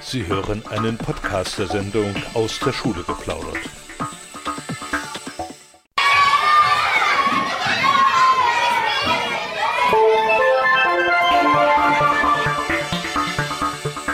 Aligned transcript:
Sie 0.00 0.26
hören 0.26 0.62
einen 0.66 0.98
Podcast 0.98 1.58
der 1.58 1.68
Sendung 1.68 2.14
aus 2.34 2.58
der 2.60 2.72
Schule 2.72 3.02
geplaudert. 3.02 3.56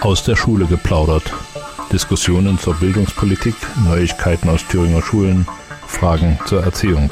Aus 0.00 0.22
der 0.22 0.36
Schule 0.36 0.66
geplaudert. 0.66 1.32
Diskussionen 1.92 2.58
zur 2.58 2.74
Bildungspolitik, 2.74 3.56
Neuigkeiten 3.84 4.48
aus 4.48 4.66
Thüringer 4.68 5.02
Schulen, 5.02 5.48
Fragen 5.86 6.38
zur 6.46 6.62
Erziehung. 6.62 7.10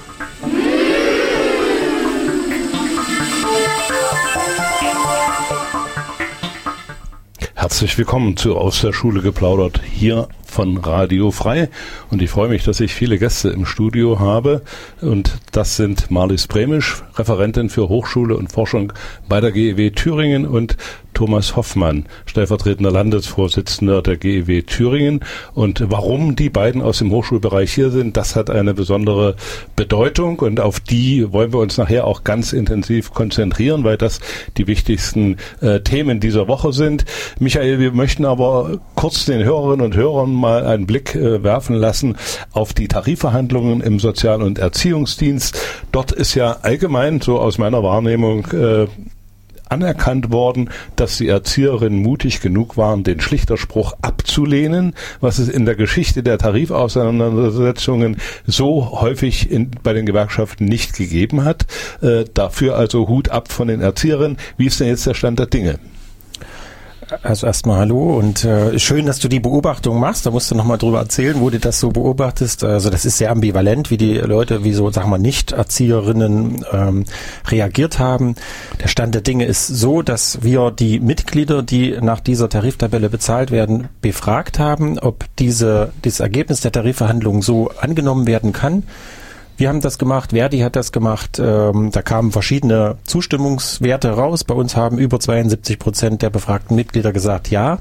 Herzlich 7.77 7.99
willkommen 7.99 8.39
zu 8.39 8.57
Aus 8.57 8.81
der 8.81 8.95
Schule 8.95 9.21
geplaudert 9.21 9.83
hier 9.85 10.29
von 10.47 10.79
Radio 10.79 11.31
Frei. 11.31 11.69
Und 12.11 12.23
ich 12.23 12.31
freue 12.31 12.49
mich, 12.49 12.65
dass 12.65 12.81
ich 12.81 12.95
viele 12.95 13.19
Gäste 13.19 13.51
im 13.51 13.67
Studio 13.67 14.19
habe. 14.19 14.63
Und 15.03 15.37
das 15.53 15.77
sind 15.77 16.11
Marlies 16.11 16.47
Bremisch, 16.47 17.03
Referentin 17.17 17.69
für 17.69 17.91
Hochschule 17.91 18.35
und 18.35 18.51
Forschung 18.51 18.95
bei 19.29 19.43
der 19.43 19.53
GEW 19.53 19.91
Thüringen 19.91 20.47
und 20.47 20.79
Thomas 21.17 21.57
Hoffmann, 21.57 22.05
stellvertretender 22.27 22.91
Landesvorsitzender 22.91 24.03
der 24.03 24.19
GEW 24.19 24.61
Thüringen. 24.61 25.21
Und 25.55 25.83
warum 25.89 26.37
die 26.37 26.51
beiden 26.51 26.83
aus 26.83 26.99
dem 26.99 27.11
Hochschulbereich 27.11 27.73
hier 27.73 27.89
sind, 27.91 28.19
das 28.19 28.37
hat 28.37 28.51
eine 28.51 28.75
besondere 28.75 29.35
Bedeutung 29.77 30.41
und 30.41 30.61
auf 30.61 30.79
die 30.79 31.33
wollen 31.33 31.55
wir 31.55 31.61
uns 31.61 31.79
nachher 31.79 32.07
auch 32.07 32.23
ganz 32.23 32.53
intensiv 32.53 33.15
konzentrieren, 33.15 33.83
weil 33.83 33.97
das 33.97 34.21
die 34.59 34.67
wichtigsten 34.67 35.39
äh, 35.63 35.81
Themen 35.81 36.21
dieser 36.21 36.49
Woche 36.49 36.75
sind. 36.75 37.07
Michael, 37.41 37.79
wir 37.79 37.93
möchten 37.93 38.27
aber 38.27 38.79
kurz 38.95 39.25
den 39.25 39.43
Hörerinnen 39.43 39.87
und 39.87 39.97
Hörern 39.97 40.35
mal 40.35 40.67
einen 40.67 40.87
Blick 40.87 41.15
äh, 41.15 41.43
werfen 41.43 41.77
lassen 41.77 42.17
auf 42.53 42.75
die 42.75 42.89
Tarifverhandlungen 42.89 43.81
im 43.81 44.01
Sozial- 44.01 44.43
und 44.43 44.59
Erziehungsdienst. 44.59 45.59
Dort 45.93 46.13
ist 46.13 46.35
ja 46.35 46.59
allgemein, 46.61 47.23
so 47.23 47.39
aus 47.39 47.57
meiner 47.57 47.83
Wahrnehmung, 47.83 48.45
äh, 48.53 48.87
anerkannt 49.69 50.31
worden, 50.31 50.71
dass 50.97 51.19
die 51.19 51.29
Erzieherinnen 51.29 52.01
mutig 52.01 52.41
genug 52.41 52.77
waren, 52.77 53.05
den 53.05 53.21
Schlichterspruch 53.21 53.95
abzulehnen, 54.03 54.95
was 55.21 55.39
es 55.39 55.49
in 55.49 55.65
der 55.67 55.75
Geschichte 55.75 56.23
der 56.23 56.39
Tarifauseinandersetzungen 56.39 58.17
so 58.47 59.01
häufig 59.01 59.51
in, 59.51 59.71
bei 59.83 59.93
den 59.93 60.07
Gewerkschaften 60.07 60.65
nicht 60.65 60.95
gegeben 60.95 61.45
hat. 61.45 61.67
Äh, 62.03 62.25
dafür 62.33 62.77
also 62.77 63.09
Hut 63.09 63.29
ab 63.29 63.51
von 63.53 63.69
den 63.69 63.81
Erzieherinnen. 63.81 64.39
Wie 64.57 64.67
ist 64.67 64.81
denn 64.81 64.89
jetzt 64.89 65.07
der 65.07 65.15
Stand 65.15 65.39
der 65.39 65.47
Dinge? 65.47 65.79
Also 67.23 67.47
erstmal 67.47 67.79
hallo 67.79 68.19
und 68.19 68.45
äh, 68.45 68.81
schön, 68.81 69.07
dass 69.07 69.21
du 69.21 69.29
die 69.29 69.39
Beobachtung 69.39 70.01
machst. 70.01 70.27
Da 70.27 70.33
musst 70.33 70.51
du 70.51 70.57
nochmal 70.57 70.79
drüber 70.79 70.99
erzählen, 70.99 71.41
wo 71.41 71.51
du 71.51 71.61
das 71.61 71.79
so 71.79 71.91
beobachtest. 71.91 72.65
Also 72.65 72.91
das 72.91 73.05
ist 73.05 73.19
sehr 73.19 73.31
ambivalent, 73.31 73.93
wie 73.93 73.97
die 73.97 74.15
Leute, 74.15 74.65
wie 74.65 74.73
so, 74.73 74.91
sagen 74.91 75.11
wir, 75.11 75.19
Nicht-Erzieherinnen 75.19 76.65
ähm, 76.73 77.05
reagiert 77.47 78.01
haben. 78.01 78.35
Der 78.83 78.89
Stand 78.89 79.15
der 79.15 79.23
Dinge 79.23 79.45
ist 79.45 79.69
so, 79.69 80.03
dass 80.03 80.43
wir 80.43 80.73
die 80.73 80.99
Mitglieder, 80.99 81.63
die 81.63 81.97
nach 82.01 82.19
dieser 82.19 82.49
Tariftabelle 82.49 83.09
bezahlt 83.09 83.53
werden, 83.53 83.89
befragt 84.01 84.59
haben, 84.59 84.99
ob 84.99 85.27
diese, 85.39 85.93
dieses 86.05 86.19
Ergebnis 86.19 86.61
der 86.61 86.73
Tarifverhandlungen 86.73 87.41
so 87.41 87.71
angenommen 87.81 88.27
werden 88.27 88.53
kann. 88.53 88.83
Wir 89.57 89.71
haben 89.71 89.81
das 89.81 89.99
gemacht, 89.99 90.31
Verdi 90.33 90.59
hat 90.59 90.77
das 90.77 90.93
gemacht. 90.93 91.39
Ähm, 91.39 91.91
da 91.91 92.03
kamen 92.03 92.31
verschiedene 92.31 92.97
Zustimmungswerte 93.05 94.11
raus. 94.11 94.45
Bei 94.45 94.55
uns 94.55 94.77
haben 94.77 94.99
über 94.99 95.19
72 95.19 95.79
Prozent 95.79 96.23
der 96.23 96.31
befragten 96.31 96.77
Mitglieder 96.77 97.13
gesagt, 97.13 97.51
ja. 97.51 97.79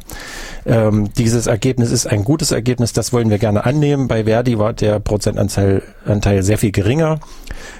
Ähm, 0.65 1.09
dieses 1.17 1.47
Ergebnis 1.47 1.91
ist 1.91 2.07
ein 2.07 2.23
gutes 2.23 2.51
Ergebnis, 2.51 2.93
das 2.93 3.11
wollen 3.11 3.29
wir 3.29 3.39
gerne 3.39 3.65
annehmen. 3.65 4.07
Bei 4.07 4.23
Verdi 4.23 4.57
war 4.57 4.73
der 4.73 4.99
Prozentanteil 4.99 5.83
Anteil 6.05 6.43
sehr 6.43 6.57
viel 6.57 6.71
geringer. 6.71 7.19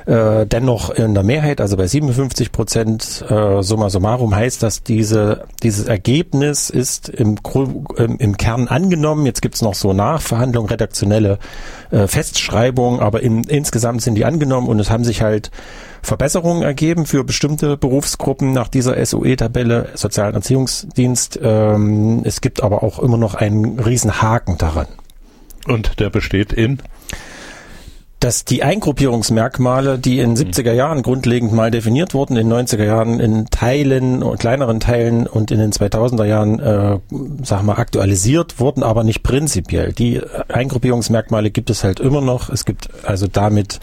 Äh, 0.06 0.46
dennoch 0.46 0.90
in 0.91 1.13
der 1.13 1.24
Mehrheit, 1.24 1.62
also 1.62 1.78
bei 1.78 1.88
57 1.88 2.52
Prozent, 2.52 3.25
äh, 3.30 3.62
summa 3.62 3.90
summarum 3.90 4.36
heißt 4.36 4.62
das, 4.62 4.84
diese, 4.84 5.46
dieses 5.63 5.88
Ergebnis 5.88 6.69
ist 6.69 7.09
im, 7.09 7.38
im, 7.97 8.38
Kern 8.38 8.68
angenommen. 8.68 9.25
Jetzt 9.25 9.41
gibt's 9.41 9.62
noch 9.62 9.74
so 9.74 9.94
Nachverhandlungen, 9.94 10.69
redaktionelle 10.69 11.40
äh, 11.91 12.08
Festschreibungen, 12.08 13.00
aber 13.00 13.22
in, 13.22 13.44
insgesamt 13.46 14.02
sind 14.02 14.16
die 14.16 14.25
angenommen 14.25 14.68
und 14.68 14.80
es 14.80 14.90
haben 14.90 15.03
sich 15.03 15.22
halt 15.22 15.52
Verbesserungen 16.03 16.62
ergeben 16.62 17.08
für 17.08 17.24
bestimmte 17.24 17.78
Berufsgruppen 17.78 18.53
nach 18.53 18.68
dieser 18.68 19.03
SOE-Tabelle, 19.03 19.90
Sozialen 19.96 20.35
Erziehungsdienst. 20.35 21.40
Ähm, 21.41 22.22
es 22.24 22.41
gibt 22.41 22.62
aber 22.62 22.84
auch 22.84 23.00
immer 23.00 23.18
noch 23.18 23.34
einen 23.34 23.80
riesen 23.80 24.22
Haken 24.22 24.58
daran. 24.59 24.88
Und 25.68 26.00
der 26.00 26.12
besteht 26.12 26.53
in? 26.53 26.80
Dass 28.25 28.44
die 28.44 28.63
Eingruppierungsmerkmale, 28.63 30.00
die 30.00 30.18
in 30.18 30.36
70er 30.36 30.74
Jahren 30.74 31.03
grundlegend 31.03 31.53
mal 31.53 31.69
definiert 31.69 32.16
wurden, 32.16 32.38
in 32.38 32.52
90er 32.52 32.84
Jahren 32.84 33.19
in 33.19 33.46
Teilen 33.52 34.24
und 34.24 34.40
kleineren 34.40 34.80
Teilen 34.80 35.28
und 35.28 35.52
in 35.52 35.59
den 35.59 35.72
2000er 35.72 36.25
Jahren, 36.25 36.59
äh, 36.59 36.97
sag 37.44 37.62
mal, 37.62 37.75
aktualisiert 37.75 38.59
wurden, 38.59 38.81
aber 38.81 39.03
nicht 39.03 39.22
prinzipiell. 39.22 39.94
Die 39.94 40.22
Eingruppierungsmerkmale 40.47 41.52
gibt 41.52 41.69
es 41.69 41.84
halt 41.84 42.00
immer 42.00 42.22
noch. 42.22 42.50
Es 42.50 42.66
gibt 42.66 42.90
also 43.03 43.28
damit 43.28 43.80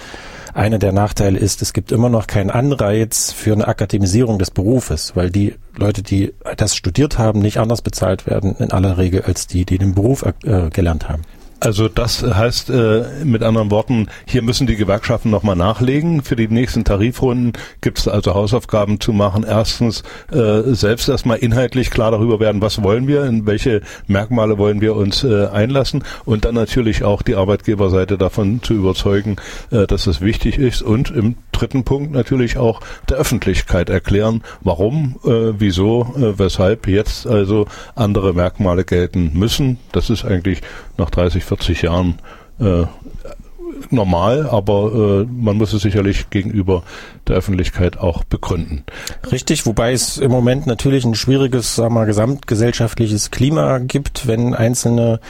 einer 0.55 0.81
der 0.81 0.91
Nachteile 0.91 1.39
ist, 1.39 1.63
es 1.63 1.73
gibt 1.73 1.93
immer 1.93 2.09
noch 2.09 2.27
keinen 2.27 2.51
Anreiz 2.51 3.31
für 3.31 3.53
eine 3.53 3.69
Akademisierung 3.69 4.41
des 4.41 4.51
Berufes, 4.51 5.15
weil 5.15 5.31
die 5.31 5.55
Leute, 5.77 6.03
die 6.03 6.35
das 6.57 6.75
studiert 6.75 7.17
haben, 7.17 7.39
nicht 7.39 7.59
anders 7.59 7.81
bezahlt 7.81 8.27
werden 8.27 8.57
in 8.59 8.73
aller 8.73 8.99
Regel 8.99 9.23
als 9.23 9.47
die, 9.47 9.65
die 9.65 9.79
den 9.79 9.95
Beruf 9.95 10.25
äh, 10.25 10.69
gelernt 10.71 11.09
haben. 11.09 11.23
Also 11.63 11.87
das 11.89 12.25
heißt 12.25 12.71
äh, 12.71 13.05
mit 13.25 13.45
anderen 13.45 13.71
Worten, 13.71 14.09
hier 14.27 14.43
müssen 14.43 14.67
die 14.67 14.75
Gewerkschaften 14.75 15.31
nochmal 15.31 15.55
nachlegen. 15.55 16.25
Für 16.25 16.35
die 16.35 16.49
nächsten 16.49 16.83
Tarifrunden 16.83 17.53
gibt 17.81 18.01
es 18.01 18.09
also 18.09 18.35
Hausaufgaben 18.35 18.99
zu 18.99 19.13
machen. 19.13 19.45
Erstens 19.49 20.03
äh, 20.33 20.63
selbst 20.75 21.09
erstmal 21.09 21.39
inhaltlich 21.39 21.93
klar 21.93 22.11
darüber 22.11 22.41
werden, 22.41 22.63
was 22.63 22.83
wollen 22.83 23.07
wir, 23.07 23.27
in 23.27 23.47
welche 23.47 23.83
Merkmale 24.09 24.59
wollen 24.59 24.81
wir 24.81 24.97
uns 24.97 25.23
äh, 25.23 25.47
einlassen 25.53 26.03
und 26.25 26.47
dann 26.47 26.57
natürlich 26.57 27.05
auch 27.05 27.23
die 27.23 27.37
Arbeitgeberseite 27.37 28.19
davon 28.19 28.61
zu 28.61 28.75
überzeugen, 28.75 29.37
äh, 29.71 29.87
dass 29.87 30.09
es 30.09 30.21
wichtig 30.21 30.59
ist 30.59 30.83
und 30.83 31.13
im 31.13 31.37
dritten 31.53 31.85
Punkt 31.85 32.11
natürlich 32.11 32.57
auch 32.57 32.81
der 33.09 33.19
Öffentlichkeit 33.19 33.89
erklären, 33.89 34.43
warum, 34.63 35.21
äh, 35.25 35.53
wieso, 35.61 36.13
äh, 36.17 36.37
weshalb 36.41 36.89
jetzt 36.89 37.25
also 37.29 37.69
andere 37.95 38.35
Merkmale 38.35 38.85
gelten 38.85 39.31
müssen. 39.35 39.79
Das 39.93 40.11
ist 40.11 40.25
eigentlich 40.25 40.61
nach 40.99 41.11
30, 41.11 41.45
40 41.53 41.83
Jahren 41.83 42.15
äh, 42.61 42.85
normal, 43.91 44.49
aber 44.51 44.93
äh, 45.23 45.27
man 45.31 45.59
muss 45.59 45.75
es 45.75 45.83
sicherlich 45.83 46.31
gegenüber 46.31 46.83
der 47.29 47.37
Öffentlichkeit 47.37 47.99
auch 47.99 48.25
begründen. 48.25 48.85
Richtig, 49.31 49.67
wobei 49.67 49.93
es 49.93 50.17
im 50.17 50.31
Moment 50.31 50.67
natürlich 50.67 51.05
ein 51.05 51.15
schwieriges, 51.15 51.75
sagen 51.77 51.95
wir, 51.95 52.07
gesamtgesellschaftliches 52.07 53.31
Klima 53.31 53.79
gibt, 53.79 54.27
wenn 54.27 54.55
einzelne 54.55 55.21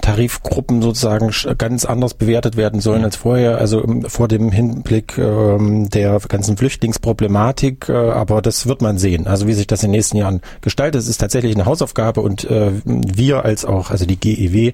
Tarifgruppen 0.00 0.80
sozusagen 0.80 1.30
ganz 1.58 1.84
anders 1.84 2.14
bewertet 2.14 2.56
werden 2.56 2.80
sollen 2.80 3.04
als 3.04 3.16
vorher, 3.16 3.58
also 3.58 3.84
vor 4.08 4.26
dem 4.26 4.50
Hinblick 4.50 5.18
ähm, 5.18 5.90
der 5.90 6.18
ganzen 6.28 6.56
Flüchtlingsproblematik. 6.56 7.88
Äh, 7.88 7.92
aber 7.92 8.40
das 8.40 8.66
wird 8.66 8.80
man 8.80 8.96
sehen. 8.96 9.26
Also 9.26 9.46
wie 9.46 9.52
sich 9.52 9.66
das 9.66 9.82
in 9.82 9.88
den 9.88 9.96
nächsten 9.98 10.16
Jahren 10.16 10.40
gestaltet, 10.62 11.02
es 11.02 11.08
ist 11.08 11.18
tatsächlich 11.18 11.54
eine 11.54 11.66
Hausaufgabe 11.66 12.22
und 12.22 12.44
äh, 12.44 12.72
wir 12.84 13.44
als 13.44 13.64
auch, 13.64 13.90
also 13.90 14.06
die 14.06 14.18
GEW 14.18 14.72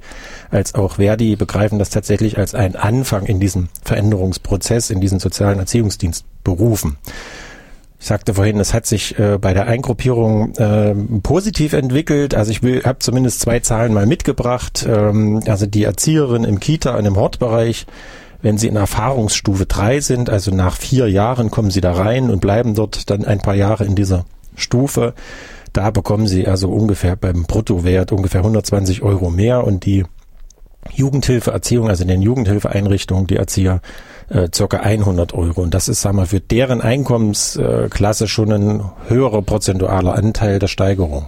als 0.50 0.74
auch 0.74 0.96
Verdi 0.96 1.34
begreifen 1.36 1.78
das 1.78 1.90
tatsächlich 1.90 2.38
als 2.38 2.54
einen 2.54 2.76
Anfang 2.76 3.26
in 3.26 3.40
diesem 3.40 3.68
Veränderungsprozess, 3.82 4.90
in 4.90 5.00
diesen 5.00 5.18
sozialen 5.18 5.58
Erziehungsdienst 5.58 6.24
berufen. 6.44 6.96
Ich 8.02 8.08
sagte 8.08 8.34
vorhin, 8.34 8.58
es 8.58 8.74
hat 8.74 8.84
sich 8.84 9.16
äh, 9.20 9.38
bei 9.38 9.54
der 9.54 9.68
Eingruppierung 9.68 10.56
äh, 10.56 10.92
positiv 11.22 11.72
entwickelt. 11.72 12.34
Also 12.34 12.50
ich 12.50 12.60
habe 12.84 12.98
zumindest 12.98 13.38
zwei 13.38 13.60
Zahlen 13.60 13.94
mal 13.94 14.06
mitgebracht. 14.06 14.84
Ähm, 14.88 15.40
also 15.46 15.66
die 15.66 15.84
Erzieherin 15.84 16.42
im 16.42 16.58
Kita 16.58 16.96
und 16.96 17.06
im 17.06 17.14
Hortbereich, 17.14 17.86
wenn 18.40 18.58
sie 18.58 18.66
in 18.66 18.74
Erfahrungsstufe 18.74 19.66
drei 19.66 20.00
sind, 20.00 20.30
also 20.30 20.50
nach 20.50 20.78
vier 20.78 21.08
Jahren 21.08 21.52
kommen 21.52 21.70
sie 21.70 21.80
da 21.80 21.92
rein 21.92 22.28
und 22.28 22.40
bleiben 22.40 22.74
dort 22.74 23.08
dann 23.08 23.24
ein 23.24 23.38
paar 23.38 23.54
Jahre 23.54 23.84
in 23.84 23.94
dieser 23.94 24.24
Stufe. 24.56 25.14
Da 25.72 25.92
bekommen 25.92 26.26
sie 26.26 26.48
also 26.48 26.70
ungefähr 26.70 27.14
beim 27.14 27.44
Bruttowert 27.44 28.10
ungefähr 28.10 28.40
120 28.40 29.02
Euro 29.02 29.30
mehr 29.30 29.64
und 29.64 29.86
die 29.86 30.02
Jugendhilfeerziehung, 30.90 31.88
also 31.88 32.02
in 32.02 32.08
den 32.08 32.22
Jugendhilfeeinrichtungen, 32.22 33.26
die 33.26 33.36
Erzieher 33.36 33.80
äh, 34.28 34.48
circa 34.52 34.78
100 34.78 35.32
Euro. 35.34 35.62
Und 35.62 35.74
das 35.74 35.88
ist, 35.88 36.02
sagen 36.02 36.16
wir, 36.16 36.26
für 36.26 36.40
deren 36.40 36.80
Einkommensklasse 36.80 38.28
schon 38.28 38.52
ein 38.52 38.90
höherer 39.08 39.42
prozentualer 39.42 40.14
Anteil 40.14 40.58
der 40.58 40.68
Steigerung. 40.68 41.26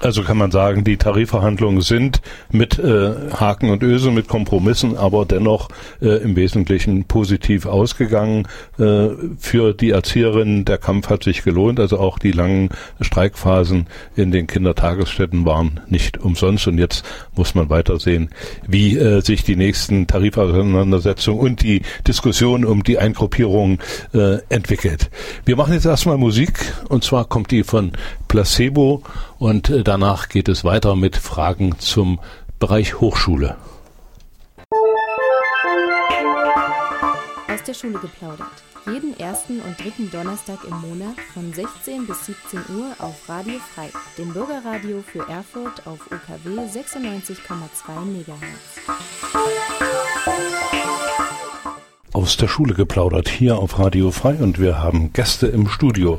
Also 0.00 0.22
kann 0.22 0.38
man 0.38 0.52
sagen, 0.52 0.84
die 0.84 0.96
Tarifverhandlungen 0.96 1.80
sind 1.80 2.20
mit 2.52 2.78
äh, 2.78 3.14
Haken 3.32 3.70
und 3.70 3.82
Ösen, 3.82 4.14
mit 4.14 4.28
Kompromissen, 4.28 4.96
aber 4.96 5.26
dennoch 5.26 5.68
äh, 6.00 6.22
im 6.22 6.36
Wesentlichen 6.36 7.04
positiv 7.04 7.66
ausgegangen. 7.66 8.46
Äh, 8.78 9.08
für 9.38 9.74
die 9.74 9.90
Erzieherinnen, 9.90 10.64
der 10.64 10.78
Kampf 10.78 11.10
hat 11.10 11.24
sich 11.24 11.42
gelohnt. 11.42 11.80
Also 11.80 11.98
auch 11.98 12.20
die 12.20 12.30
langen 12.30 12.68
Streikphasen 13.00 13.88
in 14.14 14.30
den 14.30 14.46
Kindertagesstätten 14.46 15.44
waren 15.44 15.80
nicht 15.88 16.18
umsonst. 16.18 16.68
Und 16.68 16.78
jetzt 16.78 17.04
muss 17.34 17.56
man 17.56 17.68
weitersehen, 17.68 18.28
wie 18.68 18.96
äh, 18.96 19.20
sich 19.20 19.42
die 19.42 19.56
nächsten 19.56 20.06
Tarifauseinandersetzungen 20.06 21.40
und 21.40 21.62
die 21.62 21.82
Diskussion 22.06 22.64
um 22.64 22.84
die 22.84 22.98
Eingruppierung 22.98 23.80
äh, 24.14 24.38
entwickelt. 24.48 25.10
Wir 25.44 25.56
machen 25.56 25.74
jetzt 25.74 25.86
erstmal 25.86 26.18
Musik 26.18 26.60
und 26.88 27.02
zwar 27.02 27.24
kommt 27.24 27.50
die 27.50 27.64
von 27.64 27.92
Placebo 28.28 29.02
und 29.38 29.70
äh, 29.70 29.82
danach 29.82 30.28
geht 30.28 30.48
es 30.48 30.64
weiter 30.64 30.96
mit 30.96 31.16
Fragen 31.16 31.78
zum 31.78 32.20
Bereich 32.58 33.00
Hochschule. 33.00 33.56
Aus 37.48 37.62
der 37.66 37.74
Schule 37.74 37.98
geplaudert. 37.98 38.46
Jeden 38.86 39.18
ersten 39.20 39.60
und 39.60 39.78
dritten 39.78 40.10
Donnerstag 40.10 40.58
im 40.64 40.80
Monat 40.80 41.20
von 41.34 41.52
16 41.52 42.06
bis 42.06 42.26
17 42.26 42.60
Uhr 42.76 42.94
auf 42.98 43.28
Radio 43.28 43.58
Frei, 43.74 43.90
dem 44.16 44.32
Bürgerradio 44.32 45.02
für 45.02 45.28
Erfurt 45.28 45.86
auf 45.86 46.06
UKW 46.06 46.60
96,2 46.60 47.44
MHz 48.04 48.78
aus 52.18 52.36
der 52.36 52.48
Schule 52.48 52.74
geplaudert, 52.74 53.28
hier 53.28 53.58
auf 53.58 53.78
Radio 53.78 54.10
Frei 54.10 54.34
und 54.34 54.58
wir 54.58 54.82
haben 54.82 55.12
Gäste 55.12 55.46
im 55.46 55.68
Studio. 55.68 56.18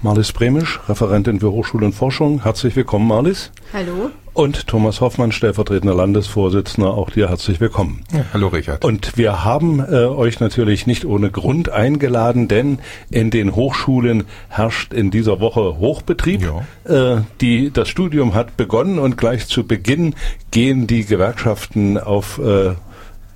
Marlis 0.00 0.30
Bremisch, 0.30 0.78
Referentin 0.88 1.40
für 1.40 1.50
Hochschule 1.50 1.86
und 1.86 1.92
Forschung. 1.92 2.44
Herzlich 2.44 2.76
willkommen, 2.76 3.08
Marlis. 3.08 3.50
Hallo. 3.72 4.10
Und 4.32 4.68
Thomas 4.68 5.00
Hoffmann, 5.00 5.32
stellvertretender 5.32 5.92
Landesvorsitzender, 5.92 6.94
auch 6.94 7.10
dir 7.10 7.30
herzlich 7.30 7.58
willkommen. 7.58 8.04
Ja, 8.12 8.26
hallo 8.32 8.46
Richard. 8.46 8.84
Und 8.84 9.16
wir 9.16 9.42
haben 9.44 9.80
äh, 9.80 10.04
euch 10.04 10.38
natürlich 10.38 10.86
nicht 10.86 11.04
ohne 11.04 11.32
Grund 11.32 11.68
eingeladen, 11.68 12.46
denn 12.46 12.78
in 13.10 13.32
den 13.32 13.56
Hochschulen 13.56 14.26
herrscht 14.50 14.92
in 14.92 15.10
dieser 15.10 15.40
Woche 15.40 15.80
Hochbetrieb. 15.80 16.48
Ja. 16.88 17.16
Äh, 17.16 17.22
die, 17.40 17.72
das 17.72 17.88
Studium 17.88 18.34
hat 18.34 18.56
begonnen 18.56 19.00
und 19.00 19.18
gleich 19.18 19.48
zu 19.48 19.66
Beginn 19.66 20.14
gehen 20.52 20.86
die 20.86 21.04
Gewerkschaften 21.04 21.98
auf 21.98 22.38
äh, 22.38 22.74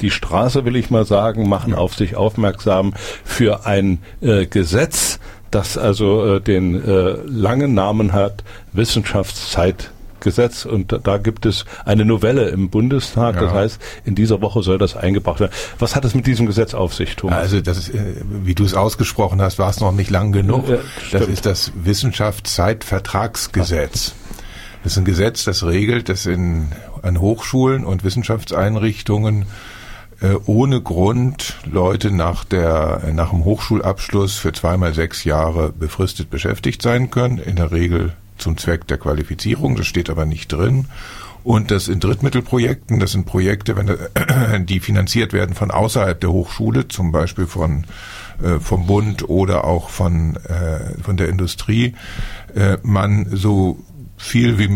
die 0.04 0.10
Straße, 0.10 0.64
will 0.66 0.76
ich 0.76 0.90
mal 0.90 1.06
sagen, 1.06 1.48
machen 1.48 1.72
auf 1.74 1.94
sich 1.94 2.14
aufmerksam 2.14 2.92
für 3.24 3.64
ein 3.66 4.00
äh, 4.20 4.44
Gesetz, 4.44 5.18
das 5.50 5.78
also 5.78 6.36
äh, 6.36 6.42
den 6.42 6.84
äh, 6.84 7.16
langen 7.24 7.72
Namen 7.72 8.12
hat, 8.12 8.44
Wissenschaftszeitgesetz 8.74 10.66
und 10.66 10.92
da, 10.92 10.98
da, 10.98 11.16
gibt 11.16 11.46
es 11.46 11.64
eine 11.86 12.04
Novelle 12.04 12.50
im 12.50 12.68
Bundestag. 12.68 13.36
Ja. 13.36 13.42
Das 13.42 13.52
heißt, 13.52 13.80
in 14.04 14.14
dieser 14.14 14.42
Woche 14.42 14.62
soll 14.62 14.76
das 14.76 14.94
eingebracht 14.94 15.40
werden. 15.40 15.52
Was 15.78 15.96
hat 15.96 16.04
es 16.04 16.14
mit 16.14 16.26
diesem 16.26 16.44
Gesetz 16.44 16.74
auf 16.74 16.94
sich, 16.94 17.16
Thomas? 17.16 17.38
Also 17.38 17.62
das 17.62 17.78
ist, 17.78 17.94
äh, 17.94 18.16
wie 18.42 18.54
du 18.54 18.64
es 18.64 18.74
ausgesprochen 18.74 19.40
hast, 19.40 19.58
war 19.58 19.70
es 19.70 19.80
noch 19.80 19.92
nicht 19.92 20.10
lang 20.10 20.32
genug. 20.32 20.68
Ja, 20.68 20.80
das 21.12 21.28
ist 21.28 21.46
das 21.46 21.72
Wissenschaftszeitvertragsgesetz. 21.76 24.12
Das 24.82 24.92
ist 24.92 24.98
ein 24.98 25.06
Gesetz, 25.06 25.44
das 25.44 25.64
regelt, 25.64 26.10
dass 26.10 26.26
in 26.26 26.72
an 27.00 27.18
Hochschulen 27.18 27.86
und 27.86 28.04
Wissenschaftseinrichtungen 28.04 29.46
äh, 30.24 30.36
ohne 30.46 30.80
Grund 30.80 31.56
Leute 31.70 32.10
nach 32.10 32.44
der 32.44 33.12
nach 33.12 33.30
dem 33.30 33.44
Hochschulabschluss 33.44 34.36
für 34.36 34.52
zweimal 34.52 34.94
sechs 34.94 35.24
Jahre 35.24 35.70
befristet 35.70 36.30
beschäftigt 36.30 36.80
sein 36.80 37.10
können, 37.10 37.38
in 37.38 37.56
der 37.56 37.72
Regel 37.72 38.14
zum 38.38 38.56
Zweck 38.56 38.86
der 38.86 38.98
Qualifizierung, 38.98 39.76
das 39.76 39.86
steht 39.86 40.08
aber 40.08 40.24
nicht 40.24 40.50
drin. 40.52 40.86
Und 41.42 41.70
das 41.70 41.88
in 41.88 42.00
Drittmittelprojekten, 42.00 43.00
das 43.00 43.12
sind 43.12 43.26
Projekte, 43.26 43.76
wenn, 43.76 44.66
die 44.66 44.80
finanziert 44.80 45.34
werden 45.34 45.54
von 45.54 45.70
außerhalb 45.70 46.18
der 46.18 46.32
Hochschule, 46.32 46.88
zum 46.88 47.12
Beispiel 47.12 47.46
von 47.46 47.84
äh, 48.42 48.60
vom 48.60 48.86
Bund 48.86 49.28
oder 49.28 49.64
auch 49.64 49.90
von 49.90 50.36
äh, 50.36 51.02
von 51.02 51.18
der 51.18 51.28
Industrie, 51.28 51.94
äh, 52.54 52.78
man 52.82 53.26
so 53.30 53.78
viel 54.24 54.58
wie 54.58 54.68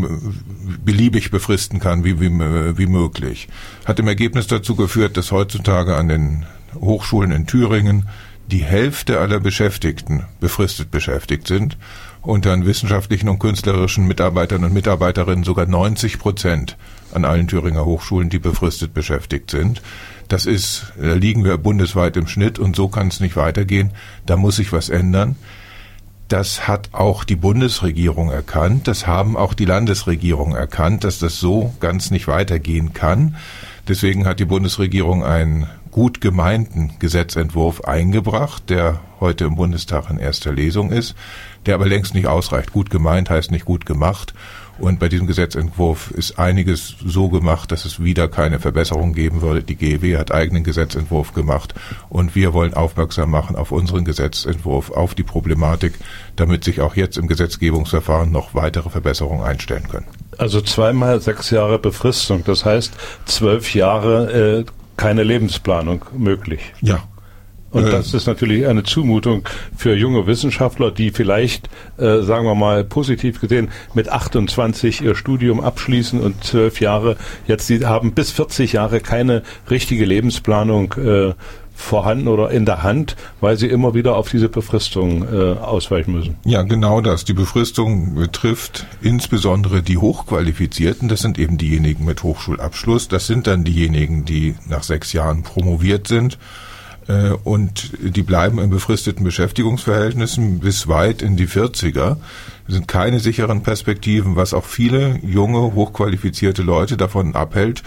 beliebig 0.84 1.30
befristen 1.30 1.80
kann, 1.80 2.04
wie, 2.04 2.20
wie, 2.20 2.30
wie 2.30 2.86
möglich. 2.86 3.48
Hat 3.86 3.98
im 3.98 4.06
Ergebnis 4.06 4.46
dazu 4.46 4.76
geführt, 4.76 5.16
dass 5.16 5.32
heutzutage 5.32 5.96
an 5.96 6.08
den 6.08 6.46
Hochschulen 6.74 7.32
in 7.32 7.46
Thüringen 7.46 8.08
die 8.46 8.62
Hälfte 8.62 9.20
aller 9.20 9.40
Beschäftigten 9.40 10.24
befristet 10.40 10.90
beschäftigt 10.90 11.46
sind 11.46 11.78
und 12.20 12.46
an 12.46 12.66
wissenschaftlichen 12.66 13.28
und 13.28 13.38
künstlerischen 13.38 14.06
Mitarbeitern 14.06 14.64
und 14.64 14.74
Mitarbeiterinnen 14.74 15.44
sogar 15.44 15.66
90 15.66 16.18
Prozent 16.18 16.76
an 17.12 17.24
allen 17.24 17.48
Thüringer 17.48 17.86
Hochschulen, 17.86 18.28
die 18.28 18.38
befristet 18.38 18.92
beschäftigt 18.92 19.50
sind. 19.50 19.80
Das 20.28 20.44
ist, 20.44 20.92
da 21.00 21.14
liegen 21.14 21.44
wir 21.44 21.56
bundesweit 21.56 22.18
im 22.18 22.26
Schnitt 22.26 22.58
und 22.58 22.76
so 22.76 22.88
kann 22.88 23.08
es 23.08 23.20
nicht 23.20 23.36
weitergehen. 23.36 23.92
Da 24.26 24.36
muss 24.36 24.56
sich 24.56 24.72
was 24.72 24.90
ändern. 24.90 25.36
Das 26.28 26.68
hat 26.68 26.90
auch 26.92 27.24
die 27.24 27.36
Bundesregierung 27.36 28.30
erkannt, 28.30 28.86
das 28.86 29.06
haben 29.06 29.34
auch 29.34 29.54
die 29.54 29.64
Landesregierung 29.64 30.54
erkannt, 30.54 31.04
dass 31.04 31.18
das 31.18 31.40
so 31.40 31.74
ganz 31.80 32.10
nicht 32.10 32.28
weitergehen 32.28 32.92
kann. 32.92 33.36
Deswegen 33.88 34.26
hat 34.26 34.38
die 34.38 34.44
Bundesregierung 34.44 35.24
einen 35.24 35.66
gut 35.90 36.20
gemeinten 36.20 36.92
Gesetzentwurf 36.98 37.84
eingebracht, 37.84 38.68
der 38.68 39.00
heute 39.20 39.46
im 39.46 39.56
Bundestag 39.56 40.10
in 40.10 40.18
erster 40.18 40.52
Lesung 40.52 40.92
ist, 40.92 41.14
der 41.64 41.74
aber 41.74 41.86
längst 41.86 42.14
nicht 42.14 42.26
ausreicht. 42.26 42.72
Gut 42.72 42.90
gemeint 42.90 43.30
heißt 43.30 43.50
nicht 43.50 43.64
gut 43.64 43.86
gemacht. 43.86 44.34
Und 44.78 45.00
bei 45.00 45.08
diesem 45.08 45.26
Gesetzentwurf 45.26 46.10
ist 46.12 46.38
einiges 46.38 46.94
so 47.04 47.28
gemacht, 47.28 47.72
dass 47.72 47.84
es 47.84 48.02
wieder 48.02 48.28
keine 48.28 48.60
Verbesserung 48.60 49.12
geben 49.12 49.42
würde. 49.42 49.62
Die 49.62 49.74
GEW 49.74 50.16
hat 50.16 50.32
eigenen 50.32 50.62
Gesetzentwurf 50.62 51.34
gemacht 51.34 51.74
und 52.08 52.34
wir 52.34 52.52
wollen 52.52 52.74
aufmerksam 52.74 53.30
machen 53.30 53.56
auf 53.56 53.72
unseren 53.72 54.04
Gesetzentwurf, 54.04 54.90
auf 54.90 55.14
die 55.14 55.24
Problematik, 55.24 55.94
damit 56.36 56.64
sich 56.64 56.80
auch 56.80 56.94
jetzt 56.94 57.18
im 57.18 57.26
Gesetzgebungsverfahren 57.26 58.30
noch 58.30 58.54
weitere 58.54 58.88
Verbesserungen 58.88 59.44
einstellen 59.44 59.88
können. 59.88 60.06
Also 60.38 60.60
zweimal 60.60 61.20
sechs 61.20 61.50
Jahre 61.50 61.78
Befristung, 61.78 62.44
das 62.44 62.64
heißt 62.64 62.92
zwölf 63.24 63.74
Jahre 63.74 64.60
äh, 64.60 64.64
keine 64.96 65.24
Lebensplanung 65.24 66.04
möglich. 66.16 66.60
Ja, 66.80 67.02
und 67.70 67.84
äh. 67.84 67.90
das 67.90 68.14
ist 68.14 68.26
natürlich 68.26 68.66
eine 68.66 68.82
Zumutung 68.82 69.48
für 69.76 69.94
junge 69.94 70.26
Wissenschaftler, 70.26 70.90
die 70.90 71.10
vielleicht, 71.10 71.68
äh, 71.98 72.22
sagen 72.22 72.46
wir 72.46 72.54
mal, 72.54 72.84
positiv 72.84 73.40
gesehen 73.40 73.70
mit 73.94 74.08
28 74.08 75.02
ihr 75.02 75.14
Studium 75.14 75.60
abschließen 75.60 76.20
und 76.20 76.44
zwölf 76.44 76.80
Jahre 76.80 77.16
jetzt, 77.46 77.66
sie 77.66 77.84
haben 77.84 78.12
bis 78.12 78.30
40 78.30 78.72
Jahre 78.72 79.00
keine 79.00 79.42
richtige 79.70 80.04
Lebensplanung 80.04 80.94
äh, 80.94 81.34
vorhanden 81.74 82.26
oder 82.26 82.50
in 82.50 82.64
der 82.64 82.82
Hand, 82.82 83.14
weil 83.40 83.56
sie 83.56 83.68
immer 83.68 83.94
wieder 83.94 84.16
auf 84.16 84.28
diese 84.28 84.48
Befristung 84.48 85.22
äh, 85.32 85.52
ausweichen 85.52 86.12
müssen. 86.12 86.36
Ja, 86.44 86.62
genau 86.62 87.00
das. 87.00 87.24
Die 87.24 87.34
Befristung 87.34 88.16
betrifft 88.16 88.86
insbesondere 89.00 89.80
die 89.82 89.96
Hochqualifizierten. 89.96 91.08
Das 91.08 91.20
sind 91.20 91.38
eben 91.38 91.56
diejenigen 91.56 92.04
mit 92.04 92.24
Hochschulabschluss. 92.24 93.06
Das 93.06 93.28
sind 93.28 93.46
dann 93.46 93.62
diejenigen, 93.62 94.24
die 94.24 94.56
nach 94.68 94.82
sechs 94.82 95.12
Jahren 95.12 95.44
promoviert 95.44 96.08
sind 96.08 96.36
und 97.44 97.92
die 98.00 98.22
bleiben 98.22 98.58
in 98.58 98.70
befristeten 98.70 99.24
Beschäftigungsverhältnissen 99.24 100.60
bis 100.60 100.88
weit 100.88 101.22
in 101.22 101.36
die 101.36 101.48
40er. 101.48 102.16
Das 102.66 102.74
sind 102.74 102.86
keine 102.86 103.18
sicheren 103.18 103.62
Perspektiven, 103.62 104.36
was 104.36 104.52
auch 104.52 104.64
viele 104.64 105.18
junge, 105.22 105.74
hochqualifizierte 105.74 106.62
Leute 106.62 106.98
davon 106.98 107.34
abhält, 107.34 107.82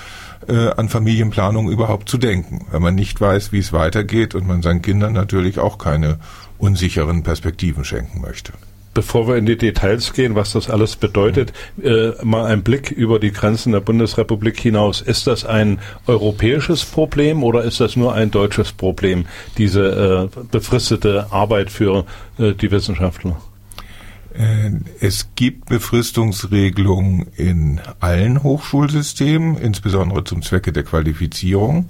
äh, 0.47 0.69
an 0.69 0.89
Familienplanung 0.89 1.69
überhaupt 1.69 2.09
zu 2.09 2.17
denken, 2.17 2.65
wenn 2.71 2.81
man 2.81 2.95
nicht 2.95 3.21
weiß, 3.21 3.51
wie 3.51 3.59
es 3.59 3.73
weitergeht 3.73 4.33
und 4.33 4.47
man 4.47 4.63
seinen 4.63 4.81
Kindern 4.81 5.13
natürlich 5.13 5.59
auch 5.59 5.77
keine 5.77 6.17
unsicheren 6.57 7.21
Perspektiven 7.21 7.85
schenken 7.85 8.21
möchte. 8.21 8.53
Bevor 8.93 9.27
wir 9.27 9.37
in 9.37 9.45
die 9.45 9.57
Details 9.57 10.11
gehen, 10.11 10.35
was 10.35 10.51
das 10.51 10.69
alles 10.69 10.97
bedeutet, 10.97 11.53
äh, 11.81 12.11
mal 12.23 12.45
ein 12.45 12.61
Blick 12.61 12.91
über 12.91 13.19
die 13.19 13.31
Grenzen 13.31 13.71
der 13.71 13.79
Bundesrepublik 13.79 14.59
hinaus. 14.59 14.99
Ist 14.99 15.27
das 15.27 15.45
ein 15.45 15.79
europäisches 16.07 16.83
Problem 16.83 17.43
oder 17.43 17.63
ist 17.63 17.79
das 17.79 17.95
nur 17.95 18.13
ein 18.13 18.31
deutsches 18.31 18.73
Problem, 18.73 19.25
diese 19.57 20.29
äh, 20.33 20.43
befristete 20.51 21.31
Arbeit 21.31 21.71
für 21.71 22.05
äh, 22.37 22.51
die 22.53 22.69
Wissenschaftler? 22.71 23.41
Äh, 24.33 24.71
es 24.99 25.29
gibt 25.35 25.69
Befristungsregelungen 25.69 27.27
in 27.35 27.81
allen 27.99 28.43
Hochschulsystemen, 28.43 29.57
insbesondere 29.57 30.23
zum 30.23 30.41
Zwecke 30.41 30.71
der 30.71 30.83
Qualifizierung. 30.83 31.87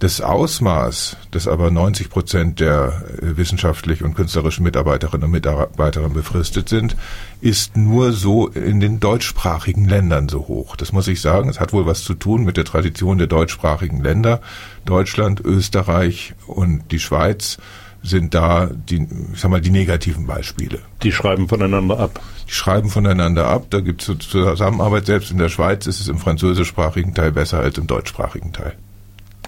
Das 0.00 0.20
Ausmaß, 0.20 1.16
das 1.32 1.48
aber 1.48 1.72
90 1.72 2.08
Prozent 2.08 2.60
der 2.60 3.02
äh, 3.20 3.36
wissenschaftlich 3.36 4.04
und 4.04 4.14
künstlerischen 4.14 4.62
Mitarbeiterinnen 4.62 5.24
und 5.24 5.32
Mitarbeiter 5.32 6.08
befristet 6.08 6.68
sind, 6.68 6.94
ist 7.40 7.76
nur 7.76 8.12
so 8.12 8.46
in 8.46 8.78
den 8.78 9.00
deutschsprachigen 9.00 9.88
Ländern 9.88 10.28
so 10.28 10.46
hoch. 10.46 10.76
Das 10.76 10.92
muss 10.92 11.08
ich 11.08 11.20
sagen. 11.20 11.48
Es 11.48 11.58
hat 11.58 11.72
wohl 11.72 11.84
was 11.84 12.04
zu 12.04 12.14
tun 12.14 12.44
mit 12.44 12.56
der 12.56 12.64
Tradition 12.64 13.18
der 13.18 13.26
deutschsprachigen 13.26 14.00
Länder. 14.00 14.40
Deutschland, 14.84 15.40
Österreich 15.40 16.34
und 16.46 16.92
die 16.92 17.00
Schweiz 17.00 17.58
sind 18.00 18.34
da 18.34 18.70
die, 18.70 19.04
ich 19.32 19.40
sag 19.40 19.50
mal, 19.50 19.60
die 19.60 19.70
negativen 19.70 20.28
Beispiele. 20.28 20.78
Die 21.02 21.10
schreiben 21.10 21.48
voneinander 21.48 21.98
ab. 21.98 22.20
Die 22.46 22.52
schreiben 22.52 22.88
voneinander 22.88 23.48
ab. 23.48 23.66
Da 23.70 23.80
gibt 23.80 24.08
es 24.08 24.28
Zusammenarbeit. 24.28 25.06
Selbst 25.06 25.32
in 25.32 25.38
der 25.38 25.48
Schweiz 25.48 25.88
ist 25.88 26.00
es 26.00 26.06
im 26.06 26.18
französischsprachigen 26.18 27.14
Teil 27.14 27.32
besser 27.32 27.58
als 27.58 27.78
im 27.78 27.88
deutschsprachigen 27.88 28.52
Teil. 28.52 28.76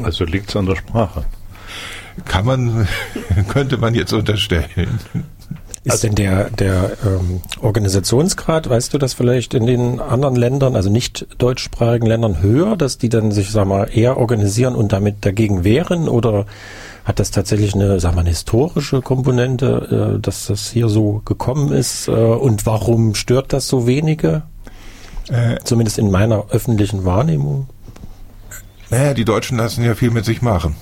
Also 0.04 0.24
liegt 0.24 0.50
es 0.50 0.56
an 0.56 0.66
der 0.66 0.76
Sprache. 0.76 1.24
Kann 2.24 2.44
man, 2.44 2.88
könnte 3.48 3.76
man 3.76 3.94
jetzt 3.94 4.12
unterstellen. 4.12 4.98
Ist 5.82 5.92
also, 5.92 6.08
denn 6.08 6.16
der, 6.16 6.50
der 6.50 6.90
ähm, 7.06 7.40
Organisationsgrad, 7.62 8.68
weißt 8.68 8.92
du 8.92 8.98
das 8.98 9.14
vielleicht 9.14 9.54
in 9.54 9.66
den 9.66 9.98
anderen 9.98 10.36
Ländern, 10.36 10.76
also 10.76 10.90
nicht 10.90 11.26
deutschsprachigen 11.38 12.06
Ländern, 12.06 12.42
höher, 12.42 12.76
dass 12.76 12.98
die 12.98 13.08
dann 13.08 13.32
sich, 13.32 13.50
sag 13.50 13.66
mal, 13.66 13.88
eher 13.90 14.18
organisieren 14.18 14.74
und 14.74 14.92
damit 14.92 15.24
dagegen 15.24 15.64
wehren? 15.64 16.08
Oder 16.08 16.44
hat 17.04 17.18
das 17.18 17.30
tatsächlich 17.30 17.74
eine, 17.74 17.98
sag 17.98 18.14
mal, 18.14 18.20
eine 18.20 18.28
historische 18.28 19.00
Komponente, 19.00 20.16
äh, 20.16 20.20
dass 20.20 20.46
das 20.46 20.70
hier 20.70 20.90
so 20.90 21.22
gekommen 21.24 21.72
ist? 21.72 22.08
Äh, 22.08 22.10
und 22.10 22.66
warum 22.66 23.14
stört 23.14 23.54
das 23.54 23.66
so 23.66 23.86
wenige? 23.86 24.42
Äh, 25.30 25.56
Zumindest 25.64 25.98
in 25.98 26.10
meiner 26.10 26.50
öffentlichen 26.50 27.06
Wahrnehmung. 27.06 27.68
Naja, 28.90 29.14
die 29.14 29.24
Deutschen 29.24 29.56
lassen 29.56 29.84
ja 29.84 29.94
viel 29.94 30.10
mit 30.10 30.24
sich 30.24 30.42
machen 30.42 30.76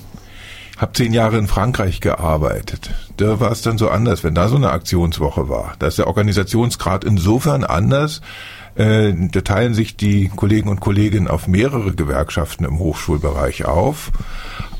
habe 0.79 0.93
zehn 0.93 1.13
Jahre 1.13 1.37
in 1.37 1.47
Frankreich 1.47 1.99
gearbeitet. 1.99 2.91
Da 3.17 3.39
war 3.41 3.51
es 3.51 3.61
dann 3.61 3.77
so 3.77 3.89
anders, 3.89 4.23
wenn 4.23 4.33
da 4.33 4.47
so 4.47 4.55
eine 4.55 4.71
Aktionswoche 4.71 5.49
war. 5.49 5.75
Da 5.77 5.87
ist 5.87 5.97
der 5.97 6.07
Organisationsgrad 6.07 7.03
insofern 7.03 7.65
anders. 7.65 8.21
Äh, 8.75 9.13
da 9.13 9.41
teilen 9.41 9.73
sich 9.73 9.97
die 9.97 10.31
Kollegen 10.33 10.69
und 10.69 10.79
Kolleginnen 10.79 11.27
auf 11.27 11.47
mehrere 11.47 11.93
Gewerkschaften 11.93 12.63
im 12.63 12.79
Hochschulbereich 12.79 13.65
auf. 13.65 14.11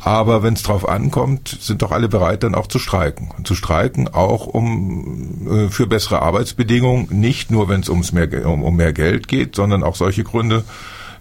Aber 0.01 0.41
wenn 0.41 0.53
es 0.53 0.63
drauf 0.63 0.87
ankommt, 0.87 1.57
sind 1.59 1.81
doch 1.81 1.91
alle 1.91 2.07
bereit, 2.07 2.43
dann 2.43 2.55
auch 2.55 2.67
zu 2.67 2.79
streiken. 2.79 3.31
Und 3.37 3.45
zu 3.45 3.53
streiken 3.53 4.07
auch 4.07 4.47
um 4.47 5.47
äh, 5.51 5.69
für 5.69 5.85
bessere 5.85 6.21
Arbeitsbedingungen, 6.21 7.07
nicht 7.09 7.51
nur, 7.51 7.67
wenn 7.67 7.81
es 7.81 7.89
ums 7.89 8.13
mehr, 8.13 8.29
um, 8.47 8.63
um 8.63 8.77
mehr 8.77 8.93
Geld 8.93 9.27
geht, 9.27 9.57
sondern 9.57 9.83
auch 9.83 9.97
solche 9.97 10.23
Gründe, 10.23 10.63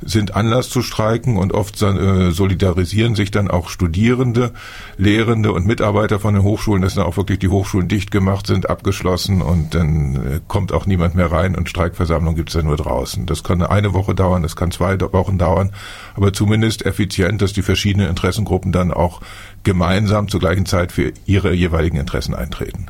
sind 0.02 0.35
Anlass 0.35 0.71
zu 0.71 0.83
streiken 0.83 1.37
und 1.37 1.52
oft 1.52 1.81
äh, 1.83 2.31
solidarisieren 2.31 3.14
sich 3.14 3.31
dann 3.31 3.50
auch 3.50 3.69
Studierende, 3.69 4.52
Lehrende 4.97 5.52
und 5.52 5.67
Mitarbeiter 5.67 6.19
von 6.21 6.35
den 6.35 6.43
Hochschulen, 6.43 6.83
dass 6.83 6.95
dann 6.95 7.05
auch 7.05 7.17
wirklich 7.17 7.38
die 7.38 7.49
Hochschulen 7.49 7.88
dicht 7.88 8.11
gemacht 8.11 8.47
sind, 8.47 8.71
abgeschlossen 8.71 9.43
und 9.43 9.75
dann 9.75 10.17
äh, 10.17 10.40
kommt 10.47 10.73
auch 10.73 10.87
niemand 10.87 11.14
mehr 11.14 11.31
rein 11.31 11.55
und 11.57 11.69
Streikversammlung 11.69 12.35
gibt's 12.35 12.52
dann 12.55 12.67
nur 12.67 12.76
draußen. 12.76 13.26
Das 13.26 13.43
kann 13.43 13.62
eine 13.62 13.95
Woche 13.95 14.14
dauern, 14.14 14.43
das 14.43 14.57
kann 14.57 14.71
zwei 14.71 15.00
Wochen 15.00 15.38
dauern, 15.38 15.73
aber 16.14 16.33
zumindest 16.33 16.85
effizient, 16.87 17.43
dass 17.43 17.52
die 17.52 17.62
verschiedenen 17.62 18.09
Interessengruppen 18.09 18.73
dann 18.73 18.93
auch 18.93 19.21
gemeinsam 19.64 20.28
zur 20.28 20.40
gleichen 20.40 20.67
Zeit 20.67 20.93
für 20.93 21.12
ihre 21.26 21.52
jeweiligen 21.52 21.97
Interessen 21.97 22.35
eintreten. 22.35 22.87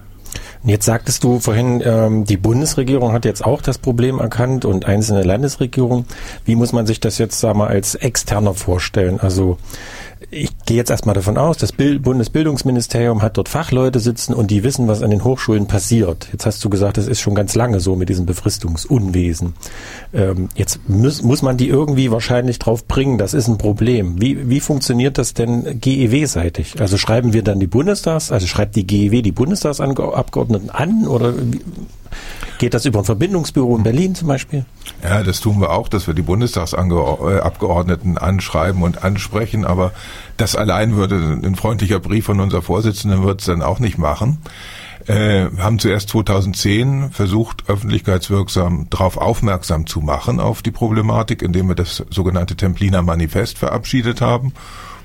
Jetzt 0.64 0.86
sagtest 0.86 1.24
du 1.24 1.38
vorhin, 1.40 1.82
ähm, 1.84 2.24
die 2.24 2.36
Bundesregierung 2.36 3.12
hat 3.12 3.24
jetzt 3.24 3.44
auch 3.44 3.62
das 3.62 3.78
Problem 3.78 4.18
erkannt 4.18 4.64
und 4.64 4.86
einzelne 4.86 5.22
Landesregierungen. 5.22 6.06
Wie 6.44 6.56
muss 6.56 6.72
man 6.72 6.86
sich 6.86 7.00
das 7.00 7.18
jetzt, 7.18 7.40
sag 7.40 7.56
mal, 7.56 7.68
als 7.68 7.94
externer 7.94 8.54
vorstellen? 8.54 9.20
Also 9.20 9.58
ich 10.30 10.50
gehe 10.66 10.76
jetzt 10.76 10.90
erstmal 10.90 11.14
davon 11.14 11.38
aus, 11.38 11.58
das 11.58 11.72
Bundesbildungsministerium 11.72 13.22
hat 13.22 13.36
dort 13.36 13.48
Fachleute 13.48 14.00
sitzen 14.00 14.34
und 14.34 14.50
die 14.50 14.64
wissen, 14.64 14.88
was 14.88 15.02
an 15.02 15.10
den 15.10 15.22
Hochschulen 15.22 15.66
passiert. 15.66 16.28
Jetzt 16.32 16.44
hast 16.44 16.64
du 16.64 16.68
gesagt, 16.68 16.96
das 16.96 17.06
ist 17.06 17.20
schon 17.20 17.34
ganz 17.34 17.54
lange 17.54 17.78
so 17.80 17.94
mit 17.94 18.08
diesem 18.08 18.26
Befristungsunwesen. 18.26 19.54
Ähm, 20.12 20.48
jetzt 20.54 20.80
muss, 20.88 21.22
muss 21.22 21.42
man 21.42 21.56
die 21.56 21.68
irgendwie 21.68 22.10
wahrscheinlich 22.10 22.58
drauf 22.58 22.86
bringen, 22.86 23.16
das 23.16 23.32
ist 23.32 23.48
ein 23.48 23.58
Problem. 23.58 24.20
Wie, 24.20 24.50
wie 24.50 24.60
funktioniert 24.60 25.18
das 25.18 25.34
denn 25.34 25.80
GEW-seitig? 25.80 26.80
Also 26.80 26.98
schreiben 26.98 27.32
wir 27.32 27.42
dann 27.42 27.60
die 27.60 27.66
Bundestags, 27.66 28.32
also 28.32 28.46
schreibt 28.46 28.74
die 28.76 28.86
GEW 28.86 29.22
die 29.22 29.32
Bundestagsabgeordneten 29.32 30.47
an 30.70 31.06
oder? 31.06 31.34
Geht 32.58 32.74
das 32.74 32.84
über 32.86 32.98
ein 33.00 33.04
Verbindungsbüro 33.04 33.76
in 33.76 33.84
Berlin 33.84 34.16
zum 34.16 34.28
Beispiel? 34.28 34.64
Ja, 35.02 35.22
das 35.22 35.40
tun 35.40 35.60
wir 35.60 35.70
auch, 35.70 35.88
dass 35.88 36.08
wir 36.08 36.14
die 36.14 36.22
Bundestagsabgeordneten 36.22 38.18
anschreiben 38.18 38.82
und 38.82 39.04
ansprechen, 39.04 39.64
aber 39.64 39.92
das 40.36 40.56
allein 40.56 40.96
würde 40.96 41.16
ein 41.16 41.54
freundlicher 41.54 42.00
Brief 42.00 42.24
von 42.26 42.40
unserer 42.40 42.62
Vorsitzenden 42.62 43.22
wird 43.22 43.40
es 43.40 43.46
dann 43.46 43.62
auch 43.62 43.78
nicht 43.78 43.96
machen. 43.96 44.38
Äh, 45.06 45.46
haben 45.58 45.78
zuerst 45.78 46.08
2010 46.10 47.12
versucht, 47.12 47.68
öffentlichkeitswirksam 47.68 48.88
darauf 48.90 49.16
aufmerksam 49.16 49.86
zu 49.86 50.00
machen, 50.00 50.40
auf 50.40 50.60
die 50.60 50.72
Problematik, 50.72 51.42
indem 51.42 51.68
wir 51.68 51.76
das 51.76 52.04
sogenannte 52.10 52.56
Templiner 52.56 53.02
Manifest 53.02 53.56
verabschiedet 53.58 54.20
haben 54.20 54.52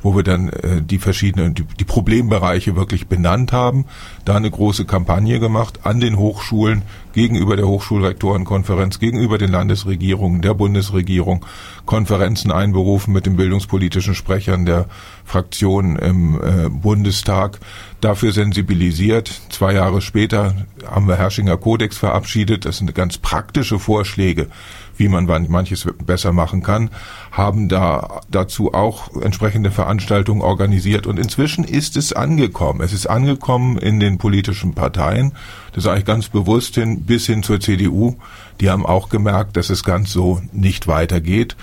wo 0.04 0.16
wir 0.16 0.24
dann 0.24 0.50
äh, 0.50 0.82
die 0.82 1.00
verschiedenen, 1.00 1.56
die, 1.56 1.64
die 1.64 1.86
Problembereiche 1.86 2.76
wirklich 2.76 3.08
benannt 3.08 3.52
haben, 3.52 3.86
da 4.26 4.36
eine 4.36 4.52
große 4.52 4.86
Kampagne 4.86 5.40
gemacht 5.40 5.80
an 5.84 6.00
den 6.00 6.18
Hochschulen 6.18 6.84
gegenüber 7.14 7.56
der 7.56 7.68
Hochschulrektorenkonferenz, 7.68 9.00
gegenüber 9.00 9.38
den 9.38 9.52
Landesregierungen, 9.52 10.42
der 10.42 10.54
Bundesregierung, 10.54 11.46
Konferenzen 11.86 12.52
einberufen 12.52 13.14
mit 13.14 13.26
den 13.26 13.36
bildungspolitischen 13.36 14.16
Sprechern 14.16 14.66
der 14.66 14.88
Fraktionen 15.26 15.96
im 15.96 16.36
äh, 16.36 16.70
Bundestag, 16.70 17.60
dafür 18.02 18.34
sensibilisiert. 18.34 19.42
Zwei 19.50 19.74
Jahre 19.74 20.02
später 20.02 20.56
haben 20.86 21.08
wir 21.08 21.16
Herrschinger 21.16 21.58
Kodex 21.58 21.98
verabschiedet. 21.98 22.66
Das 22.66 22.78
sind 22.78 22.94
ganz 22.94 23.18
praktische 23.18 23.80
Vorschläge, 23.80 24.48
wie 24.98 25.08
man 25.08 25.26
manches 25.50 25.88
besser 26.06 26.34
machen 26.34 26.64
kann, 26.64 26.90
haben 27.32 27.70
da 27.70 28.22
dazu 28.30 28.74
auch 28.74 29.16
entsprechende 29.22 29.72
Veranstaltungen 29.72 30.42
organisiert 30.42 31.08
und 31.08 31.18
inzwischen 31.18 31.64
ist 31.64 31.98
es 31.98 32.14
angekommen. 32.14 32.82
Es 32.82 32.94
ist 32.94 33.08
angekommen 33.08 33.78
in 33.78 34.00
den 34.00 34.18
politischen 34.18 34.74
Parteien, 34.74 35.34
das 35.74 35.86
sage 35.86 36.00
ich 36.00 36.06
ganz 36.06 36.30
bewusst 36.30 36.76
hin, 36.76 37.02
bis 37.06 37.26
hin 37.26 37.44
zur 37.44 37.60
CDU. 37.60 38.16
Die 38.62 38.70
haben 38.70 38.86
auch 38.86 39.10
gemerkt, 39.10 39.58
dass 39.58 39.70
es 39.70 39.84
ganz 39.84 40.12
so 40.12 40.42
nicht 40.52 40.88
weitergeht. 40.88 41.56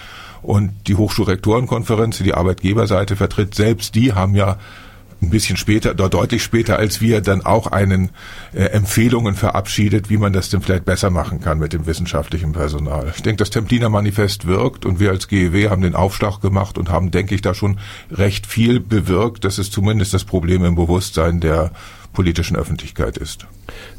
Und 0.43 0.73
die 0.87 0.97
Hochschulrektorenkonferenz, 0.97 2.19
die 2.19 2.25
die 2.25 2.35
Arbeitgeberseite 2.35 3.15
vertritt, 3.15 3.55
selbst 3.55 3.95
die 3.95 4.15
haben 4.15 4.35
ja 4.35 4.57
ein 5.23 5.31
bisschen 5.31 5.57
später, 5.57 5.95
deutlich 5.95 6.43
später 6.43 6.79
als 6.79 7.01
wir, 7.01 7.21
dann 7.21 7.45
auch 7.45 7.67
einen 7.67 8.11
äh, 8.55 8.65
Empfehlungen 8.65 9.35
verabschiedet, 9.35 10.09
wie 10.09 10.17
man 10.17 10.33
das 10.33 10.49
denn 10.49 10.63
vielleicht 10.63 10.85
besser 10.85 11.11
machen 11.11 11.41
kann 11.41 11.59
mit 11.59 11.73
dem 11.73 11.87
wissenschaftlichen 11.87 12.53
Personal. 12.53 13.13
Ich 13.15 13.23
denke, 13.23 13.39
das 13.39 13.51
Templiner 13.51 13.89
Manifest 13.89 14.47
wirkt 14.47 14.87
und 14.87 14.99
wir 14.99 15.11
als 15.11 15.29
GEW 15.29 15.69
haben 15.69 15.83
den 15.83 15.95
Aufschlag 15.95 16.41
gemacht 16.41 16.79
und 16.79 16.91
haben, 16.91 17.11
denke 17.11 17.35
ich, 17.35 17.43
da 17.43 17.55
schon 17.55 17.79
recht 18.11 18.47
viel 18.47 18.81
bewirkt. 18.81 19.45
Das 19.45 19.59
ist 19.59 19.73
zumindest 19.73 20.15
das 20.15 20.25
Problem 20.25 20.65
im 20.65 20.75
Bewusstsein 20.75 21.41
der 21.41 21.73
politischen 22.13 22.57
Öffentlichkeit 22.57 23.17
ist. 23.19 23.47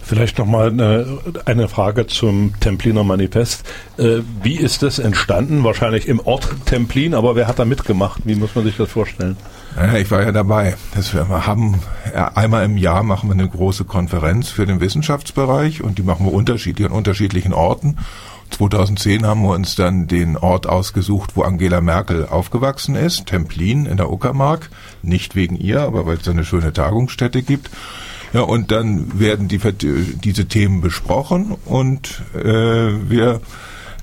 Vielleicht 0.02 0.38
nochmal 0.38 0.70
eine, 0.70 1.20
eine 1.46 1.70
Frage 1.70 2.08
zum 2.08 2.54
Templiner 2.60 3.04
Manifest. 3.04 3.64
Äh, 3.98 4.20
wie 4.44 4.58
ist 4.58 4.84
das 4.84 5.00
entstanden? 5.00 5.64
Wahrscheinlich 5.64 6.08
im 6.08 6.20
Ort 6.20 6.50
Templin, 6.66 7.14
aber 7.14 7.36
wer 7.36 7.48
hat 7.48 7.60
da 7.60 7.66
mitgemacht? 7.66 8.22
Wie 8.26 8.36
muss 8.36 8.56
man 8.56 8.66
sich 8.66 8.76
das 8.76 8.90
vorstellen? 8.90 9.38
Ich 10.00 10.12
war 10.12 10.22
ja 10.22 10.32
dabei. 10.32 10.76
Das 10.94 11.14
wir 11.14 11.28
haben 11.48 11.80
einmal 12.14 12.66
im 12.66 12.78
Jahr 12.78 13.04
machen 13.04 13.30
wir 13.30 13.34
eine 13.34 13.48
große 13.48 13.86
Konferenz 13.86 14.50
für 14.50 14.66
den 14.66 14.82
Wissenschaftsbereich 14.82 15.82
und 15.82 15.98
die 15.98 16.04
machen 16.04 16.26
wir 16.26 16.34
unterschiedlich 16.34 16.88
an 16.88 16.94
unterschiedlichen 16.94 17.54
Orten. 17.54 17.98
2010 18.52 19.26
haben 19.26 19.44
wir 19.44 19.52
uns 19.52 19.76
dann 19.76 20.08
den 20.08 20.38
Ort 20.38 20.68
ausgesucht, 20.68 21.32
wo 21.36 21.44
Angela 21.44 21.80
Merkel 21.82 22.28
aufgewachsen 22.28 22.96
ist, 22.96 23.28
Templin 23.28 23.86
in 23.86 23.98
der 23.98 24.12
Uckermark. 24.12 24.70
Nicht 25.02 25.36
wegen 25.36 25.56
ihr, 25.56 25.82
aber 25.82 26.06
weil 26.06 26.18
es 26.18 26.28
eine 26.28 26.44
schöne 26.44 26.74
Tagungsstätte 26.74 27.42
gibt. 27.42 27.70
Ja, 28.34 28.42
und 28.42 28.72
dann 28.72 29.20
werden 29.20 29.48
die, 29.48 29.60
diese 29.60 30.46
Themen 30.46 30.82
besprochen 30.82 31.56
und 31.66 32.22
äh, 32.34 33.10
wir 33.10 33.42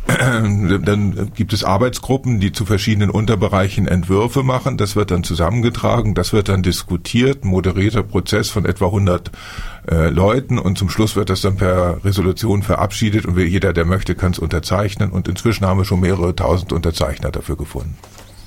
dann 0.85 1.33
gibt 1.35 1.53
es 1.53 1.65
Arbeitsgruppen, 1.65 2.41
die 2.41 2.53
zu 2.53 2.65
verschiedenen 2.65 3.11
Unterbereichen 3.11 3.87
Entwürfe 3.87 4.43
machen. 4.43 4.79
Das 4.79 4.97
wird 4.97 5.11
dann 5.11 5.23
zusammengetragen, 5.23 6.15
das 6.15 6.33
wird 6.33 6.49
dann 6.49 6.63
diskutiert, 6.63 7.45
moderierter 7.45 8.03
Prozess 8.03 8.49
von 8.49 8.65
etwa 8.65 8.87
100 8.87 9.31
äh, 9.91 10.09
Leuten 10.09 10.59
und 10.59 10.79
zum 10.79 10.89
Schluss 10.89 11.15
wird 11.15 11.29
das 11.29 11.43
dann 11.43 11.57
per 11.57 12.03
Resolution 12.05 12.63
verabschiedet 12.63 13.27
und 13.27 13.39
jeder, 13.39 13.75
der 13.75 13.85
möchte, 13.85 14.15
kann 14.15 14.33
es 14.33 14.39
unterzeichnen 14.39 15.11
und 15.11 15.29
inzwischen 15.29 15.67
haben 15.67 15.79
wir 15.79 15.85
schon 15.85 16.01
mehrere 16.01 16.35
tausend 16.35 16.73
Unterzeichner 16.73 17.31
dafür 17.31 17.57
gefunden. 17.57 17.97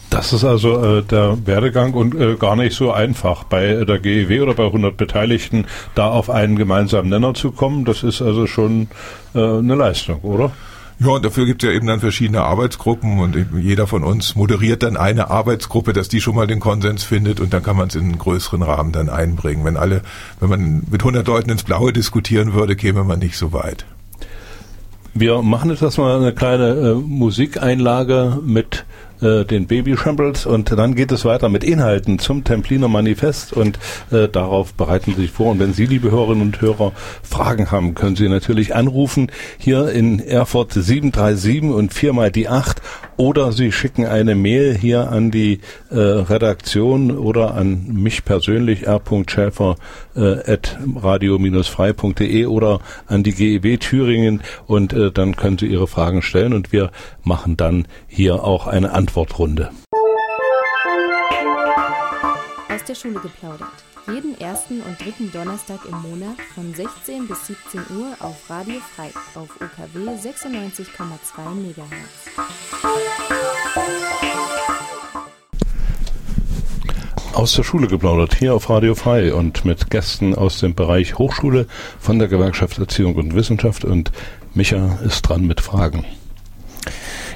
Das 0.10 0.34
ist 0.34 0.44
also 0.44 0.84
äh, 0.84 1.04
der 1.04 1.38
Werdegang 1.46 1.94
und 1.94 2.16
äh, 2.16 2.36
gar 2.36 2.56
nicht 2.56 2.76
so 2.76 2.92
einfach 2.92 3.44
bei 3.44 3.86
der 3.86 4.00
GEW 4.00 4.42
oder 4.42 4.56
bei 4.56 4.66
100 4.66 4.98
Beteiligten 4.98 5.66
da 5.96 6.10
auf 6.10 6.30
einen 6.30 6.58
gemeinsamen 6.58 7.10
Nenner 7.10 7.34
zu 7.34 7.52
kommen. 7.52 7.86
Das 7.86 8.04
ist 8.04 8.22
also 8.22 8.46
schon 8.48 8.90
äh, 9.36 9.40
eine 9.40 9.76
Leistung, 9.76 10.22
oder? 10.22 10.52
Ja, 11.04 11.08
und 11.08 11.26
dafür 11.26 11.48
gibt 11.48 11.64
es 11.64 11.68
ja 11.68 11.76
eben 11.76 11.88
dann 11.88 12.00
verschiedene 12.00 12.42
Arbeitsgruppen 12.42 13.18
und 13.18 13.36
jeder 13.60 13.88
von 13.88 14.04
uns 14.04 14.36
moderiert 14.36 14.84
dann 14.84 14.98
eine 14.98 15.32
Arbeitsgruppe, 15.32 15.94
dass 15.94 16.10
die 16.10 16.22
schon 16.22 16.36
mal 16.36 16.46
den 16.46 16.60
Konsens 16.60 17.04
findet 17.04 17.40
und 17.40 17.54
dann 17.54 17.64
kann 17.64 17.76
man 17.76 17.88
es 17.88 17.96
in 17.96 18.04
einen 18.04 18.20
größeren 18.20 18.62
Rahmen 18.62 18.92
dann 18.92 19.10
einbringen. 19.10 19.66
Wenn 19.66 19.78
alle, 19.78 20.04
wenn 20.40 20.50
man 20.50 20.84
mit 20.92 21.02
100 21.02 21.26
Leuten 21.26 21.50
ins 21.50 21.64
Blaue 21.64 21.92
diskutieren 21.92 22.54
würde, 22.54 22.76
käme 22.76 23.04
man 23.04 23.18
nicht 23.18 23.36
so 23.36 23.52
weit. 23.52 23.86
Wir 25.16 25.42
machen 25.42 25.72
jetzt 25.72 25.82
erstmal 25.82 26.18
eine 26.18 26.34
kleine 26.34 26.68
äh, 26.68 26.94
Musikeinlage 26.94 28.38
mit 28.46 28.86
äh, 29.22 29.46
den 29.46 29.68
Baby 29.68 29.98
Shambles 29.98 30.46
und 30.46 30.72
dann 30.72 30.96
geht 30.96 31.12
es 31.12 31.26
weiter 31.26 31.50
mit 31.50 31.64
Inhalten 31.64 32.20
zum 32.20 32.44
Templiner 32.44 32.88
Manifest 32.88 33.54
und 33.54 33.80
äh, 34.12 34.28
darauf 34.28 34.74
bereiten 34.74 35.14
Sie 35.16 35.22
sich 35.22 35.32
vor. 35.32 35.52
Und 35.52 35.60
wenn 35.60 35.74
Sie, 35.74 35.86
liebe 35.86 36.12
Hörerinnen 36.12 36.42
und 36.42 36.62
Hörer, 36.62 36.92
Fragen 37.24 37.72
haben, 37.72 37.96
können 37.96 38.16
Sie 38.16 38.30
natürlich 38.30 38.76
anrufen 38.76 39.32
hier 39.58 39.90
in 39.90 40.20
Erfurt 40.20 40.74
737 40.74 41.64
und 41.64 41.94
viermal 41.94 42.32
die 42.32 42.48
8 42.48 42.82
oder 43.22 43.52
Sie 43.52 43.72
schicken 43.72 44.08
eine 44.08 44.34
Mail 44.34 44.76
hier 44.76 45.12
an 45.12 45.30
die 45.30 45.60
äh, 45.92 45.96
Redaktion 45.96 47.16
oder 47.16 47.54
an 47.54 47.86
mich 47.94 48.26
persönlich 48.26 48.88
r.schäfer 48.88 49.76
äh, 50.16 50.52
at 50.52 50.80
radio-frei.de 50.96 52.48
oder 52.48 52.80
an 53.06 53.22
die 53.22 53.34
GEW 53.34 53.78
Thüringen 53.78 54.42
und 54.66 54.94
äh, 54.94 55.12
dann 55.12 55.36
können 55.36 55.60
Sie 55.60 55.68
Ihre 55.68 55.86
Fragen 55.86 56.24
stellen 56.24 56.54
und 56.54 56.72
wir 56.72 56.90
machen 57.24 57.58
dann 57.58 57.88
hier 58.08 58.44
auch 58.44 58.66
eine 58.66 58.92
Antwortrunde. 58.92 59.70
Aus 62.74 62.84
der 62.88 62.96
Schule 62.96 63.20
geplaudert. 63.20 63.91
Jeden 64.14 64.40
ersten 64.42 64.82
und 64.82 65.00
dritten 65.00 65.32
Donnerstag 65.32 65.80
im 65.86 66.02
Monat 66.02 66.36
von 66.54 66.74
16 66.74 67.28
bis 67.28 67.48
17 67.48 67.80
Uhr 67.98 68.14
auf 68.20 68.50
Radio 68.50 68.82
Frei 68.96 69.10
auf 69.36 69.50
UKW 69.56 70.00
96,2 70.18 70.90
MHz. 71.56 71.86
Aus 77.34 77.56
der 77.56 77.64
Schule 77.64 77.88
geplaudert, 77.88 78.36
hier 78.36 78.54
auf 78.54 78.70
Radio 78.70 78.96
Frei 78.96 79.34
und 79.34 79.64
mit 79.64 79.90
Gästen 79.90 80.36
aus 80.36 80.60
dem 80.60 80.76
Bereich 80.76 81.18
Hochschule 81.18 81.68
von 81.98 82.20
der 82.20 82.28
Gewerkschaft 82.28 82.80
Erziehung 82.80 83.16
und 83.16 83.34
Wissenschaft 83.34 83.86
und 83.86 84.12
Micha 84.54 85.00
ist 85.06 85.22
dran 85.22 85.48
mit 85.48 85.62
Fragen. 85.62 86.06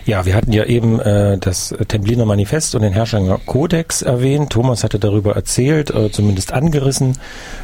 Ja, 0.05 0.25
wir 0.25 0.35
hatten 0.35 0.51
ja 0.51 0.65
eben 0.65 0.99
äh, 0.99 1.37
das 1.37 1.73
Templiner 1.87 2.25
Manifest 2.25 2.75
und 2.75 2.81
den 2.81 2.91
Herrscher 2.93 3.39
Kodex 3.45 4.01
erwähnt. 4.01 4.51
Thomas 4.51 4.83
hatte 4.83 4.99
darüber 4.99 5.35
erzählt, 5.35 5.91
äh, 5.91 6.11
zumindest 6.11 6.51
angerissen. 6.53 7.17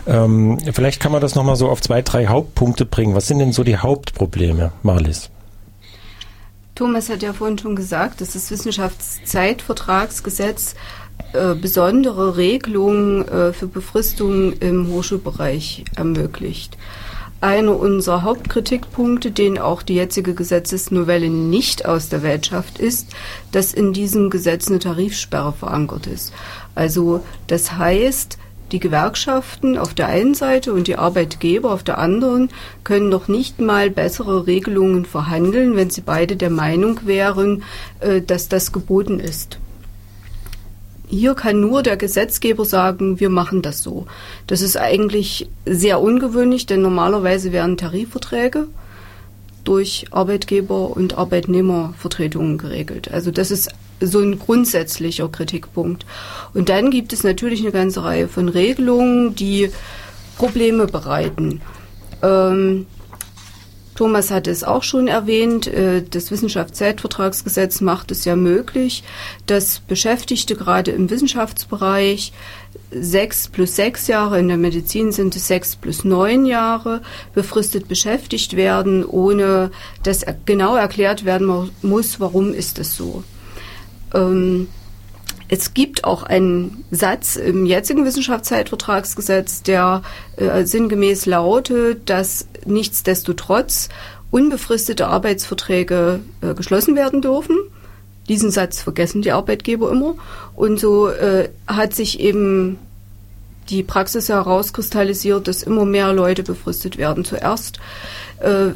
Ähm, 0.08 0.58
vielleicht 0.74 1.00
kann 1.00 1.12
man 1.12 1.22
das 1.22 1.36
nochmal 1.36 1.56
so 1.56 1.70
auf 1.70 1.82
zwei, 1.82 2.02
drei 2.02 2.28
Hauptpunkte 2.28 2.86
bringen. 2.86 3.16
Was 3.16 3.28
sind 3.28 3.40
denn 3.40 3.54
so 3.54 3.64
die 3.64 3.78
Hauptprobleme, 3.78 4.72
Marlis? 4.82 5.30
Thomas 6.74 7.10
hat 7.10 7.22
ja 7.22 7.34
vorhin 7.34 7.60
schon 7.60 7.76
gesagt, 7.76 8.22
dass 8.22 8.32
das 8.34 8.50
Wissenschaftszeitvertragsgesetz 8.50 10.76
äh, 11.34 11.54
besondere 11.54 12.38
Regelungen 12.38 13.28
äh, 13.28 13.52
für 13.54 13.68
Befristungen 13.68 14.54
im 14.54 14.88
Hochschulbereich 14.88 15.86
ermöglicht. 15.96 16.76
Einer 17.42 17.80
unserer 17.80 18.22
Hauptkritikpunkte, 18.22 19.32
den 19.32 19.58
auch 19.58 19.82
die 19.82 19.96
jetzige 19.96 20.36
Gesetzesnovelle 20.36 21.28
nicht 21.30 21.88
aus 21.88 22.08
der 22.08 22.22
Welt 22.22 22.46
schafft, 22.46 22.78
ist, 22.78 23.08
dass 23.52 23.74
in 23.74 23.94
diesem 23.94 24.30
Gesetz 24.30 24.68
eine 24.68 24.78
Tarifsperre 24.78 25.52
verankert 25.52 26.06
ist. 26.06 26.34
Also 26.76 27.24
das 27.48 27.78
heißt, 27.80 28.38
die 28.72 28.80
Gewerkschaften 28.80 29.78
auf 29.80 29.96
der 29.96 30.08
einen 30.08 30.36
Seite 30.36 30.72
und 30.72 30.88
die 30.88 30.98
Arbeitgeber 30.98 31.72
auf 31.72 31.84
der 31.84 31.98
anderen 31.98 32.50
können 32.84 33.10
noch 33.10 33.28
nicht 33.28 33.60
mal 33.60 33.90
bessere 33.90 34.46
Regelungen 34.46 35.06
verhandeln, 35.06 35.76
wenn 35.76 35.90
sie 35.90 36.02
beide 36.02 36.36
der 36.36 36.52
Meinung 36.52 37.00
wären, 37.06 37.64
äh, 38.02 38.22
dass 38.22 38.50
das 38.50 38.72
geboten 38.72 39.20
ist. 39.20 39.58
Hier 41.12 41.36
kann 41.36 41.60
nur 41.60 41.84
der 41.84 41.98
Gesetzgeber 41.98 42.64
sagen, 42.64 43.20
wir 43.20 43.30
machen 43.30 43.62
das 43.62 43.84
so. 43.84 44.06
Das 44.48 44.62
ist 44.62 44.78
eigentlich 44.78 45.50
sehr 45.66 46.00
ungewöhnlich, 46.00 46.68
denn 46.68 46.82
normalerweise 46.82 47.52
werden 47.52 47.76
Tarifverträge 47.76 48.68
durch 49.66 50.06
Arbeitgeber 50.12 50.96
und 50.96 51.18
Arbeitnehmervertretungen 51.18 52.58
geregelt. 52.58 53.12
Also 53.12 53.30
das 53.30 53.52
ist 53.52 53.70
so 54.00 54.20
ein 54.20 54.40
grundsätzlicher 54.40 55.28
Kritikpunkt. 55.28 56.06
Und 56.54 56.70
dann 56.70 56.92
gibt 56.92 57.12
es 57.12 57.26
natürlich 57.26 57.60
eine 57.60 57.74
ganze 57.74 58.06
Reihe 58.06 58.30
von 58.30 58.48
Regelungen, 58.48 59.36
die 59.36 59.70
Probleme 60.38 60.88
bereiten. 60.88 61.60
Ähm, 62.24 62.86
Thomas 64.02 64.32
hat 64.32 64.48
es 64.48 64.64
auch 64.64 64.82
schon 64.82 65.08
erwähnt, 65.08 65.68
äh, 65.68 66.02
das 66.02 66.32
Wissenschaftszeitvertragsgesetz 66.32 67.82
macht 67.82 68.10
es 68.10 68.26
ja 68.26 68.36
möglich, 68.36 69.04
dass 69.46 69.80
Beschäftigte 69.80 70.56
gerade 70.56 70.90
im 70.90 71.12
Wissenschaftsbereich 71.12 72.34
sechs 72.90 73.48
plus 73.48 73.76
sechs 73.76 74.08
Jahre, 74.08 74.40
in 74.40 74.48
der 74.48 74.58
Medizin 74.58 75.12
sind 75.12 75.36
es 75.36 75.48
sechs 75.48 75.76
plus 75.76 76.04
neun 76.04 76.48
Jahre, 76.48 77.04
befristet 77.36 77.88
beschäftigt 77.88 78.56
werden, 78.56 79.06
ohne 79.06 79.70
dass 80.02 80.26
genau 80.48 80.76
erklärt 80.76 81.24
werden 81.24 81.70
muss, 81.84 82.20
warum 82.20 82.56
ist 82.56 82.80
es 82.80 82.96
so. 82.96 83.24
Ähm, 84.16 84.68
es 85.52 85.74
gibt 85.74 86.06
auch 86.06 86.24
einen 86.24 86.86
Satz 86.92 87.36
im 87.36 87.66
jetzigen 87.66 88.06
Wissenschaftszeitvertragsgesetz, 88.06 89.64
der 89.64 90.02
äh, 90.38 90.64
sinngemäß 90.64 91.26
lautet, 91.26 92.10
dass 92.10 92.48
nichtsdestotrotz 92.66 93.90
unbefristete 94.32 95.08
Arbeitsverträge 95.08 96.22
äh, 96.40 96.54
geschlossen 96.54 96.96
werden 96.96 97.22
dürfen. 97.22 97.58
Diesen 98.30 98.50
Satz 98.50 98.82
vergessen 98.82 99.24
die 99.24 99.34
Arbeitgeber 99.34 99.92
immer. 99.92 100.16
Und 100.56 100.80
so 100.80 101.10
äh, 101.10 101.50
hat 101.68 101.94
sich 101.94 102.22
eben 102.22 102.80
die 103.70 103.84
Praxis 103.84 104.30
herauskristallisiert, 104.30 105.50
dass 105.50 105.64
immer 105.64 105.84
mehr 105.84 106.14
Leute 106.14 106.44
befristet 106.44 106.98
werden. 106.98 107.26
Zuerst 107.26 107.78
äh, 108.40 108.70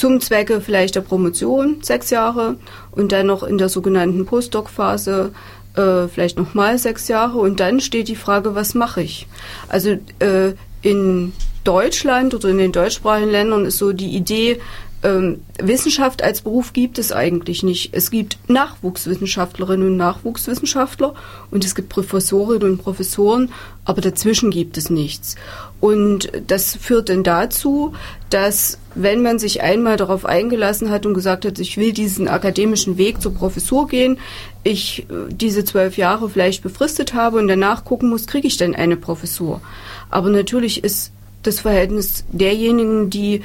zum 0.00 0.18
Zwecke 0.22 0.62
vielleicht 0.62 0.94
der 0.94 1.02
Promotion 1.02 1.82
sechs 1.82 2.08
Jahre 2.08 2.56
und 2.92 3.12
dann 3.12 3.26
noch 3.26 3.42
in 3.42 3.58
der 3.58 3.68
sogenannten 3.68 4.24
Postdoc-Phase 4.24 5.32
äh, 5.76 6.08
vielleicht 6.08 6.38
nochmal 6.38 6.78
sechs 6.78 7.06
Jahre 7.08 7.38
und 7.38 7.60
dann 7.60 7.80
steht 7.80 8.08
die 8.08 8.16
Frage, 8.16 8.54
was 8.54 8.74
mache 8.74 9.02
ich? 9.02 9.28
Also 9.68 9.98
äh, 10.20 10.54
in 10.80 11.34
Deutschland 11.64 12.32
oder 12.34 12.48
in 12.48 12.56
den 12.56 12.72
deutschsprachigen 12.72 13.30
Ländern 13.30 13.66
ist 13.66 13.76
so 13.76 13.92
die 13.92 14.16
Idee, 14.16 14.58
ähm, 15.02 15.40
Wissenschaft 15.58 16.22
als 16.22 16.42
Beruf 16.42 16.72
gibt 16.72 16.98
es 16.98 17.10
eigentlich 17.10 17.62
nicht. 17.62 17.90
Es 17.92 18.10
gibt 18.10 18.38
Nachwuchswissenschaftlerinnen 18.48 19.88
und 19.88 19.96
Nachwuchswissenschaftler 19.96 21.14
und 21.50 21.64
es 21.64 21.74
gibt 21.74 21.88
Professorinnen 21.88 22.72
und 22.72 22.78
Professoren, 22.78 23.50
aber 23.86 24.02
dazwischen 24.02 24.50
gibt 24.50 24.76
es 24.76 24.90
nichts. 24.90 25.36
Und 25.80 26.30
das 26.46 26.76
führt 26.76 27.08
dann 27.08 27.22
dazu, 27.22 27.94
dass 28.28 28.78
wenn 28.94 29.22
man 29.22 29.38
sich 29.38 29.62
einmal 29.62 29.96
darauf 29.96 30.26
eingelassen 30.26 30.90
hat 30.90 31.06
und 31.06 31.14
gesagt 31.14 31.46
hat, 31.46 31.58
ich 31.58 31.78
will 31.78 31.92
diesen 31.92 32.28
akademischen 32.28 32.98
Weg 32.98 33.22
zur 33.22 33.32
Professur 33.32 33.88
gehen, 33.88 34.18
ich 34.64 35.06
äh, 35.08 35.32
diese 35.32 35.64
zwölf 35.64 35.96
Jahre 35.96 36.28
vielleicht 36.28 36.62
befristet 36.62 37.14
habe 37.14 37.38
und 37.38 37.48
danach 37.48 37.84
gucken 37.84 38.10
muss, 38.10 38.26
kriege 38.26 38.46
ich 38.46 38.58
denn 38.58 38.74
eine 38.74 38.96
Professur. 38.96 39.62
Aber 40.10 40.28
natürlich 40.28 40.84
ist 40.84 41.12
das 41.42 41.60
Verhältnis 41.60 42.24
derjenigen, 42.32 43.08
die 43.08 43.42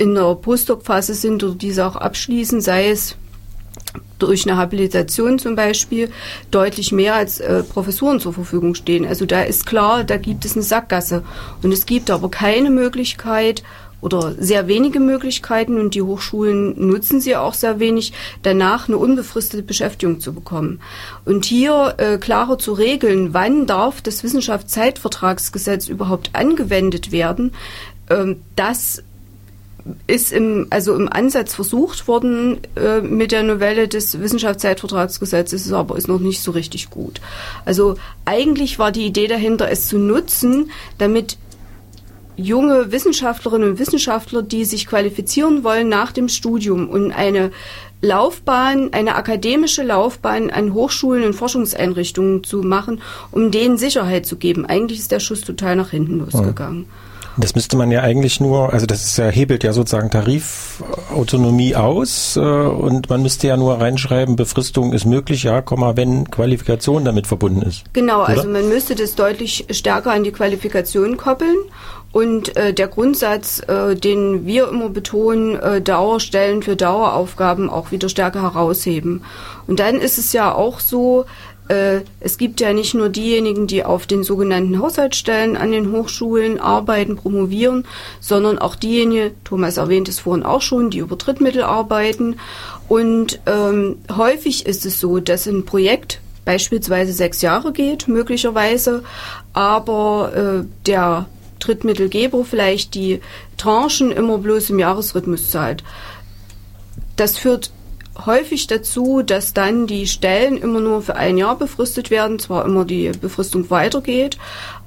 in 0.00 0.14
der 0.14 0.34
Postdoc-Phase 0.34 1.12
sind 1.12 1.44
oder 1.44 1.54
diese 1.54 1.86
auch 1.86 1.96
abschließen, 1.96 2.62
sei 2.62 2.88
es 2.88 3.16
durch 4.18 4.46
eine 4.48 4.56
Habilitation 4.56 5.38
zum 5.38 5.56
Beispiel 5.56 6.10
deutlich 6.50 6.90
mehr 6.90 7.14
als 7.14 7.38
äh, 7.38 7.62
Professuren 7.62 8.18
zur 8.18 8.32
Verfügung 8.32 8.74
stehen. 8.74 9.06
Also 9.06 9.26
da 9.26 9.42
ist 9.42 9.66
klar, 9.66 10.04
da 10.04 10.16
gibt 10.16 10.46
es 10.46 10.54
eine 10.54 10.62
Sackgasse. 10.62 11.22
Und 11.62 11.72
es 11.72 11.84
gibt 11.84 12.10
aber 12.10 12.30
keine 12.30 12.70
Möglichkeit 12.70 13.62
oder 14.00 14.34
sehr 14.38 14.68
wenige 14.68 15.00
Möglichkeiten 15.00 15.78
und 15.78 15.94
die 15.94 16.00
Hochschulen 16.00 16.88
nutzen 16.88 17.20
sie 17.20 17.36
auch 17.36 17.52
sehr 17.52 17.78
wenig, 17.78 18.14
danach 18.42 18.88
eine 18.88 18.96
unbefristete 18.96 19.62
Beschäftigung 19.62 20.20
zu 20.20 20.32
bekommen. 20.32 20.80
Und 21.26 21.44
hier 21.44 21.94
äh, 21.98 22.16
klarer 22.16 22.58
zu 22.58 22.72
regeln, 22.72 23.34
wann 23.34 23.66
darf 23.66 24.00
das 24.00 24.24
Wissenschaftszeitvertragsgesetz 24.24 25.88
überhaupt 25.88 26.30
angewendet 26.32 27.12
werden, 27.12 27.52
ähm, 28.08 28.40
das 28.56 29.02
ist 30.06 30.32
im, 30.32 30.66
also 30.70 30.94
im 30.94 31.08
Ansatz 31.10 31.54
versucht 31.54 32.08
worden 32.08 32.58
äh, 32.76 33.00
mit 33.00 33.32
der 33.32 33.42
Novelle 33.42 33.88
des 33.88 34.20
Wissenschaftszeitvertragsgesetzes, 34.20 35.72
aber 35.72 35.96
ist 35.96 36.08
noch 36.08 36.20
nicht 36.20 36.42
so 36.42 36.50
richtig 36.50 36.90
gut. 36.90 37.20
Also 37.64 37.96
eigentlich 38.24 38.78
war 38.78 38.92
die 38.92 39.06
Idee 39.06 39.26
dahinter, 39.26 39.70
es 39.70 39.88
zu 39.88 39.98
nutzen, 39.98 40.70
damit 40.98 41.38
junge 42.36 42.90
Wissenschaftlerinnen 42.90 43.70
und 43.70 43.78
Wissenschaftler, 43.78 44.42
die 44.42 44.64
sich 44.64 44.86
qualifizieren 44.86 45.62
wollen 45.62 45.88
nach 45.88 46.12
dem 46.12 46.28
Studium 46.28 46.88
und 46.88 47.12
eine 47.12 47.50
Laufbahn, 48.02 48.92
eine 48.92 49.14
akademische 49.14 49.82
Laufbahn 49.82 50.50
an 50.50 50.72
Hochschulen 50.72 51.24
und 51.24 51.34
Forschungseinrichtungen 51.34 52.42
zu 52.42 52.62
machen, 52.62 53.02
um 53.30 53.50
denen 53.50 53.76
Sicherheit 53.76 54.24
zu 54.24 54.36
geben. 54.36 54.64
Eigentlich 54.64 55.00
ist 55.00 55.12
der 55.12 55.20
Schuss 55.20 55.42
total 55.42 55.76
nach 55.76 55.90
hinten 55.90 56.18
losgegangen. 56.18 56.82
Ja. 56.82 57.09
Das 57.40 57.54
müsste 57.54 57.76
man 57.76 57.90
ja 57.90 58.02
eigentlich 58.02 58.40
nur, 58.40 58.72
also 58.72 58.86
das 58.86 59.04
ist 59.04 59.16
ja, 59.16 59.28
hebelt 59.28 59.64
ja 59.64 59.72
sozusagen 59.72 60.10
Tarifautonomie 60.10 61.74
aus 61.74 62.36
äh, 62.36 62.40
und 62.40 63.10
man 63.10 63.22
müsste 63.22 63.48
ja 63.48 63.56
nur 63.56 63.80
reinschreiben, 63.80 64.36
Befristung 64.36 64.92
ist 64.92 65.06
möglich, 65.06 65.44
ja, 65.44 65.62
wenn 65.96 66.30
Qualifikation 66.30 67.04
damit 67.04 67.26
verbunden 67.26 67.62
ist. 67.62 67.84
Genau, 67.92 68.20
oder? 68.20 68.28
also 68.28 68.48
man 68.48 68.68
müsste 68.68 68.94
das 68.94 69.14
deutlich 69.14 69.66
stärker 69.70 70.12
an 70.12 70.24
die 70.24 70.32
Qualifikation 70.32 71.16
koppeln 71.16 71.56
Und 72.12 72.56
äh, 72.56 72.74
der 72.74 72.88
Grundsatz, 72.88 73.60
äh, 73.68 73.94
den 73.94 74.44
wir 74.44 74.68
immer 74.68 74.88
betonen, 74.88 75.56
äh, 75.56 75.80
Dauerstellen 75.80 76.62
für 76.62 76.74
Daueraufgaben 76.74 77.70
auch 77.70 77.92
wieder 77.92 78.08
stärker 78.08 78.42
herausheben. 78.42 79.24
Und 79.68 79.78
dann 79.78 79.96
ist 79.96 80.18
es 80.18 80.32
ja 80.32 80.52
auch 80.52 80.80
so, 80.80 81.26
es 82.20 82.38
gibt 82.38 82.60
ja 82.60 82.72
nicht 82.72 82.94
nur 82.94 83.08
diejenigen, 83.08 83.66
die 83.66 83.84
auf 83.84 84.06
den 84.06 84.24
sogenannten 84.24 84.80
Haushaltsstellen 84.80 85.56
an 85.56 85.70
den 85.70 85.92
Hochschulen 85.92 86.58
arbeiten, 86.58 87.16
promovieren, 87.16 87.86
sondern 88.20 88.58
auch 88.58 88.74
diejenigen, 88.74 89.32
Thomas 89.44 89.76
erwähnt 89.76 90.08
es 90.08 90.20
vorhin 90.20 90.44
auch 90.44 90.62
schon, 90.62 90.90
die 90.90 90.98
über 90.98 91.16
Drittmittel 91.16 91.62
arbeiten. 91.62 92.36
Und 92.88 93.40
ähm, 93.46 93.98
häufig 94.10 94.66
ist 94.66 94.84
es 94.84 94.98
so, 94.98 95.20
dass 95.20 95.46
ein 95.46 95.64
Projekt 95.64 96.20
beispielsweise 96.44 97.12
sechs 97.12 97.42
Jahre 97.42 97.72
geht, 97.72 98.08
möglicherweise, 98.08 99.04
aber 99.52 100.32
äh, 100.34 100.64
der 100.86 101.26
Drittmittelgeber 101.60 102.44
vielleicht 102.44 102.94
die 102.94 103.20
Tranchen 103.56 104.10
immer 104.10 104.38
bloß 104.38 104.70
im 104.70 104.78
Jahresrhythmus 104.78 105.50
zahlt. 105.50 105.84
Das 107.16 107.38
führt 107.38 107.70
häufig 108.26 108.66
dazu, 108.66 109.22
dass 109.22 109.54
dann 109.54 109.86
die 109.86 110.06
Stellen 110.06 110.56
immer 110.56 110.80
nur 110.80 111.02
für 111.02 111.16
ein 111.16 111.36
Jahr 111.36 111.56
befristet 111.56 112.10
werden, 112.10 112.38
zwar 112.38 112.64
immer 112.64 112.84
die 112.84 113.10
Befristung 113.10 113.70
weitergeht, 113.70 114.38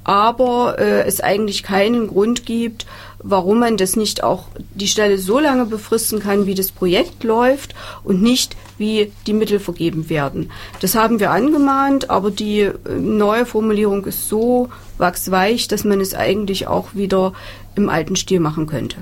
aber 0.04 0.78
äh, 0.78 1.02
es 1.06 1.20
eigentlich 1.20 1.62
keinen 1.62 2.08
Grund 2.08 2.46
gibt, 2.46 2.86
warum 3.22 3.60
man 3.60 3.76
das 3.76 3.96
nicht 3.96 4.22
auch 4.22 4.44
die 4.74 4.86
Stelle 4.86 5.18
so 5.18 5.38
lange 5.38 5.64
befristen 5.64 6.20
kann, 6.20 6.46
wie 6.46 6.54
das 6.54 6.70
Projekt 6.70 7.24
läuft 7.24 7.74
und 8.04 8.22
nicht 8.22 8.54
wie 8.76 9.12
die 9.26 9.32
Mittel 9.32 9.60
vergeben 9.60 10.10
werden. 10.10 10.50
Das 10.80 10.94
haben 10.94 11.20
wir 11.20 11.30
angemahnt, 11.30 12.10
aber 12.10 12.30
die 12.30 12.60
äh, 12.60 12.74
neue 12.98 13.46
Formulierung 13.46 14.04
ist 14.04 14.28
so 14.28 14.68
wachsweich, 14.98 15.68
dass 15.68 15.84
man 15.84 16.00
es 16.00 16.14
eigentlich 16.14 16.66
auch 16.66 16.94
wieder 16.94 17.32
im 17.76 17.88
alten 17.88 18.16
Stil 18.16 18.40
machen 18.40 18.66
könnte. 18.66 18.98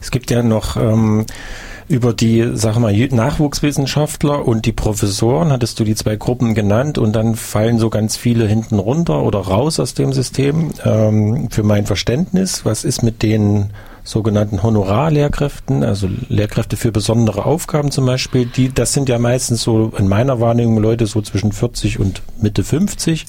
Es 0.00 0.10
gibt 0.10 0.30
ja 0.30 0.42
noch 0.42 0.76
ähm, 0.76 1.26
über 1.88 2.12
die, 2.12 2.50
sag 2.54 2.78
mal, 2.78 2.92
Nachwuchswissenschaftler 2.94 4.46
und 4.46 4.66
die 4.66 4.72
Professoren 4.72 5.52
hattest 5.52 5.78
du 5.78 5.84
die 5.84 5.94
zwei 5.94 6.16
Gruppen 6.16 6.54
genannt 6.54 6.98
und 6.98 7.14
dann 7.14 7.36
fallen 7.36 7.78
so 7.78 7.90
ganz 7.90 8.16
viele 8.16 8.46
hinten 8.46 8.78
runter 8.78 9.22
oder 9.22 9.38
raus 9.40 9.78
aus 9.78 9.94
dem 9.94 10.12
System. 10.12 10.72
Ähm, 10.84 11.48
für 11.50 11.62
mein 11.62 11.86
Verständnis, 11.86 12.64
was 12.64 12.84
ist 12.84 13.02
mit 13.02 13.22
den 13.22 13.70
sogenannten 14.02 14.62
Honorarlehrkräften, 14.62 15.84
also 15.84 16.08
Lehrkräfte 16.28 16.76
für 16.76 16.92
besondere 16.92 17.44
Aufgaben 17.44 17.90
zum 17.90 18.06
Beispiel, 18.06 18.46
die, 18.46 18.72
das 18.72 18.92
sind 18.92 19.08
ja 19.08 19.18
meistens 19.18 19.62
so 19.62 19.92
in 19.96 20.08
meiner 20.08 20.40
Wahrnehmung 20.40 20.78
Leute 20.78 21.06
so 21.06 21.22
zwischen 21.22 21.52
40 21.52 21.98
und 21.98 22.22
Mitte 22.40 22.64
50. 22.64 23.26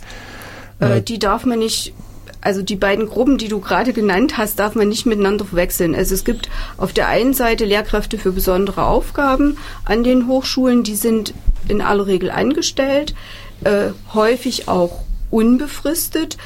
Äh, 0.79 1.01
die 1.01 1.19
darf 1.19 1.45
man 1.45 1.59
nicht 1.59 1.93
also 2.41 2.61
die 2.61 2.75
beiden 2.75 3.07
Gruppen, 3.07 3.37
die 3.37 3.47
du 3.47 3.59
gerade 3.59 3.93
genannt 3.93 4.37
hast, 4.37 4.59
darf 4.59 4.75
man 4.75 4.89
nicht 4.89 5.05
miteinander 5.05 5.45
verwechseln. 5.45 5.95
Also 5.95 6.13
es 6.13 6.23
gibt 6.23 6.49
auf 6.77 6.93
der 6.93 7.07
einen 7.07 7.33
Seite 7.33 7.65
Lehrkräfte 7.65 8.17
für 8.17 8.31
besondere 8.31 8.85
Aufgaben 8.85 9.57
an 9.85 10.03
den 10.03 10.27
Hochschulen, 10.27 10.83
die 10.83 10.95
sind 10.95 11.33
in 11.67 11.81
aller 11.81 12.07
Regel 12.07 12.31
angestellt, 12.31 13.15
äh, 13.63 13.89
häufig 14.13 14.67
auch 14.67 15.01
unbefristet 15.29 16.37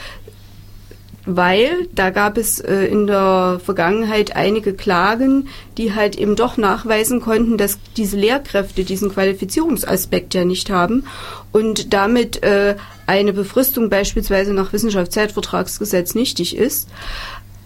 weil 1.25 1.87
da 1.93 2.09
gab 2.09 2.37
es 2.37 2.59
äh, 2.59 2.85
in 2.85 3.07
der 3.07 3.61
Vergangenheit 3.63 4.35
einige 4.35 4.73
Klagen, 4.73 5.49
die 5.77 5.93
halt 5.93 6.17
eben 6.17 6.35
doch 6.35 6.57
nachweisen 6.57 7.21
konnten, 7.21 7.57
dass 7.57 7.77
diese 7.95 8.17
Lehrkräfte 8.17 8.83
diesen 8.83 9.11
Qualifizierungsaspekt 9.11 10.33
ja 10.33 10.45
nicht 10.45 10.69
haben 10.69 11.05
und 11.51 11.93
damit 11.93 12.43
äh, 12.43 12.75
eine 13.07 13.33
Befristung 13.33 13.89
beispielsweise 13.89 14.53
nach 14.53 14.73
Wissenschaftszeitvertragsgesetz 14.73 16.15
nichtig 16.15 16.55
ist. 16.55 16.89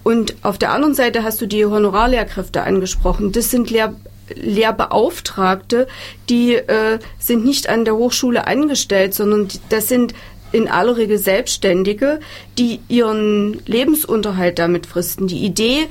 Und 0.03 0.35
auf 0.43 0.57
der 0.57 0.71
anderen 0.71 0.93
Seite 0.93 1.23
hast 1.23 1.41
du 1.41 1.47
die 1.47 1.65
Honorarlehrkräfte 1.65 2.63
angesprochen. 2.63 3.31
Das 3.31 3.49
sind 3.51 3.69
Lehr 3.69 3.95
Lehrbeauftragte, 4.33 5.87
die 6.29 6.55
äh, 6.55 6.97
sind 7.19 7.45
nicht 7.45 7.69
an 7.69 7.85
der 7.85 7.95
Hochschule 7.95 8.47
angestellt, 8.47 9.13
sondern 9.13 9.49
das 9.69 9.87
sind 9.87 10.15
in 10.51 10.67
aller 10.67 10.95
Regel 10.97 11.17
Selbstständige, 11.17 12.19
die 12.57 12.79
ihren 12.87 13.61
Lebensunterhalt 13.65 14.57
damit 14.57 14.85
fristen. 14.85 15.27
Die 15.27 15.43
Idee, 15.43 15.87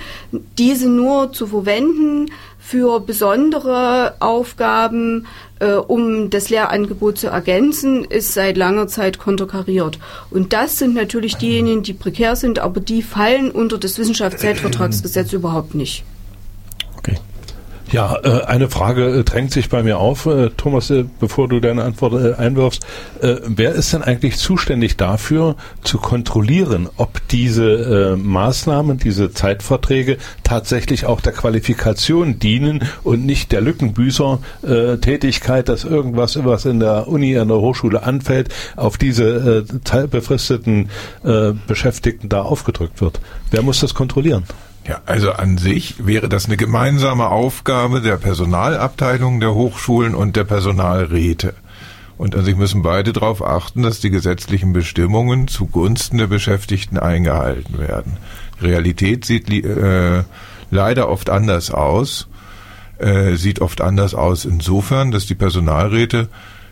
diese 0.58 0.88
nur 0.88 1.32
zu 1.32 1.46
verwenden 1.46 2.30
für 2.66 2.98
besondere 3.00 4.14
Aufgaben, 4.20 5.26
äh, 5.60 5.72
um 5.72 6.30
das 6.30 6.48
Lehrangebot 6.48 7.18
zu 7.18 7.26
ergänzen, 7.26 8.04
ist 8.04 8.32
seit 8.32 8.56
langer 8.56 8.88
Zeit 8.88 9.18
konterkariert. 9.18 9.98
Und 10.30 10.54
das 10.54 10.78
sind 10.78 10.94
natürlich 10.94 11.36
diejenigen, 11.36 11.82
die 11.82 11.92
prekär 11.92 12.36
sind, 12.36 12.58
aber 12.58 12.80
die 12.80 13.02
fallen 13.02 13.50
unter 13.50 13.76
das 13.76 13.98
Wissenschaftszeitvertragsgesetz 13.98 15.34
überhaupt 15.34 15.74
nicht. 15.74 16.04
Ja, 17.92 18.18
äh, 18.24 18.44
eine 18.44 18.70
Frage 18.70 19.06
äh, 19.06 19.24
drängt 19.24 19.52
sich 19.52 19.68
bei 19.68 19.82
mir 19.82 19.98
auf, 19.98 20.24
äh, 20.26 20.50
Thomas, 20.56 20.92
bevor 21.20 21.48
du 21.48 21.60
deine 21.60 21.84
Antwort 21.84 22.38
einwirfst. 22.38 22.86
Wer 23.20 23.72
ist 23.72 23.92
denn 23.92 24.02
eigentlich 24.02 24.36
zuständig 24.36 24.96
dafür, 24.96 25.56
zu 25.82 25.98
kontrollieren, 25.98 26.88
ob 26.96 27.26
diese 27.28 28.16
Maßnahmen, 28.20 28.98
diese 28.98 29.32
Zeitverträge 29.32 30.18
tatsächlich 30.42 31.06
auch 31.06 31.20
der 31.20 31.32
Qualifikation 31.32 32.38
dienen 32.38 32.82
und 33.02 33.24
nicht 33.24 33.52
der 33.52 33.60
Lückenbüßer-Tätigkeit, 33.60 35.68
dass 35.68 35.84
irgendwas, 35.84 36.42
was 36.44 36.64
in 36.64 36.80
der 36.80 37.08
Uni, 37.08 37.38
an 37.38 37.48
der 37.48 37.58
Hochschule 37.58 38.02
anfällt, 38.02 38.52
auf 38.76 38.98
diese 38.98 39.64
befristeten 40.10 40.90
Beschäftigten 41.66 42.28
da 42.28 42.42
aufgedrückt 42.42 43.00
wird? 43.00 43.20
Wer 43.50 43.62
muss 43.62 43.80
das 43.80 43.94
kontrollieren? 43.94 44.44
Ja, 44.86 45.00
also 45.06 45.32
an 45.32 45.56
sich 45.56 46.06
wäre 46.06 46.28
das 46.28 46.46
eine 46.46 46.58
gemeinsame 46.58 47.28
Aufgabe 47.28 48.02
der 48.02 48.16
Personalabteilung 48.16 49.40
der 49.40 49.54
Hochschulen 49.54 50.14
und 50.14 50.36
der 50.36 50.44
Personalräte. 50.44 51.54
Und 52.18 52.36
an 52.36 52.44
sich 52.44 52.56
müssen 52.56 52.82
beide 52.82 53.12
darauf 53.12 53.44
achten, 53.44 53.82
dass 53.82 54.00
die 54.00 54.10
gesetzlichen 54.10 54.72
Bestimmungen 54.72 55.48
zugunsten 55.48 56.18
der 56.18 56.26
Beschäftigten 56.26 56.98
eingehalten 56.98 57.78
werden. 57.78 58.18
Realität 58.60 59.24
sieht 59.24 59.50
äh, 59.50 60.22
leider 60.70 61.08
oft 61.08 61.30
anders 61.30 61.70
aus, 61.70 62.28
äh, 62.98 63.34
sieht 63.34 63.60
oft 63.60 63.80
anders 63.80 64.14
aus 64.14 64.44
insofern, 64.44 65.10
dass 65.10 65.26
die 65.26 65.34
Personalräte 65.34 66.28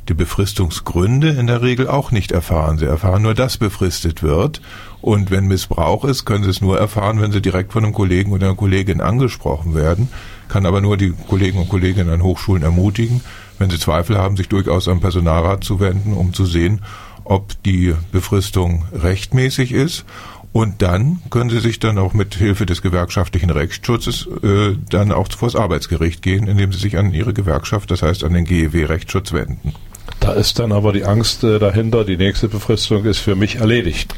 die 0.09 0.15
Befristungsgründe 0.15 1.31
in 1.31 1.47
der 1.47 1.63
Regel 1.63 1.89
auch 1.89 2.11
nicht 2.11 2.33
erfahren. 2.33 2.79
Sie 2.79 2.87
erfahren 2.87 3.23
nur, 3.23 3.35
dass 3.35 3.57
befristet 3.57 4.23
wird. 4.23 4.61
Und 5.03 5.33
wenn 5.33 5.49
Missbrauch 5.49 6.05
ist, 6.05 6.25
können 6.25 6.45
Sie 6.45 6.51
es 6.51 6.61
nur 6.61 6.79
erfahren, 6.79 7.21
wenn 7.21 7.33
Sie 7.33 7.43
direkt 7.43 7.73
von 7.73 7.85
einem 7.85 7.93
Kollegen 7.93 8.31
oder 8.33 8.47
einer 8.47 8.55
Kollegin 8.55 9.01
angesprochen 9.01 9.75
werden. 9.75 10.09
Kann 10.49 10.65
aber 10.65 10.81
nur 10.81 10.97
die 10.97 11.13
Kollegen 11.29 11.59
und 11.59 11.69
Kolleginnen 11.69 12.09
an 12.09 12.23
Hochschulen 12.23 12.63
ermutigen, 12.63 13.21
wenn 13.59 13.69
Sie 13.69 13.81
Zweifel 13.81 14.17
haben, 14.17 14.37
sich 14.37 14.49
durchaus 14.49 14.87
am 14.87 15.01
Personalrat 15.01 15.65
zu 15.65 15.81
wenden, 15.81 16.15
um 16.15 16.33
zu 16.33 16.47
sehen, 16.47 16.83
ob 17.25 17.61
die 17.65 17.95
Befristung 18.13 18.85
rechtmäßig 18.93 19.73
ist. 19.73 20.05
Und 20.53 20.83
dann 20.83 21.21
können 21.31 21.51
Sie 21.51 21.59
sich 21.59 21.81
dann 21.81 21.99
auch 21.99 22.13
mit 22.13 22.35
Hilfe 22.35 22.65
des 22.65 22.81
gewerkschaftlichen 22.81 23.51
Rechtsschutzes 23.51 24.29
äh, 24.45 24.77
dann 24.89 25.11
auch 25.11 25.33
vor 25.33 25.49
das 25.49 25.57
Arbeitsgericht 25.57 26.23
gehen, 26.23 26.47
indem 26.47 26.73
Sie 26.73 26.79
sich 26.79 26.97
an 26.97 27.13
Ihre 27.13 27.33
Gewerkschaft, 27.33 27.91
das 27.91 28.03
heißt 28.03 28.23
an 28.23 28.35
den 28.35 28.45
GEW 28.45 28.85
Rechtsschutz 28.85 29.33
wenden. 29.33 29.75
Da 30.21 30.33
ist 30.33 30.61
dann 30.61 30.71
aber 30.71 30.93
die 30.93 31.05
Angst 31.05 31.43
äh, 31.43 31.59
dahinter, 31.59 32.05
die 32.05 32.19
nächste 32.19 32.49
Befristung 32.49 33.05
ist 33.07 33.19
für 33.19 33.35
mich 33.35 33.57
erledigt. 33.57 34.15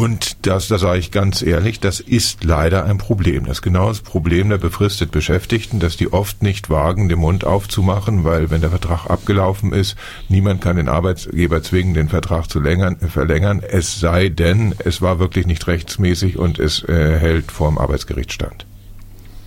Und 0.00 0.46
das, 0.46 0.68
da 0.68 0.78
sage 0.78 0.98
ich 0.98 1.10
ganz 1.10 1.42
ehrlich, 1.42 1.78
das 1.78 2.00
ist 2.00 2.42
leider 2.42 2.86
ein 2.86 2.96
Problem. 2.96 3.44
Das 3.44 3.58
ist 3.58 3.62
genau 3.62 3.88
das 3.88 4.00
Problem 4.00 4.48
der 4.48 4.56
befristet 4.56 5.10
Beschäftigten, 5.10 5.78
dass 5.78 5.98
die 5.98 6.10
oft 6.10 6.42
nicht 6.42 6.70
wagen, 6.70 7.10
den 7.10 7.18
Mund 7.18 7.44
aufzumachen, 7.44 8.24
weil 8.24 8.50
wenn 8.50 8.62
der 8.62 8.70
Vertrag 8.70 9.10
abgelaufen 9.10 9.74
ist, 9.74 9.96
niemand 10.30 10.62
kann 10.62 10.76
den 10.76 10.88
Arbeitgeber 10.88 11.62
zwingen, 11.62 11.92
den 11.92 12.08
Vertrag 12.08 12.48
zu 12.48 12.60
längern, 12.60 12.96
verlängern, 12.96 13.60
es 13.60 14.00
sei 14.00 14.30
denn, 14.30 14.74
es 14.78 15.02
war 15.02 15.18
wirklich 15.18 15.46
nicht 15.46 15.66
rechtsmäßig 15.66 16.38
und 16.38 16.58
es 16.58 16.82
äh, 16.84 17.18
hält 17.18 17.52
vor 17.52 17.68
dem 17.68 17.76
Arbeitsgericht 17.76 18.32
stand. 18.32 18.64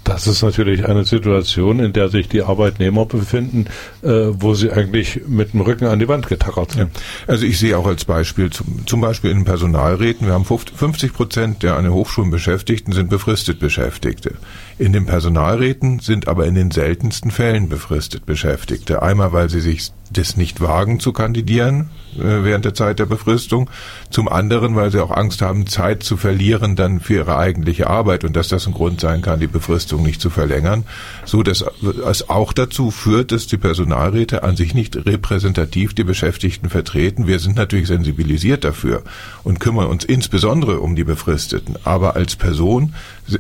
Das 0.04 0.28
ist 0.28 0.42
natürlich 0.44 0.86
eine 0.86 1.06
Situation, 1.06 1.80
in 1.80 1.94
der 1.94 2.10
sich 2.10 2.28
die 2.28 2.42
Arbeitnehmer 2.42 3.06
befinden, 3.06 3.68
äh, 4.02 4.10
wo 4.10 4.54
sie 4.54 4.72
eigentlich 4.72 5.22
mit 5.28 5.54
dem 5.54 5.62
Rücken 5.62 5.86
an 5.86 6.00
die 6.00 6.08
Wand 6.08 6.28
getackert 6.28 6.72
sind. 6.74 6.96
Ja. 6.96 7.02
Also 7.28 7.46
ich 7.46 7.58
sehe 7.58 7.78
auch 7.78 7.88
als 7.88 8.04
Beispiel, 8.04 8.50
zum, 8.50 8.86
zum 8.86 9.00
Beispiel 9.02 9.32
in 9.32 9.46
Personalräten, 9.46 10.28
wir 10.28 10.34
haben 10.34 10.46
50 10.46 11.14
Prozent 11.14 11.64
der 11.64 11.78
an 11.78 11.86
den 11.86 11.94
Hochschulen 11.94 12.32
Beschäftigten 12.32 12.92
sind 12.92 13.10
befristet 13.10 13.60
Beschäftigte. 13.60 14.36
In 14.78 14.92
den 14.92 15.06
Personalräten 15.06 16.00
sind 16.00 16.28
aber 16.28 16.48
in 16.48 16.56
den 16.56 16.72
seltensten 16.72 17.32
Fällen 17.32 17.70
befristet 17.70 18.26
Beschäftigte. 18.26 19.02
Einmal, 19.02 19.32
weil 19.32 19.50
sie 19.50 19.62
sich 19.62 19.92
das 20.18 20.38
nicht 20.38 20.62
wagen 20.62 21.00
zu 21.00 21.14
kandidieren 21.14 21.90
äh, 22.16 22.44
während 22.44 22.66
der 22.66 22.74
Zeit 22.74 23.00
der 23.00 23.06
Befristung. 23.06 23.70
Zum 24.10 24.28
anderen, 24.28 24.76
weil 24.76 24.92
sie 24.92 25.02
auch 25.04 25.12
Angst 25.12 25.42
haben, 25.42 25.68
Zeit 25.68 26.04
zu 26.04 26.18
verlieren 26.18 26.76
dann 26.76 27.00
für 27.00 27.16
ihre 27.16 27.38
eigentliche 27.38 27.88
Arbeit 27.88 28.24
und 28.24 28.36
dass 28.36 28.48
das 28.48 28.68
ein 28.68 28.74
Grund 28.74 29.02
sein 29.02 29.22
kann, 29.22 29.40
die 29.40 29.48
Befristung 29.48 30.04
nicht 30.04 30.22
zu 30.22 30.30
verlängern. 30.30 30.86
So 31.26 31.44
dass 31.44 31.66
es 32.10 32.30
auch 32.30 32.54
dazu 32.54 32.92
führt, 32.92 33.32
dass 33.32 33.48
die 33.48 33.58
Personalräte 33.58 34.44
an 34.44 34.56
sich 34.56 34.74
nicht 34.74 35.06
repräsentativ 35.06 35.94
die 35.94 36.04
Beschäftigten 36.04 36.70
vertreten. 36.70 37.28
Wir 37.28 37.40
sind 37.40 37.56
natürlich 37.56 37.88
sensibilisiert 37.88 38.64
dafür 38.64 39.04
und 39.44 39.60
kümmern 39.60 39.88
uns 39.88 40.04
insbesondere 40.06 40.80
um 40.80 40.96
die 40.96 41.04
Befristeten. 41.04 41.76
Aber 41.84 42.16
als 42.16 42.36
Person 42.36 42.94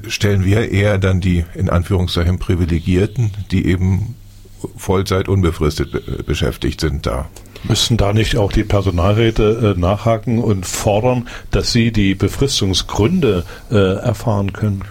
stellen 0.08 0.46
wir 0.46 0.72
eher 0.72 0.98
dann 0.98 1.22
die 1.22 1.46
in 1.56 1.70
Anführungszeichen 1.70 2.40
Privilegierten, 2.40 3.32
die 3.52 3.66
eben 3.66 4.16
Vollzeit 4.78 5.28
unbefristet 5.28 5.92
be 5.92 6.24
beschäftigt 6.24 6.82
sind 6.82 7.06
da. 7.06 7.28
Müssten 7.64 7.96
da 7.98 8.12
nicht 8.12 8.36
auch 8.38 8.52
die 8.52 8.64
Personalräte 8.64 9.76
äh, 9.76 9.80
nachhaken 9.80 10.40
und 10.40 10.66
fordern, 10.66 11.30
dass 11.52 11.72
sie 11.72 11.92
die 11.92 12.14
Befristungsgründe 12.14 13.46
äh, 13.72 13.96
erfahren 13.96 14.52
können? 14.52 14.84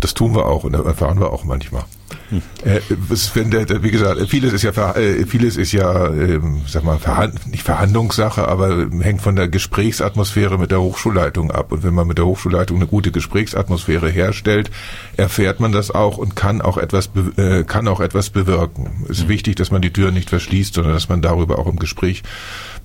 Das 0.00 0.14
tun 0.14 0.34
wir 0.34 0.46
auch 0.46 0.64
und 0.64 0.74
erfahren 0.74 1.20
wir 1.20 1.32
auch 1.32 1.44
manchmal. 1.44 1.84
Hm. 2.30 2.42
Äh, 2.64 2.80
wenn 3.34 3.50
der, 3.50 3.82
wie 3.82 3.90
gesagt, 3.90 4.20
vieles 4.28 4.52
ist 4.52 4.62
ja 4.62 4.92
äh, 4.92 5.24
vieles 5.26 5.56
ist 5.56 5.72
ja, 5.72 6.08
äh, 6.08 6.40
sag 6.66 6.84
mal, 6.84 6.98
Verhand 6.98 7.46
nicht 7.50 7.62
Verhandlungssache, 7.62 8.46
aber 8.46 8.88
hängt 9.00 9.22
von 9.22 9.36
der 9.36 9.48
Gesprächsatmosphäre 9.48 10.58
mit 10.58 10.70
der 10.70 10.80
Hochschulleitung 10.80 11.50
ab. 11.50 11.72
Und 11.72 11.82
wenn 11.84 11.94
man 11.94 12.06
mit 12.06 12.18
der 12.18 12.26
Hochschulleitung 12.26 12.76
eine 12.76 12.86
gute 12.86 13.12
Gesprächsatmosphäre 13.12 14.10
herstellt, 14.10 14.70
erfährt 15.16 15.60
man 15.60 15.72
das 15.72 15.90
auch 15.90 16.18
und 16.18 16.36
kann 16.36 16.60
auch 16.60 16.76
etwas 16.76 17.10
äh, 17.36 17.64
kann 17.64 17.88
auch 17.88 18.00
etwas 18.00 18.30
bewirken. 18.30 19.04
Es 19.04 19.18
ist 19.18 19.22
hm. 19.22 19.28
wichtig, 19.28 19.56
dass 19.56 19.70
man 19.70 19.80
die 19.80 19.92
Tür 19.92 20.10
nicht 20.10 20.28
verschließt, 20.28 20.74
sondern 20.74 20.92
dass 20.92 21.08
man 21.08 21.22
darüber 21.22 21.58
auch 21.58 21.66
im 21.66 21.78
Gespräch 21.78 22.22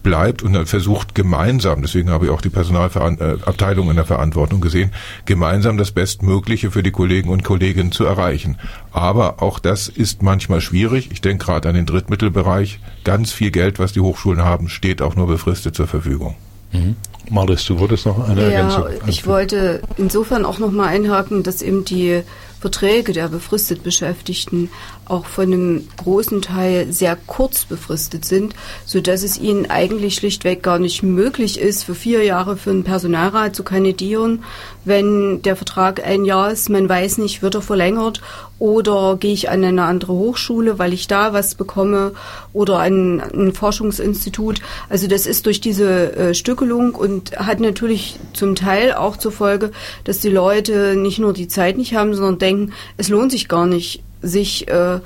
bleibt 0.03 0.43
und 0.43 0.67
versucht 0.67 1.15
gemeinsam, 1.15 1.82
deswegen 1.82 2.10
habe 2.12 2.25
ich 2.25 2.32
auch 2.32 2.41
die 2.41 2.49
Personalabteilung 2.49 3.89
in 3.89 3.95
der 3.95 4.06
Verantwortung 4.06 4.62
gesehen, 4.62 4.91
gemeinsam 5.25 5.77
das 5.77 5.91
Bestmögliche 5.91 6.69
für 6.69 6.84
die 6.84 6.91
Kollegen 6.91 7.29
und 7.29 7.43
Kolleginnen 7.43 7.91
zu 7.91 8.03
erreichen. 8.03 8.58
Aber 8.91 9.33
auch 9.41 9.60
das 9.60 9.88
ist 9.88 10.22
manchmal 10.22 10.62
schwierig. 10.62 11.10
Ich 11.12 11.22
denke 11.22 11.46
gerade 11.46 11.69
an 11.69 11.76
den 11.76 11.86
Drittmittelbereich. 11.86 12.80
Ganz 13.04 13.32
viel 13.32 13.52
Geld, 13.52 13.80
was 13.80 13.93
die 13.93 14.02
Hochschulen 14.02 14.43
haben, 14.43 14.69
steht 14.69 15.02
auch 15.02 15.15
nur 15.15 15.28
befristet 15.28 15.76
zur 15.76 15.88
Verfügung. 15.88 16.36
Mhm. 16.72 16.96
Maris, 17.30 17.65
du 17.65 17.80
wolltest 17.80 18.06
noch 18.06 18.28
eine 18.28 18.41
ja, 18.41 18.50
Ergänzung. 18.50 18.86
Ich 19.08 19.26
wollte 19.26 19.82
insofern 19.98 20.46
auch 20.46 20.60
noch 20.60 20.72
mal 20.72 20.88
einhaken, 20.88 21.43
dass 21.43 21.62
eben 21.62 21.86
die 21.86 22.24
Verträge 22.60 23.13
der 23.13 23.28
befristet 23.28 23.84
Beschäftigten 23.84 24.69
auch 25.05 25.25
von 25.25 25.51
einem 25.51 25.87
großen 25.97 26.41
Teil 26.41 26.91
sehr 26.91 27.17
kurz 27.27 27.65
befristet 27.65 28.25
sind, 28.25 28.53
so 28.85 29.01
dass 29.01 29.23
es 29.23 29.37
ihnen 29.37 29.69
eigentlich 29.69 30.15
schlichtweg 30.15 30.63
gar 30.63 30.79
nicht 30.79 31.03
möglich 31.03 31.59
ist, 31.59 31.83
für 31.83 31.95
vier 31.95 32.23
Jahre 32.23 32.57
für 32.57 32.71
einen 32.71 32.83
Personalrat 32.83 33.55
zu 33.55 33.63
kandidieren, 33.63 34.43
wenn 34.85 35.41
der 35.41 35.55
Vertrag 35.55 36.05
ein 36.05 36.25
Jahr 36.25 36.51
ist, 36.51 36.69
man 36.69 36.87
weiß 36.87 37.17
nicht, 37.17 37.41
wird 37.41 37.55
er 37.55 37.61
verlängert 37.61 38.21
oder 38.59 39.17
gehe 39.19 39.33
ich 39.33 39.49
an 39.49 39.63
eine 39.63 39.83
andere 39.83 40.13
Hochschule, 40.13 40.79
weil 40.79 40.93
ich 40.93 41.07
da 41.07 41.33
was 41.33 41.55
bekomme 41.55 42.13
oder 42.53 42.79
an 42.79 43.21
ein 43.21 43.53
Forschungsinstitut. 43.53 44.61
Also 44.89 45.07
das 45.07 45.25
ist 45.25 45.45
durch 45.45 45.59
diese 45.59 46.15
äh, 46.15 46.33
Stückelung 46.33 46.95
und 46.95 47.37
hat 47.37 47.59
natürlich 47.59 48.19
zum 48.33 48.55
Teil 48.55 48.93
auch 48.93 49.17
zur 49.17 49.31
Folge, 49.31 49.71
dass 50.05 50.19
die 50.19 50.29
Leute 50.29 50.95
nicht 50.95 51.19
nur 51.19 51.33
die 51.33 51.47
Zeit 51.47 51.77
nicht 51.77 51.95
haben, 51.95 52.13
sondern 52.13 52.39
denken, 52.39 52.73
es 52.97 53.09
lohnt 53.09 53.31
sich 53.31 53.47
gar 53.47 53.65
nicht, 53.65 54.01
sich 54.23 54.67
äh, 54.67 54.99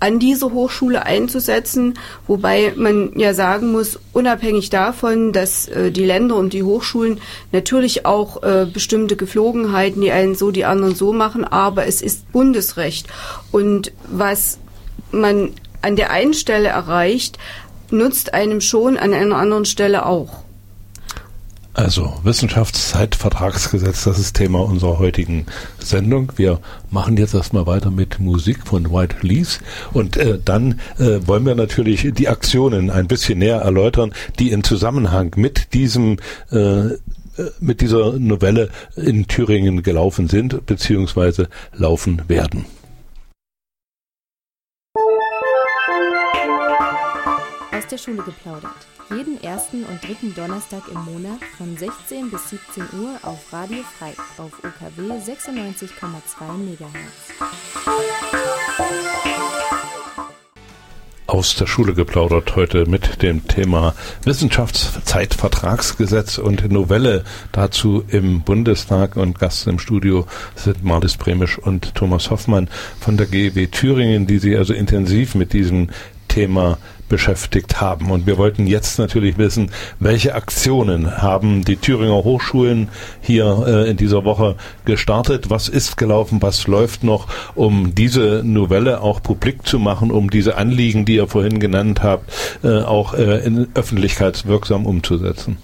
an 0.00 0.18
diese 0.18 0.50
Hochschule 0.52 1.04
einzusetzen, 1.04 1.94
wobei 2.26 2.72
man 2.74 3.12
ja 3.16 3.34
sagen 3.34 3.70
muss, 3.70 3.98
unabhängig 4.12 4.70
davon, 4.70 5.32
dass 5.32 5.68
äh, 5.68 5.92
die 5.92 6.04
Länder 6.04 6.36
und 6.36 6.54
die 6.54 6.62
Hochschulen 6.62 7.20
natürlich 7.52 8.06
auch 8.06 8.42
äh, 8.42 8.66
bestimmte 8.66 9.16
Geflogenheiten, 9.16 10.00
die 10.00 10.10
einen 10.10 10.34
so, 10.34 10.50
die 10.50 10.64
anderen 10.64 10.94
so 10.94 11.12
machen, 11.12 11.44
aber 11.44 11.86
es 11.86 12.00
ist 12.00 12.32
Bundesrecht. 12.32 13.06
Und 13.52 13.92
was 14.08 14.58
man 15.12 15.52
an 15.82 15.96
der 15.96 16.10
einen 16.10 16.34
Stelle 16.34 16.68
erreicht, 16.68 17.38
nutzt 17.90 18.32
einem 18.32 18.60
schon 18.60 18.96
an 18.96 19.12
einer 19.12 19.36
anderen 19.36 19.66
Stelle 19.66 20.06
auch. 20.06 20.44
Also 21.72 22.12
Wissenschaftszeitvertragsgesetz, 22.24 24.02
das 24.02 24.18
ist 24.18 24.34
Thema 24.34 24.64
unserer 24.64 24.98
heutigen 24.98 25.46
Sendung. 25.78 26.32
Wir 26.34 26.58
machen 26.90 27.16
jetzt 27.16 27.32
erstmal 27.32 27.66
weiter 27.66 27.92
mit 27.92 28.18
Musik 28.18 28.66
von 28.66 28.92
White 28.92 29.16
Leaves 29.22 29.60
und 29.92 30.16
äh, 30.16 30.40
dann 30.44 30.80
äh, 30.98 31.20
wollen 31.26 31.46
wir 31.46 31.54
natürlich 31.54 32.08
die 32.12 32.28
Aktionen 32.28 32.90
ein 32.90 33.06
bisschen 33.06 33.38
näher 33.38 33.60
erläutern, 33.60 34.12
die 34.40 34.50
in 34.50 34.64
Zusammenhang 34.64 35.32
mit 35.36 35.72
diesem 35.72 36.16
äh, 36.50 36.96
mit 37.60 37.80
dieser 37.80 38.18
Novelle 38.18 38.68
in 38.96 39.28
Thüringen 39.28 39.82
gelaufen 39.82 40.28
sind 40.28 40.66
bzw. 40.66 41.46
laufen 41.72 42.28
werden. 42.28 42.66
Aus 47.72 47.86
der 47.88 47.96
Schule 47.96 48.22
geplaudert 48.22 48.89
jeden 49.10 49.42
ersten 49.42 49.82
und 49.84 50.06
dritten 50.06 50.34
Donnerstag 50.34 50.82
im 50.88 51.02
Monat 51.04 51.40
von 51.58 51.76
16 51.76 52.30
bis 52.30 52.48
17 52.50 52.84
Uhr 53.00 53.18
auf 53.22 53.52
Radio 53.52 53.82
Frei 53.98 54.12
auf 54.38 54.52
UKW 54.58 55.18
96,2 55.18 56.56
MHz. 56.56 56.86
Aus 61.26 61.56
der 61.56 61.66
Schule 61.66 61.94
geplaudert 61.94 62.54
heute 62.56 62.86
mit 62.86 63.22
dem 63.22 63.46
Thema 63.46 63.94
Wissenschaftszeitvertragsgesetz 64.24 66.38
und 66.38 66.70
Novelle 66.70 67.24
dazu 67.52 68.04
im 68.08 68.42
Bundestag 68.42 69.16
und 69.16 69.38
Gast 69.38 69.66
im 69.66 69.78
Studio 69.78 70.26
sind 70.56 70.84
Marlis 70.84 71.16
Bremisch 71.16 71.58
und 71.58 71.94
Thomas 71.94 72.30
Hoffmann 72.30 72.68
von 73.00 73.16
der 73.16 73.26
GEW 73.26 73.68
Thüringen, 73.68 74.26
die 74.26 74.38
sich 74.38 74.56
also 74.56 74.72
intensiv 74.72 75.34
mit 75.34 75.52
diesem 75.52 75.90
Thema 76.26 76.78
beschäftigt 77.10 77.82
haben. 77.82 78.10
Und 78.10 78.26
wir 78.26 78.38
wollten 78.38 78.66
jetzt 78.66 78.98
natürlich 78.98 79.36
wissen, 79.36 79.70
welche 79.98 80.34
Aktionen 80.34 81.20
haben 81.20 81.62
die 81.62 81.76
Thüringer 81.76 82.24
Hochschulen 82.24 82.88
hier 83.20 83.64
äh, 83.66 83.90
in 83.90 83.98
dieser 83.98 84.24
Woche 84.24 84.56
gestartet? 84.86 85.50
Was 85.50 85.68
ist 85.68 85.98
gelaufen? 85.98 86.40
Was 86.40 86.66
läuft 86.66 87.04
noch, 87.04 87.26
um 87.54 87.94
diese 87.94 88.40
Novelle 88.42 89.02
auch 89.02 89.22
publik 89.22 89.66
zu 89.66 89.78
machen, 89.78 90.10
um 90.10 90.30
diese 90.30 90.56
Anliegen, 90.56 91.04
die 91.04 91.16
ihr 91.16 91.28
vorhin 91.28 91.60
genannt 91.60 92.02
habt, 92.02 92.32
äh, 92.64 92.80
auch 92.80 93.12
äh, 93.12 93.44
in 93.44 93.68
öffentlichkeitswirksam 93.74 94.86
umzusetzen? 94.86 95.58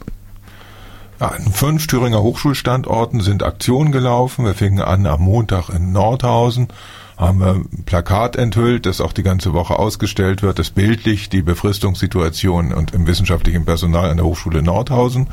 An 1.18 1.50
fünf 1.50 1.86
Thüringer 1.86 2.22
Hochschulstandorten 2.22 3.22
sind 3.22 3.42
Aktionen 3.42 3.90
gelaufen. 3.90 4.44
Wir 4.44 4.52
fingen 4.52 4.82
an 4.82 5.06
am 5.06 5.22
Montag 5.22 5.70
in 5.70 5.92
Nordhausen 5.92 6.68
haben 7.16 7.40
wir 7.40 7.54
ein 7.54 7.84
Plakat 7.86 8.36
enthüllt, 8.36 8.84
das 8.84 9.00
auch 9.00 9.12
die 9.12 9.22
ganze 9.22 9.54
Woche 9.54 9.78
ausgestellt 9.78 10.42
wird, 10.42 10.58
das 10.58 10.70
bildlich 10.70 11.28
die 11.30 11.42
Befristungssituation 11.42 12.74
und 12.74 12.92
im 12.92 13.06
wissenschaftlichen 13.06 13.64
Personal 13.64 14.10
an 14.10 14.18
der 14.18 14.26
Hochschule 14.26 14.62
Nordhausen 14.62 15.28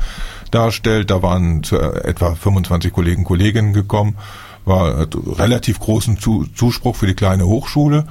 darstellt. 0.50 1.10
Da 1.10 1.22
waren 1.22 1.62
zu 1.62 1.78
etwa 1.78 2.34
25 2.34 2.92
Kollegen 2.92 3.24
Kolleginnen 3.24 3.74
gekommen, 3.74 4.16
war 4.64 5.06
relativ 5.38 5.78
großen 5.78 6.18
Zuspruch 6.18 6.96
für 6.96 7.06
die 7.06 7.14
kleine 7.14 7.46
Hochschule. 7.46 8.06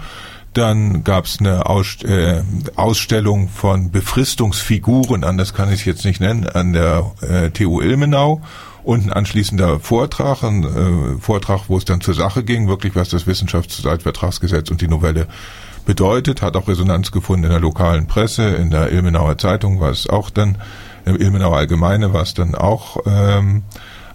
Dann 0.53 1.03
gab 1.03 1.25
es 1.25 1.39
eine 1.39 1.65
Ausst 1.65 2.03
äh, 2.03 2.43
Ausstellung 2.75 3.49
von 3.49 3.89
Befristungsfiguren, 3.89 5.23
anders 5.23 5.55
kann 5.55 5.69
ich 5.69 5.79
es 5.79 5.85
jetzt 5.85 6.05
nicht 6.05 6.21
nennen, 6.21 6.47
an 6.47 6.73
der 6.73 7.11
äh, 7.21 7.49
TU 7.49 7.81
Ilmenau 7.81 8.39
und 8.83 9.05
ein 9.05 9.13
anschließender 9.13 9.79
Vortrag, 9.79 10.43
ein 10.43 10.63
äh, 10.63 11.21
Vortrag, 11.21 11.69
wo 11.69 11.77
es 11.77 11.85
dann 11.85 12.01
zur 12.01 12.13
Sache 12.13 12.43
ging, 12.43 12.67
wirklich 12.67 12.95
was 12.95 13.09
das 13.09 13.27
Wissenschaftsvertragsgesetz 13.27 14.69
und 14.71 14.81
die 14.81 14.87
Novelle 14.87 15.27
bedeutet, 15.85 16.41
hat 16.41 16.55
auch 16.55 16.67
Resonanz 16.67 17.11
gefunden 17.11 17.45
in 17.45 17.51
der 17.51 17.59
lokalen 17.59 18.07
Presse, 18.07 18.43
in 18.55 18.71
der 18.71 18.91
Ilmenauer 18.91 19.37
Zeitung 19.37 19.79
war 19.79 19.91
es 19.91 20.09
auch 20.09 20.29
dann, 20.29 20.57
im 21.05 21.19
Ilmenauer 21.19 21.57
Allgemeine 21.57 22.13
war 22.13 22.23
es 22.23 22.33
dann 22.33 22.55
auch 22.55 22.97
ähm, 23.05 23.63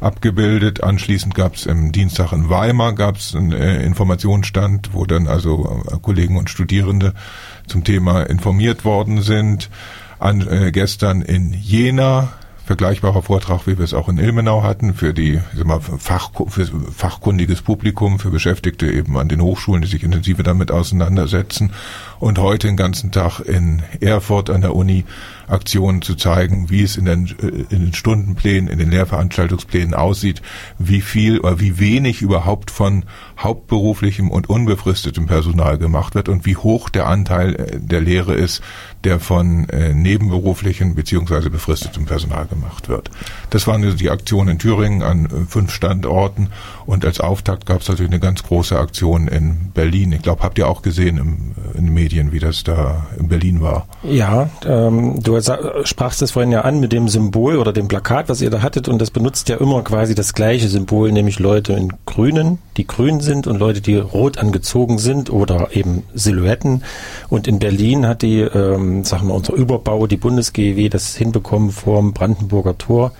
abgebildet. 0.00 0.83
Anschließend 0.83 1.35
gab 1.35 1.54
es 1.54 1.66
im 1.66 1.92
Dienstag 1.92 2.33
in 2.33 2.48
Weimar 2.48 2.94
gab 2.94 3.16
es 3.16 3.35
einen 3.35 3.52
äh, 3.52 3.83
Informationsstand, 3.83 4.94
wo 4.94 5.04
dann 5.04 5.26
also 5.26 5.83
äh, 5.90 5.96
Kollegen 6.00 6.37
und 6.37 6.50
Studierende 6.50 7.14
zum 7.66 7.85
Thema 7.85 8.22
informiert 8.22 8.85
worden 8.85 9.22
sind. 9.22 9.70
An, 10.18 10.46
äh, 10.48 10.72
gestern 10.72 11.22
in 11.22 11.52
Jena 11.52 12.31
vergleichbarer 12.68 13.22
Vortrag, 13.22 13.66
wie 13.66 13.78
wir 13.78 13.85
es 13.85 13.94
auch 13.94 14.11
in 14.11 14.18
Ilmenau 14.18 14.62
hatten, 14.62 14.92
für 14.92 15.14
die 15.14 15.40
sag 15.54 15.66
mal, 15.66 15.81
Fach, 15.81 16.31
fachkundiges 16.94 17.62
Publikum, 17.62 18.18
für 18.18 18.28
Beschäftigte 18.28 18.92
eben 18.92 19.16
an 19.16 19.31
den 19.31 19.40
Hochschulen, 19.40 19.81
die 19.81 19.88
sich 19.88 20.04
intensiver 20.04 20.42
damit 20.42 20.70
auseinandersetzen. 20.70 21.72
Und 22.18 22.38
heute 22.38 22.66
den 22.66 22.76
ganzen 22.76 23.12
Tag 23.12 23.40
in 23.40 23.83
Erfurt 24.00 24.50
an 24.50 24.61
der 24.61 24.74
Uni 24.74 25.04
Aktionen 25.48 26.02
zu 26.02 26.14
zeigen, 26.14 26.70
wie 26.70 26.83
es 26.83 26.96
in 26.96 27.07
den, 27.07 27.26
äh, 27.26 27.74
in 27.74 27.87
den 27.87 27.94
Stundenplänen, 27.94 28.68
in 28.68 28.78
den 28.78 28.90
Lehrveranstaltungsplänen 28.90 29.94
aussieht, 29.94 30.42
wie 30.78 31.00
viel 31.00 31.40
oder 31.40 31.61
wie 31.61 31.78
wenig 31.78 32.22
überhaupt 32.22 32.70
von 32.70 33.04
hauptberuflichem 33.38 34.31
und 34.31 34.48
unbefristetem 34.48 35.26
Personal 35.26 35.78
gemacht 35.78 36.14
wird 36.14 36.28
und 36.28 36.44
wie 36.44 36.57
hoch 36.57 36.88
der 36.88 37.07
Anteil 37.07 37.54
äh, 37.54 37.78
der 37.81 38.00
Lehre 38.00 38.35
ist, 38.35 38.62
der 39.04 39.20
von 39.20 39.68
äh, 39.68 39.94
nebenberuflichen 39.94 40.94
beziehungsweise 40.94 41.50
befristetem 41.50 42.04
Personal 42.04 42.46
gemacht 42.46 42.88
wird. 42.88 43.11
Das 43.50 43.66
waren 43.66 43.96
die 43.96 44.11
Aktionen 44.11 44.50
in 44.50 44.59
Thüringen 44.59 45.02
an 45.02 45.46
fünf 45.48 45.72
Standorten 45.72 46.48
und 46.85 47.04
als 47.04 47.20
Auftakt 47.20 47.66
gab 47.66 47.81
es 47.81 47.88
natürlich 47.88 48.11
eine 48.11 48.20
ganz 48.20 48.42
große 48.42 48.78
Aktion 48.78 49.28
in 49.28 49.70
Berlin. 49.72 50.12
Ich 50.12 50.22
glaube, 50.22 50.42
habt 50.42 50.59
ihr 50.59 50.68
auch 50.68 50.83
gesehen 50.83 51.18
im, 51.18 51.54
in 51.74 51.87
den 51.87 51.94
Medien, 51.94 52.07
wie 52.32 52.38
das 52.38 52.64
da 52.64 53.06
in 53.18 53.28
Berlin 53.28 53.60
war? 53.60 53.86
Ja, 54.02 54.50
ähm, 54.66 55.22
du 55.22 55.40
sprachst 55.84 56.22
es 56.22 56.32
vorhin 56.32 56.52
ja 56.52 56.62
an 56.62 56.80
mit 56.80 56.92
dem 56.92 57.08
Symbol 57.08 57.56
oder 57.56 57.72
dem 57.72 57.88
Plakat, 57.88 58.28
was 58.28 58.40
ihr 58.40 58.50
da 58.50 58.62
hattet 58.62 58.88
und 58.88 59.00
das 59.00 59.10
benutzt 59.10 59.48
ja 59.48 59.56
immer 59.56 59.82
quasi 59.82 60.14
das 60.14 60.34
gleiche 60.34 60.68
Symbol, 60.68 61.12
nämlich 61.12 61.38
Leute 61.38 61.72
in 61.74 61.92
Grünen, 62.06 62.58
die 62.76 62.86
grün 62.86 63.20
sind 63.20 63.46
und 63.46 63.58
Leute, 63.58 63.80
die 63.80 63.96
rot 63.96 64.38
angezogen 64.38 64.98
sind 64.98 65.30
oder 65.30 65.68
eben 65.72 66.04
Silhouetten. 66.14 66.82
Und 67.28 67.46
in 67.46 67.58
Berlin 67.58 68.06
hat 68.06 68.22
die 68.22 68.40
ähm, 68.40 69.04
sagen 69.04 69.28
wir, 69.28 69.34
unser 69.34 69.54
Überbau, 69.54 70.06
die 70.06 70.16
Bundes-GEW, 70.16 70.88
das 70.88 71.14
hinbekommen 71.16 71.70
vorm 71.70 72.12
Brandenburger 72.12 72.78
Tor. 72.78 73.12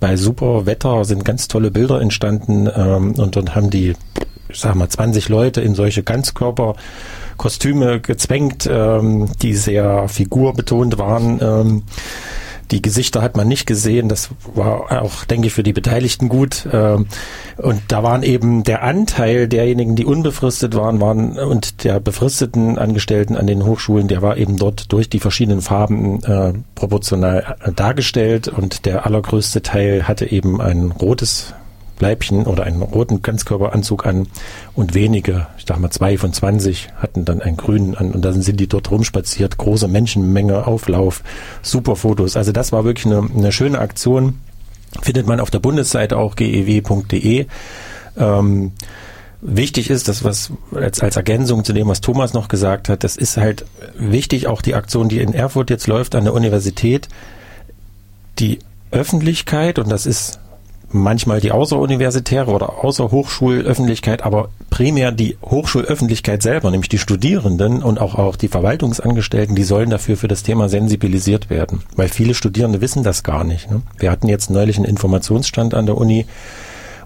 Bei 0.00 0.16
super 0.16 0.66
Wetter 0.66 1.04
sind 1.04 1.24
ganz 1.24 1.46
tolle 1.46 1.70
Bilder 1.70 2.00
entstanden 2.00 2.68
ähm, 2.74 3.14
und 3.14 3.36
dann 3.36 3.54
haben 3.54 3.70
die, 3.70 3.94
ich 4.48 4.58
sag 4.58 4.74
mal, 4.74 4.88
20 4.88 5.28
Leute 5.28 5.60
in 5.60 5.74
solche 5.76 6.02
Ganzkörperkostüme 7.32 8.00
gezwängt, 8.00 8.68
ähm, 8.70 9.28
die 9.40 9.54
sehr 9.54 10.08
figurbetont 10.08 10.98
waren. 10.98 11.40
Ähm, 11.40 11.82
die 12.70 12.80
Gesichter 12.80 13.20
hat 13.20 13.36
man 13.36 13.48
nicht 13.48 13.66
gesehen. 13.66 14.08
Das 14.08 14.30
war 14.54 15.02
auch, 15.02 15.24
denke 15.24 15.48
ich, 15.48 15.52
für 15.52 15.62
die 15.62 15.74
Beteiligten 15.74 16.30
gut. 16.30 16.66
Ähm, 16.72 17.06
und 17.58 17.82
da 17.88 18.02
waren 18.02 18.22
eben 18.22 18.62
der 18.62 18.82
Anteil 18.82 19.46
derjenigen, 19.46 19.94
die 19.94 20.06
unbefristet 20.06 20.74
waren, 20.74 21.00
waren 21.00 21.38
und 21.38 21.84
der 21.84 22.00
befristeten 22.00 22.78
Angestellten 22.78 23.36
an 23.36 23.46
den 23.46 23.66
Hochschulen, 23.66 24.08
der 24.08 24.22
war 24.22 24.38
eben 24.38 24.56
dort 24.56 24.90
durch 24.90 25.10
die 25.10 25.20
verschiedenen 25.20 25.60
Farben 25.60 26.22
äh, 26.22 26.54
proportional 26.74 27.56
dargestellt. 27.76 28.48
Und 28.48 28.86
der 28.86 29.04
allergrößte 29.04 29.60
Teil 29.60 30.08
hatte 30.08 30.30
eben 30.30 30.60
ein 30.62 30.92
rotes 30.92 31.52
Leibchen 32.00 32.46
oder 32.46 32.64
einen 32.64 32.82
roten 32.82 33.22
Ganzkörperanzug 33.22 34.06
an 34.06 34.26
und 34.74 34.94
wenige, 34.94 35.46
ich 35.58 35.64
sag 35.66 35.78
mal 35.78 35.90
zwei 35.90 36.18
von 36.18 36.32
20, 36.32 36.88
hatten 36.96 37.24
dann 37.24 37.40
einen 37.40 37.56
grünen 37.56 37.94
an 37.94 38.12
und 38.12 38.24
dann 38.24 38.42
sind 38.42 38.60
die 38.60 38.68
dort 38.68 38.90
rumspaziert, 38.90 39.56
große 39.58 39.88
Menschenmenge, 39.88 40.66
Auflauf, 40.66 41.22
super 41.62 41.96
Fotos. 41.96 42.36
Also 42.36 42.52
das 42.52 42.72
war 42.72 42.84
wirklich 42.84 43.06
eine, 43.06 43.28
eine 43.34 43.52
schöne 43.52 43.78
Aktion. 43.78 44.40
Findet 45.00 45.26
man 45.26 45.40
auf 45.40 45.50
der 45.50 45.60
Bundesseite 45.60 46.18
auch 46.18 46.36
gew.de. 46.36 47.46
Ähm, 48.18 48.72
wichtig 49.40 49.90
ist, 49.90 50.08
das 50.08 50.24
was 50.24 50.52
als, 50.74 51.00
als 51.00 51.16
Ergänzung 51.16 51.64
zu 51.64 51.72
dem, 51.72 51.88
was 51.88 52.00
Thomas 52.00 52.32
noch 52.32 52.48
gesagt 52.48 52.88
hat, 52.88 53.04
das 53.04 53.16
ist 53.16 53.36
halt 53.36 53.66
wichtig, 53.98 54.46
auch 54.46 54.62
die 54.62 54.74
Aktion, 54.74 55.08
die 55.08 55.20
in 55.20 55.34
Erfurt 55.34 55.70
jetzt 55.70 55.86
läuft 55.86 56.14
an 56.14 56.24
der 56.24 56.34
Universität, 56.34 57.08
die 58.38 58.60
Öffentlichkeit, 58.90 59.78
und 59.78 59.90
das 59.90 60.06
ist 60.06 60.38
manchmal 60.94 61.40
die 61.40 61.52
außeruniversitäre 61.52 62.50
oder 62.50 62.84
Außerhochschulöffentlichkeit, 62.84 64.22
aber 64.22 64.48
primär 64.70 65.12
die 65.12 65.36
Hochschulöffentlichkeit 65.42 66.42
selber, 66.42 66.70
nämlich 66.70 66.88
die 66.88 66.98
Studierenden 66.98 67.82
und 67.82 68.00
auch, 68.00 68.16
auch 68.16 68.36
die 68.36 68.48
Verwaltungsangestellten, 68.48 69.54
die 69.54 69.64
sollen 69.64 69.90
dafür 69.90 70.16
für 70.16 70.28
das 70.28 70.42
Thema 70.42 70.68
sensibilisiert 70.68 71.50
werden, 71.50 71.82
weil 71.96 72.08
viele 72.08 72.34
Studierende 72.34 72.80
wissen 72.80 73.02
das 73.02 73.22
gar 73.22 73.44
nicht. 73.44 73.70
Ne? 73.70 73.82
Wir 73.98 74.10
hatten 74.10 74.28
jetzt 74.28 74.50
neulich 74.50 74.76
einen 74.76 74.86
Informationsstand 74.86 75.74
an 75.74 75.86
der 75.86 75.96
Uni, 75.96 76.26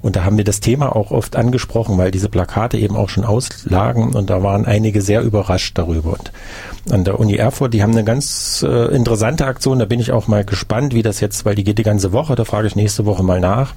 und 0.03 0.17
da 0.17 0.25
haben 0.25 0.37
wir 0.37 0.45
das 0.45 0.61
Thema 0.61 0.95
auch 0.95 1.11
oft 1.11 1.37
angesprochen, 1.37 1.99
weil 1.99 2.11
diese 2.11 2.29
Plakate 2.29 2.79
eben 2.79 2.97
auch 2.97 3.09
schon 3.09 3.25
auslagen 3.25 4.15
und 4.15 4.31
da 4.31 4.43
waren 4.43 4.65
einige 4.65 5.03
sehr 5.03 5.23
überrascht 5.23 5.77
darüber. 5.79 6.13
Und 6.13 6.33
an 6.91 7.05
der 7.05 7.19
Uni 7.19 7.37
Erfurt, 7.37 7.75
die 7.75 7.83
haben 7.83 7.93
eine 7.93 8.05
ganz 8.05 8.65
äh, 8.67 8.95
interessante 8.95 9.47
Aktion, 9.47 9.79
da 9.79 9.85
bin 9.85 10.01
ich 10.01 10.13
auch 10.13 10.29
mal 10.29 10.45
gespannt, 10.45 10.95
wie 10.95 11.03
das 11.03 11.21
jetzt, 11.21 11.45
weil 11.45 11.55
die 11.55 11.65
geht 11.65 11.79
die 11.79 11.83
ganze 11.83 12.13
Woche, 12.13 12.35
da 12.35 12.45
frage 12.45 12.67
ich 12.69 12.77
nächste 12.77 13.07
Woche 13.07 13.23
mal 13.23 13.41
nach. 13.41 13.75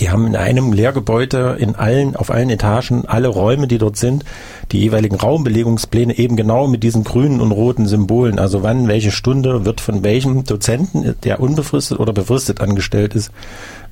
Die 0.00 0.10
haben 0.10 0.26
in 0.26 0.36
einem 0.36 0.72
Lehrgebäude 0.72 1.56
in 1.58 1.74
allen, 1.74 2.14
auf 2.14 2.30
allen 2.30 2.50
Etagen 2.50 3.04
alle 3.06 3.28
Räume, 3.28 3.66
die 3.66 3.78
dort 3.78 3.96
sind, 3.96 4.24
die 4.72 4.80
jeweiligen 4.80 5.16
Raumbelegungspläne 5.16 6.18
eben 6.18 6.36
genau 6.36 6.68
mit 6.68 6.82
diesen 6.82 7.04
grünen 7.04 7.40
und 7.40 7.52
roten 7.52 7.86
Symbolen. 7.86 8.38
Also 8.38 8.62
wann, 8.62 8.88
welche 8.88 9.10
Stunde 9.10 9.64
wird 9.64 9.80
von 9.80 10.02
welchem 10.02 10.44
Dozenten, 10.44 11.14
der 11.24 11.40
unbefristet 11.40 11.98
oder 11.98 12.12
befristet 12.12 12.60
angestellt 12.60 13.14
ist, 13.14 13.30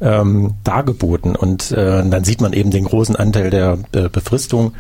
ähm, 0.01 0.55
dargeboten. 0.65 1.37
Und 1.37 1.71
äh, 1.73 2.09
dann 2.09 2.25
sieht 2.25 2.41
man 2.41 2.53
eben 2.53 2.71
den 2.71 2.85
großen 2.85 3.17
Anteil 3.17 3.51
der 3.51 3.79
äh, 3.93 4.09
Befristung. 4.09 4.75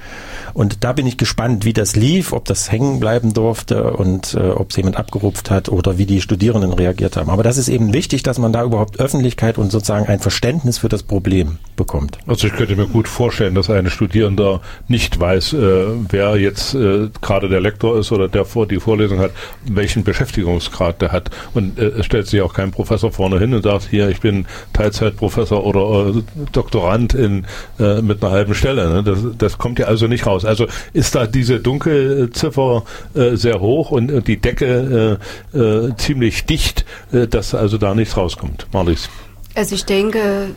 Und 0.52 0.84
da 0.84 0.92
bin 0.92 1.06
ich 1.06 1.16
gespannt, 1.16 1.64
wie 1.64 1.72
das 1.72 1.96
lief, 1.96 2.32
ob 2.32 2.44
das 2.44 2.70
hängen 2.70 3.00
bleiben 3.00 3.32
durfte 3.32 3.92
und 3.92 4.34
äh, 4.34 4.50
ob 4.50 4.70
es 4.70 4.76
jemand 4.76 4.96
abgerupft 4.96 5.50
hat 5.50 5.68
oder 5.68 5.98
wie 5.98 6.06
die 6.06 6.20
Studierenden 6.20 6.72
reagiert 6.72 7.16
haben. 7.16 7.30
Aber 7.30 7.42
das 7.42 7.56
ist 7.56 7.68
eben 7.68 7.92
wichtig, 7.92 8.22
dass 8.22 8.38
man 8.38 8.52
da 8.52 8.62
überhaupt 8.62 9.00
Öffentlichkeit 9.00 9.58
und 9.58 9.72
sozusagen 9.72 10.06
ein 10.06 10.20
Verständnis 10.20 10.78
für 10.78 10.88
das 10.88 11.02
Problem 11.06 11.58
bekommt. 11.76 12.18
Also 12.26 12.46
ich 12.46 12.54
könnte 12.54 12.74
mir 12.74 12.86
gut 12.86 13.06
vorstellen, 13.06 13.54
dass 13.54 13.70
ein 13.70 13.88
Studierender 13.90 14.60
nicht 14.88 15.20
weiß, 15.20 15.52
äh, 15.52 15.86
wer 16.08 16.36
jetzt 16.36 16.74
äh, 16.74 17.10
gerade 17.20 17.48
der 17.48 17.60
Lektor 17.60 17.98
ist 17.98 18.10
oder 18.12 18.28
der 18.28 18.44
vor 18.44 18.66
die 18.66 18.80
Vorlesung 18.80 19.18
hat, 19.18 19.30
welchen 19.68 20.02
Beschäftigungsgrad 20.02 21.02
der 21.02 21.12
hat. 21.12 21.30
Und 21.54 21.78
äh, 21.78 21.88
es 21.88 22.06
stellt 22.06 22.26
sich 22.26 22.40
auch 22.40 22.54
kein 22.54 22.70
Professor 22.70 23.12
vorne 23.12 23.38
hin 23.38 23.54
und 23.54 23.62
sagt, 23.62 23.88
hier, 23.90 24.08
ich 24.08 24.20
bin 24.20 24.46
Teilzeitprofessor 24.72 25.64
oder 25.64 26.16
äh, 26.16 26.22
Doktorand 26.52 27.14
in, 27.14 27.46
äh, 27.78 28.00
mit 28.00 28.22
einer 28.22 28.32
halben 28.32 28.54
Stelle. 28.54 28.88
Ne? 28.90 29.02
Das, 29.02 29.18
das 29.36 29.58
kommt 29.58 29.78
ja 29.78 29.86
also 29.86 30.06
nicht 30.06 30.26
raus. 30.26 30.44
Also 30.44 30.66
ist 30.92 31.14
da 31.14 31.26
diese 31.26 31.60
Dunkelziffer 31.60 32.84
äh, 33.14 33.36
sehr 33.36 33.60
hoch 33.60 33.90
und, 33.90 34.26
die 34.26 34.38
Decke 34.38 35.18
äh, 35.52 35.58
äh, 35.58 35.96
ziemlich 35.96 36.46
dicht, 36.46 36.84
äh, 37.12 37.26
dass 37.26 37.54
also 37.54 37.76
da 37.76 37.94
nichts 37.94 38.16
rauskommt. 38.16 38.66
Marlies. 38.72 39.10
Also 39.54 39.74
ich 39.74 39.84
denke, 39.84 40.50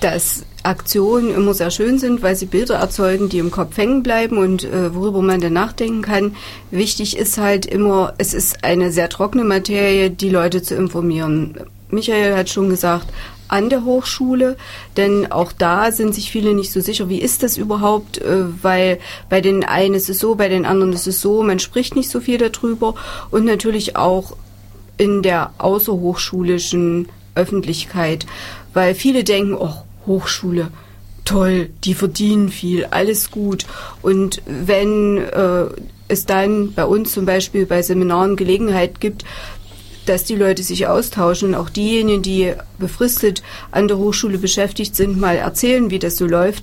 dass 0.00 0.44
Aktionen 0.62 1.34
immer 1.34 1.54
sehr 1.54 1.70
schön 1.70 1.98
sind, 1.98 2.22
weil 2.22 2.36
sie 2.36 2.46
Bilder 2.46 2.76
erzeugen, 2.76 3.28
die 3.28 3.38
im 3.38 3.50
Kopf 3.50 3.76
hängen 3.76 4.02
bleiben 4.02 4.38
und 4.38 4.64
äh, 4.64 4.94
worüber 4.94 5.22
man 5.22 5.40
dann 5.40 5.52
nachdenken 5.52 6.02
kann. 6.02 6.36
Wichtig 6.70 7.16
ist 7.16 7.38
halt 7.38 7.64
immer, 7.66 8.14
es 8.18 8.34
ist 8.34 8.64
eine 8.64 8.92
sehr 8.92 9.08
trockene 9.08 9.44
Materie, 9.44 10.10
die 10.10 10.30
Leute 10.30 10.62
zu 10.62 10.74
informieren. 10.74 11.56
Michael 11.90 12.36
hat 12.36 12.50
schon 12.50 12.68
gesagt, 12.68 13.06
an 13.48 13.70
der 13.70 13.84
Hochschule, 13.84 14.56
denn 14.96 15.32
auch 15.32 15.52
da 15.52 15.90
sind 15.90 16.14
sich 16.14 16.30
viele 16.30 16.54
nicht 16.54 16.70
so 16.70 16.80
sicher, 16.80 17.08
wie 17.08 17.20
ist 17.20 17.42
das 17.42 17.56
überhaupt, 17.56 18.18
äh, 18.18 18.44
weil 18.62 18.98
bei 19.30 19.40
den 19.40 19.64
einen 19.64 19.94
ist 19.94 20.10
es 20.10 20.18
so, 20.18 20.34
bei 20.34 20.48
den 20.48 20.66
anderen 20.66 20.92
ist 20.92 21.06
es 21.06 21.20
so, 21.20 21.42
man 21.42 21.58
spricht 21.58 21.96
nicht 21.96 22.10
so 22.10 22.20
viel 22.20 22.36
darüber 22.36 22.94
und 23.30 23.44
natürlich 23.44 23.96
auch 23.96 24.36
in 24.98 25.22
der 25.22 25.52
außerhochschulischen 25.58 27.08
Öffentlichkeit, 27.34 28.26
weil 28.78 28.94
viele 28.94 29.24
denken, 29.24 29.54
oh, 29.54 29.74
Hochschule, 30.06 30.68
toll, 31.24 31.70
die 31.82 31.94
verdienen 31.94 32.48
viel, 32.48 32.84
alles 32.84 33.32
gut. 33.32 33.66
Und 34.02 34.40
wenn 34.46 35.16
äh, 35.16 35.64
es 36.06 36.26
dann 36.26 36.74
bei 36.74 36.84
uns 36.84 37.10
zum 37.10 37.26
Beispiel 37.26 37.66
bei 37.66 37.82
Seminaren 37.82 38.36
Gelegenheit 38.36 39.00
gibt, 39.00 39.24
dass 40.06 40.22
die 40.22 40.36
Leute 40.36 40.62
sich 40.62 40.86
austauschen, 40.86 41.56
auch 41.56 41.70
diejenigen, 41.70 42.22
die 42.22 42.54
befristet 42.78 43.42
an 43.72 43.88
der 43.88 43.98
Hochschule 43.98 44.38
beschäftigt 44.38 44.94
sind, 44.94 45.18
mal 45.18 45.34
erzählen, 45.34 45.90
wie 45.90 45.98
das 45.98 46.16
so 46.16 46.26
läuft, 46.26 46.62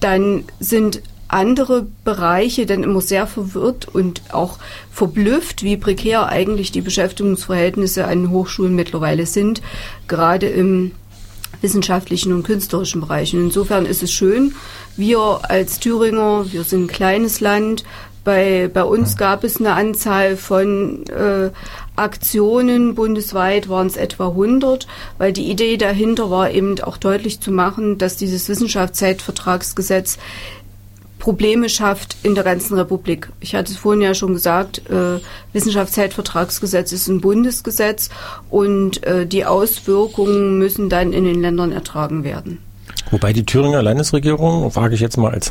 dann 0.00 0.46
sind 0.58 1.00
andere 1.28 1.86
Bereiche 2.02 2.66
dann 2.66 2.82
immer 2.82 3.00
sehr 3.00 3.28
verwirrt 3.28 3.86
und 3.86 4.20
auch 4.32 4.58
verblüfft, 4.90 5.62
wie 5.62 5.76
prekär 5.76 6.26
eigentlich 6.26 6.72
die 6.72 6.80
Beschäftigungsverhältnisse 6.80 8.04
an 8.04 8.30
Hochschulen 8.30 8.74
mittlerweile 8.74 9.26
sind, 9.26 9.62
gerade 10.08 10.48
im 10.48 10.90
wissenschaftlichen 11.60 12.32
und 12.32 12.42
künstlerischen 12.42 13.00
Bereich. 13.00 13.34
Und 13.34 13.40
insofern 13.44 13.86
ist 13.86 14.02
es 14.02 14.12
schön, 14.12 14.54
wir 14.96 15.40
als 15.42 15.80
Thüringer, 15.80 16.46
wir 16.50 16.64
sind 16.64 16.84
ein 16.84 16.88
kleines 16.88 17.40
Land, 17.40 17.84
bei, 18.26 18.68
bei 18.74 18.82
uns 18.82 19.16
gab 19.16 19.44
es 19.44 19.58
eine 19.58 19.74
Anzahl 19.74 20.36
von 20.36 21.06
äh, 21.06 21.50
Aktionen, 21.94 22.96
bundesweit 22.96 23.68
waren 23.68 23.86
es 23.86 23.96
etwa 23.96 24.30
100, 24.30 24.88
weil 25.16 25.32
die 25.32 25.48
Idee 25.48 25.76
dahinter 25.76 26.28
war 26.28 26.50
eben 26.50 26.80
auch 26.80 26.96
deutlich 26.96 27.40
zu 27.40 27.52
machen, 27.52 27.98
dass 27.98 28.16
dieses 28.16 28.48
Wissenschaftszeitvertragsgesetz 28.48 30.18
Probleme 31.26 31.68
schafft 31.68 32.18
in 32.22 32.36
der 32.36 32.44
ganzen 32.44 32.78
Republik. 32.78 33.32
Ich 33.40 33.56
hatte 33.56 33.72
es 33.72 33.78
vorhin 33.78 34.00
ja 34.00 34.14
schon 34.14 34.32
gesagt, 34.32 34.88
äh, 34.88 35.18
Wissenschaftszeitvertragsgesetz 35.52 36.92
ist 36.92 37.08
ein 37.08 37.20
Bundesgesetz 37.20 38.10
und 38.48 39.02
äh, 39.02 39.26
die 39.26 39.44
Auswirkungen 39.44 40.56
müssen 40.56 40.88
dann 40.88 41.12
in 41.12 41.24
den 41.24 41.42
Ländern 41.42 41.72
ertragen 41.72 42.22
werden. 42.22 42.58
Wobei 43.10 43.32
die 43.32 43.44
Thüringer 43.44 43.82
Landesregierung, 43.82 44.70
frage 44.70 44.94
ich 44.94 45.00
jetzt 45.00 45.16
mal 45.16 45.32
als 45.32 45.50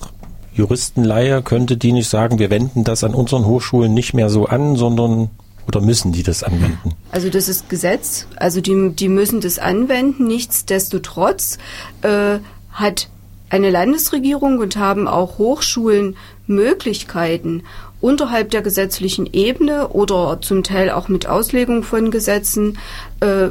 Juristenleihe, 0.54 1.42
könnte 1.42 1.76
die 1.76 1.92
nicht 1.92 2.08
sagen, 2.08 2.40
wir 2.40 2.50
wenden 2.50 2.86
das 2.86 3.04
an 3.04 3.14
unseren 3.14 3.44
Hochschulen 3.46 3.94
nicht 3.94 4.14
mehr 4.14 4.30
so 4.30 4.46
an, 4.46 4.78
sondern 4.78 5.30
Oder 5.68 5.82
müssen 5.82 6.14
die 6.14 6.24
das 6.24 6.44
anwenden? 6.44 6.94
Also 7.12 7.30
das 7.30 7.50
ist 7.50 7.70
Gesetz. 7.70 8.28
Also 8.38 8.62
die, 8.62 8.92
die 8.92 9.10
müssen 9.10 9.42
das 9.42 9.60
anwenden. 9.60 10.28
Nichtsdestotrotz 10.28 11.58
äh, 12.02 12.38
hat 12.72 13.10
eine 13.56 13.72
Landesregierung 13.72 14.60
und 14.60 14.76
haben 14.76 15.08
auch 15.08 15.38
Hochschulen 15.38 16.18
Möglichkeiten, 16.46 17.63
unterhalb 18.02 18.52
der 18.52 18.62
gesetzlichen 18.62 19.28
Ebene 19.32 19.88
oder 19.88 20.39
zum 20.41 20.62
Teil 20.62 20.91
auch 20.91 21.08
mit 21.08 21.28
Auslegung 21.28 21.84
von 21.84 22.12
Gesetzen 22.12 22.78
äh, 23.22 23.50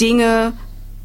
Dinge 0.00 0.54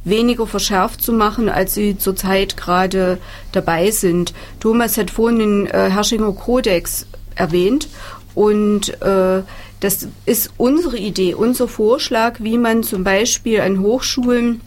weniger 0.05 0.47
verschärft 0.47 1.01
zu 1.01 1.11
machen, 1.11 1.49
als 1.49 1.73
sie 1.73 1.97
zurzeit 1.97 2.55
gerade 2.55 3.17
dabei 3.51 3.91
sind. 3.91 4.33
Thomas 4.59 4.97
hat 4.97 5.11
vorhin 5.11 5.39
den 5.39 5.67
äh, 5.67 5.89
Herrschinger 5.91 6.31
Kodex 6.31 7.05
erwähnt 7.35 7.89
und 8.33 9.01
äh, 9.01 9.43
das 9.81 10.07
ist 10.25 10.51
unsere 10.57 10.97
Idee, 10.97 11.33
unser 11.33 11.67
Vorschlag, 11.67 12.39
wie 12.39 12.57
man 12.57 12.83
zum 12.83 13.03
Beispiel 13.03 13.59
an 13.59 13.81
Hochschulen 13.81 14.61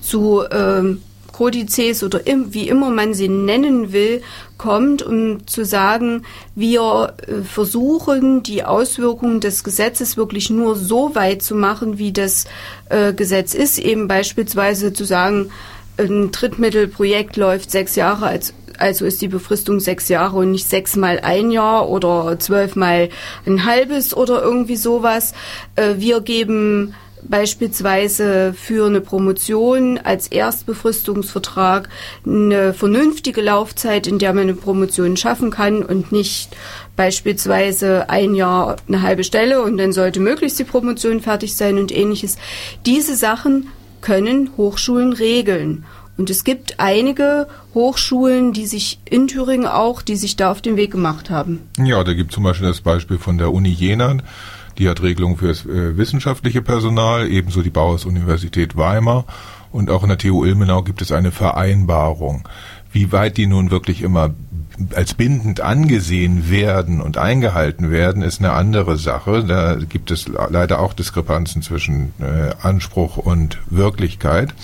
zu 0.00 0.44
ähm, 0.50 1.02
Kodizes 1.38 2.02
oder 2.02 2.26
im, 2.26 2.52
wie 2.52 2.68
immer 2.68 2.90
man 2.90 3.14
sie 3.14 3.28
nennen 3.28 3.92
will, 3.92 4.22
kommt, 4.56 5.04
um 5.04 5.46
zu 5.46 5.64
sagen, 5.64 6.24
wir 6.56 7.14
äh, 7.28 7.44
versuchen, 7.44 8.42
die 8.42 8.64
Auswirkungen 8.64 9.38
des 9.38 9.62
Gesetzes 9.62 10.16
wirklich 10.16 10.50
nur 10.50 10.74
so 10.74 11.14
weit 11.14 11.42
zu 11.42 11.54
machen, 11.54 11.96
wie 11.96 12.12
das 12.12 12.46
äh, 12.88 13.12
Gesetz 13.12 13.54
ist, 13.54 13.78
eben 13.78 14.08
beispielsweise 14.08 14.92
zu 14.92 15.04
sagen, 15.04 15.52
ein 15.96 16.32
Drittmittelprojekt 16.32 17.36
läuft 17.36 17.70
sechs 17.70 17.94
Jahre, 17.94 18.26
als, 18.26 18.52
also 18.76 19.04
ist 19.04 19.22
die 19.22 19.28
Befristung 19.28 19.78
sechs 19.78 20.08
Jahre 20.08 20.38
und 20.38 20.50
nicht 20.50 20.68
sechsmal 20.68 21.20
ein 21.20 21.52
Jahr 21.52 21.88
oder 21.88 22.36
zwölfmal 22.40 23.10
ein 23.46 23.64
halbes 23.64 24.12
oder 24.12 24.42
irgendwie 24.42 24.76
sowas. 24.76 25.34
Äh, 25.76 25.94
wir 25.98 26.20
geben 26.20 26.94
beispielsweise 27.22 28.54
für 28.54 28.86
eine 28.86 29.00
Promotion 29.00 29.98
als 29.98 30.28
Erstbefristungsvertrag 30.28 31.88
eine 32.26 32.74
vernünftige 32.74 33.40
Laufzeit, 33.40 34.06
in 34.06 34.18
der 34.18 34.32
man 34.32 34.44
eine 34.44 34.54
Promotion 34.54 35.16
schaffen 35.16 35.50
kann 35.50 35.82
und 35.82 36.12
nicht 36.12 36.56
beispielsweise 36.96 38.10
ein 38.10 38.34
Jahr 38.34 38.76
eine 38.88 39.02
halbe 39.02 39.24
Stelle 39.24 39.62
und 39.62 39.78
dann 39.78 39.92
sollte 39.92 40.20
möglichst 40.20 40.58
die 40.58 40.64
Promotion 40.64 41.20
fertig 41.20 41.54
sein 41.54 41.78
und 41.78 41.96
ähnliches. 41.96 42.38
Diese 42.86 43.14
Sachen 43.14 43.68
können 44.00 44.50
Hochschulen 44.56 45.12
regeln. 45.12 45.84
Und 46.16 46.30
es 46.30 46.42
gibt 46.42 46.80
einige 46.80 47.46
Hochschulen, 47.74 48.52
die 48.52 48.66
sich 48.66 48.98
in 49.08 49.28
Thüringen 49.28 49.68
auch, 49.68 50.02
die 50.02 50.16
sich 50.16 50.34
da 50.34 50.50
auf 50.50 50.60
den 50.60 50.76
Weg 50.76 50.90
gemacht 50.90 51.30
haben. 51.30 51.60
Ja, 51.78 52.02
da 52.02 52.12
gibt 52.12 52.32
zum 52.32 52.42
Beispiel 52.42 52.66
das 52.66 52.80
Beispiel 52.80 53.18
von 53.18 53.38
der 53.38 53.52
Uni 53.52 53.70
Jena 53.70 54.16
die 54.78 54.88
hat 54.88 55.02
Regelungen 55.02 55.36
für 55.36 55.48
das 55.48 55.66
äh, 55.66 55.96
wissenschaftliche 55.96 56.62
Personal, 56.62 57.28
ebenso 57.28 57.62
die 57.62 57.70
Bauhaus-Universität 57.70 58.76
Weimar. 58.76 59.24
Und 59.70 59.90
auch 59.90 60.02
in 60.02 60.08
der 60.08 60.18
TU 60.18 60.44
Ilmenau 60.44 60.82
gibt 60.82 61.02
es 61.02 61.12
eine 61.12 61.30
Vereinbarung. 61.30 62.48
Wie 62.90 63.12
weit 63.12 63.36
die 63.36 63.46
nun 63.46 63.70
wirklich 63.70 64.02
immer 64.02 64.34
als 64.94 65.14
bindend 65.14 65.60
angesehen 65.60 66.50
werden 66.50 67.00
und 67.00 67.18
eingehalten 67.18 67.90
werden, 67.90 68.22
ist 68.22 68.38
eine 68.38 68.52
andere 68.52 68.96
Sache. 68.96 69.44
Da 69.44 69.74
gibt 69.74 70.10
es 70.10 70.28
leider 70.28 70.80
auch 70.80 70.92
Diskrepanzen 70.92 71.62
zwischen 71.62 72.12
äh, 72.20 72.52
Anspruch 72.62 73.16
und 73.16 73.58
Wirklichkeit. 73.68 74.54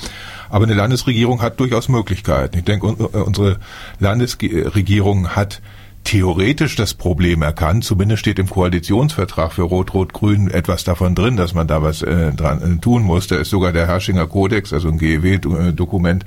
Aber 0.49 0.65
eine 0.65 0.75
Landesregierung 0.75 1.43
hat 1.43 1.59
durchaus 1.59 1.89
Möglichkeiten. 1.89 2.59
Ich 2.59 2.65
denke, 2.65 2.87
unsere 2.87 3.59
Landesregierung 3.99 5.31
hat 5.31 5.61
theoretisch 6.05 6.77
das 6.77 6.95
Problem 6.95 7.43
erkannt. 7.43 7.85
Zumindest 7.85 8.21
steht 8.21 8.39
im 8.39 8.49
Koalitionsvertrag 8.49 9.53
für 9.53 9.63
Rot-Rot-Grün 9.63 10.51
etwas 10.51 10.85
davon 10.85 11.15
drin, 11.15 11.37
dass 11.37 11.55
man 11.55 11.67
da 11.67 11.83
was 11.83 12.03
äh, 12.03 12.33
dran 12.33 12.77
äh, 12.77 12.81
tun 12.81 13.03
muss. 13.03 13.27
Da 13.27 13.37
ist 13.37 13.51
sogar 13.51 13.73
der 13.73 13.87
Herrschinger 13.87 14.27
Kodex, 14.27 14.73
also 14.73 14.89
ein 14.89 14.99
GEW-Dokument, 14.99 16.25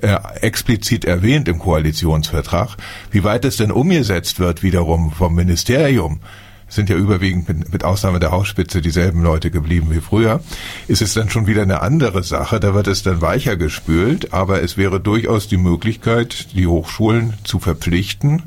äh, 0.00 0.16
explizit 0.40 1.04
erwähnt 1.04 1.48
im 1.48 1.58
Koalitionsvertrag. 1.58 2.76
Wie 3.10 3.24
weit 3.24 3.44
es 3.44 3.56
denn 3.56 3.72
umgesetzt 3.72 4.38
wird 4.38 4.62
wiederum 4.62 5.10
vom 5.10 5.34
Ministerium, 5.34 6.20
sind 6.68 6.90
ja 6.90 6.96
überwiegend 6.96 7.48
mit, 7.48 7.72
mit 7.72 7.84
Ausnahme 7.84 8.20
der 8.20 8.30
Hausspitze 8.30 8.80
dieselben 8.80 9.22
Leute 9.22 9.50
geblieben 9.50 9.88
wie 9.90 10.00
früher, 10.00 10.40
ist 10.88 11.02
es 11.02 11.14
dann 11.14 11.30
schon 11.30 11.46
wieder 11.46 11.62
eine 11.62 11.80
andere 11.82 12.22
Sache. 12.22 12.60
Da 12.60 12.74
wird 12.74 12.88
es 12.88 13.02
dann 13.02 13.20
weicher 13.20 13.56
gespült, 13.56 14.32
aber 14.32 14.62
es 14.62 14.76
wäre 14.76 15.00
durchaus 15.00 15.48
die 15.48 15.56
Möglichkeit, 15.56 16.54
die 16.54 16.66
Hochschulen 16.66 17.34
zu 17.44 17.58
verpflichten, 17.58 18.42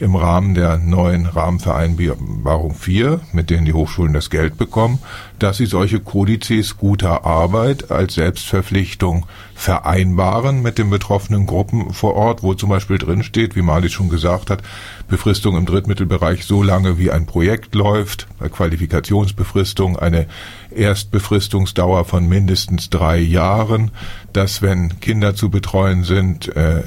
im 0.00 0.16
Rahmen 0.16 0.54
der 0.54 0.78
neuen 0.78 1.26
Rahmenvereinbarung 1.26 2.74
4, 2.74 3.20
mit 3.32 3.50
denen 3.50 3.64
die 3.64 3.72
Hochschulen 3.72 4.12
das 4.12 4.28
Geld 4.28 4.58
bekommen, 4.58 4.98
dass 5.38 5.58
sie 5.58 5.66
solche 5.66 6.00
Kodizes 6.00 6.76
guter 6.76 7.24
Arbeit 7.24 7.90
als 7.90 8.14
Selbstverpflichtung 8.14 9.26
vereinbaren 9.54 10.62
mit 10.62 10.78
den 10.78 10.90
betroffenen 10.90 11.46
Gruppen 11.46 11.92
vor 11.92 12.14
Ort, 12.14 12.42
wo 12.42 12.54
zum 12.54 12.70
Beispiel 12.70 12.98
drinsteht, 12.98 13.54
wie 13.54 13.62
Marlies 13.62 13.92
schon 13.92 14.08
gesagt 14.08 14.50
hat, 14.50 14.62
Befristung 15.08 15.56
im 15.56 15.66
Drittmittelbereich 15.66 16.44
so 16.44 16.62
lange 16.62 16.98
wie 16.98 17.10
ein 17.10 17.26
Projekt 17.26 17.74
läuft, 17.74 18.26
Qualifikationsbefristung 18.40 19.96
eine 19.96 20.26
Erstbefristungsdauer 20.74 22.04
von 22.04 22.28
mindestens 22.28 22.90
drei 22.90 23.18
Jahren, 23.18 23.92
dass 24.32 24.60
wenn 24.60 25.00
Kinder 25.00 25.36
zu 25.36 25.50
betreuen 25.50 26.02
sind, 26.02 26.54
äh, 26.56 26.82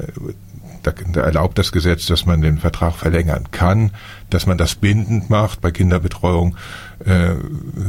da, 0.83 0.91
da 1.13 1.21
erlaubt 1.21 1.57
das 1.57 1.71
Gesetz, 1.71 2.05
dass 2.05 2.25
man 2.25 2.41
den 2.41 2.57
Vertrag 2.57 2.95
verlängern 2.95 3.51
kann, 3.51 3.91
dass 4.29 4.45
man 4.45 4.57
das 4.57 4.75
bindend 4.75 5.29
macht. 5.29 5.61
Bei 5.61 5.71
Kinderbetreuung 5.71 6.55
äh, 7.05 7.35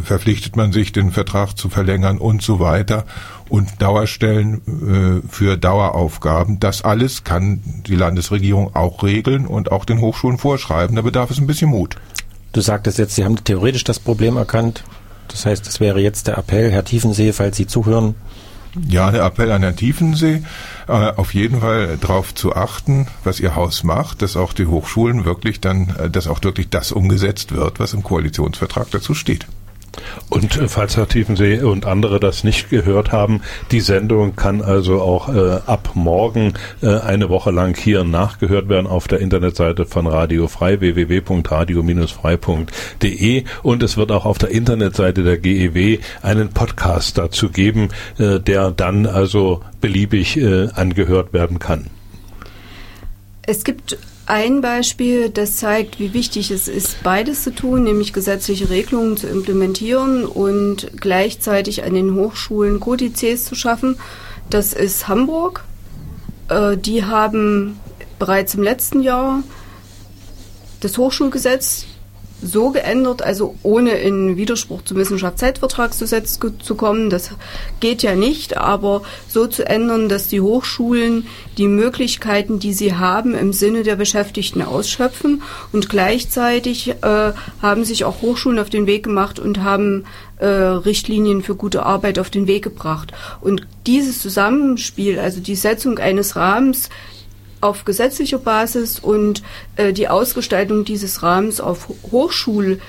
verpflichtet 0.02 0.56
man 0.56 0.72
sich, 0.72 0.92
den 0.92 1.10
Vertrag 1.12 1.54
zu 1.54 1.68
verlängern 1.68 2.18
und 2.18 2.42
so 2.42 2.60
weiter. 2.60 3.04
Und 3.48 3.80
Dauerstellen 3.80 5.22
äh, 5.24 5.28
für 5.28 5.56
Daueraufgaben, 5.56 6.60
das 6.60 6.82
alles 6.82 7.24
kann 7.24 7.62
die 7.86 7.96
Landesregierung 7.96 8.74
auch 8.74 9.02
regeln 9.02 9.46
und 9.46 9.72
auch 9.72 9.84
den 9.84 10.00
Hochschulen 10.00 10.38
vorschreiben. 10.38 10.96
Da 10.96 11.02
bedarf 11.02 11.30
es 11.30 11.38
ein 11.38 11.46
bisschen 11.46 11.70
Mut. 11.70 11.96
Du 12.52 12.60
sagtest 12.60 12.98
jetzt, 12.98 13.14
Sie 13.14 13.24
haben 13.24 13.42
theoretisch 13.42 13.84
das 13.84 13.98
Problem 13.98 14.36
erkannt. 14.36 14.84
Das 15.28 15.44
heißt, 15.46 15.66
es 15.66 15.80
wäre 15.80 16.00
jetzt 16.00 16.26
der 16.26 16.38
Appell, 16.38 16.70
Herr 16.70 16.84
Tiefensee, 16.84 17.32
falls 17.32 17.56
Sie 17.56 17.66
zuhören, 17.66 18.14
ja, 18.88 19.10
der 19.10 19.24
Appell 19.24 19.50
an 19.52 19.62
Herrn 19.62 19.76
Tiefensee, 19.76 20.42
äh, 20.86 20.92
auf 20.92 21.34
jeden 21.34 21.60
Fall 21.60 21.98
darauf 22.00 22.34
zu 22.34 22.54
achten, 22.54 23.06
was 23.24 23.40
Ihr 23.40 23.54
Haus 23.54 23.84
macht, 23.84 24.22
dass 24.22 24.36
auch 24.36 24.52
die 24.52 24.66
Hochschulen 24.66 25.24
wirklich 25.24 25.60
dann, 25.60 25.94
äh, 25.98 26.10
dass 26.10 26.26
auch 26.26 26.42
wirklich 26.42 26.68
das 26.68 26.92
umgesetzt 26.92 27.52
wird, 27.52 27.80
was 27.80 27.94
im 27.94 28.02
Koalitionsvertrag 28.02 28.90
dazu 28.90 29.14
steht. 29.14 29.46
Und 30.28 30.56
äh, 30.56 30.68
falls 30.68 30.96
Herr 30.96 31.08
Tiefensee 31.08 31.60
und 31.60 31.86
andere 31.86 32.20
das 32.20 32.44
nicht 32.44 32.70
gehört 32.70 33.10
haben, 33.12 33.42
die 33.70 33.80
Sendung 33.80 34.36
kann 34.36 34.62
also 34.62 35.00
auch 35.00 35.28
äh, 35.28 35.58
ab 35.66 35.90
morgen 35.94 36.54
äh, 36.82 36.98
eine 36.98 37.28
Woche 37.28 37.50
lang 37.50 37.76
hier 37.76 38.04
nachgehört 38.04 38.68
werden 38.68 38.86
auf 38.86 39.08
der 39.08 39.20
Internetseite 39.20 39.86
von 39.86 40.06
Radio 40.06 40.46
Frei 40.48 40.80
www.radio-frei.de 40.80 43.44
und 43.62 43.82
es 43.82 43.96
wird 43.96 44.12
auch 44.12 44.24
auf 44.24 44.38
der 44.38 44.50
Internetseite 44.50 45.22
der 45.22 45.38
GEW 45.38 45.98
einen 46.22 46.50
Podcast 46.50 47.18
dazu 47.18 47.50
geben, 47.50 47.88
äh, 48.18 48.40
der 48.40 48.70
dann 48.70 49.06
also 49.06 49.62
beliebig 49.80 50.36
äh, 50.36 50.68
angehört 50.74 51.32
werden 51.32 51.58
kann. 51.58 51.86
Es 53.42 53.64
gibt 53.64 53.96
ein 54.28 54.60
Beispiel, 54.60 55.30
das 55.30 55.56
zeigt, 55.56 55.98
wie 55.98 56.12
wichtig 56.12 56.50
es 56.50 56.68
ist, 56.68 57.02
beides 57.02 57.44
zu 57.44 57.54
tun, 57.54 57.84
nämlich 57.84 58.12
gesetzliche 58.12 58.68
Regelungen 58.68 59.16
zu 59.16 59.26
implementieren 59.26 60.26
und 60.26 60.90
gleichzeitig 61.00 61.84
an 61.84 61.94
den 61.94 62.14
Hochschulen 62.14 62.78
Kodizes 62.78 63.46
zu 63.46 63.54
schaffen. 63.54 63.98
Das 64.50 64.74
ist 64.74 65.08
Hamburg. 65.08 65.64
Äh, 66.48 66.76
die 66.76 67.04
haben 67.04 67.80
bereits 68.18 68.54
im 68.54 68.62
letzten 68.62 69.02
Jahr 69.02 69.42
das 70.80 70.98
Hochschulgesetz 70.98 71.86
so 72.42 72.70
geändert, 72.70 73.22
also 73.22 73.54
ohne 73.62 73.92
in 73.92 74.36
Widerspruch 74.36 74.82
zum 74.82 74.96
Wissenschaftszeitvertragsgesetz 74.98 76.38
zu 76.62 76.74
kommen, 76.74 77.10
das 77.10 77.30
geht 77.80 78.02
ja 78.02 78.14
nicht, 78.14 78.56
aber 78.56 79.02
so 79.28 79.46
zu 79.46 79.66
ändern, 79.66 80.08
dass 80.08 80.28
die 80.28 80.40
Hochschulen 80.40 81.26
die 81.56 81.66
Möglichkeiten, 81.66 82.58
die 82.58 82.72
sie 82.72 82.94
haben, 82.94 83.34
im 83.34 83.52
Sinne 83.52 83.82
der 83.82 83.96
Beschäftigten 83.96 84.62
ausschöpfen 84.62 85.42
und 85.72 85.88
gleichzeitig 85.88 86.90
äh, 87.02 87.32
haben 87.60 87.84
sich 87.84 88.04
auch 88.04 88.22
Hochschulen 88.22 88.58
auf 88.58 88.70
den 88.70 88.86
Weg 88.86 89.02
gemacht 89.02 89.38
und 89.38 89.62
haben 89.62 90.04
äh, 90.38 90.46
Richtlinien 90.46 91.42
für 91.42 91.56
gute 91.56 91.84
Arbeit 91.84 92.18
auf 92.18 92.30
den 92.30 92.46
Weg 92.46 92.62
gebracht. 92.62 93.12
Und 93.40 93.66
dieses 93.86 94.20
Zusammenspiel, 94.20 95.18
also 95.18 95.40
die 95.40 95.56
Setzung 95.56 95.98
eines 95.98 96.36
Rahmens, 96.36 96.88
auf 97.60 97.84
gesetzlicher 97.84 98.38
Basis 98.38 98.98
und 98.98 99.42
äh, 99.76 99.92
die 99.92 100.08
Ausgestaltung 100.08 100.84
dieses 100.84 101.22
Rahmens 101.22 101.60
auf 101.60 101.88
Hochschulbasis 102.10 102.80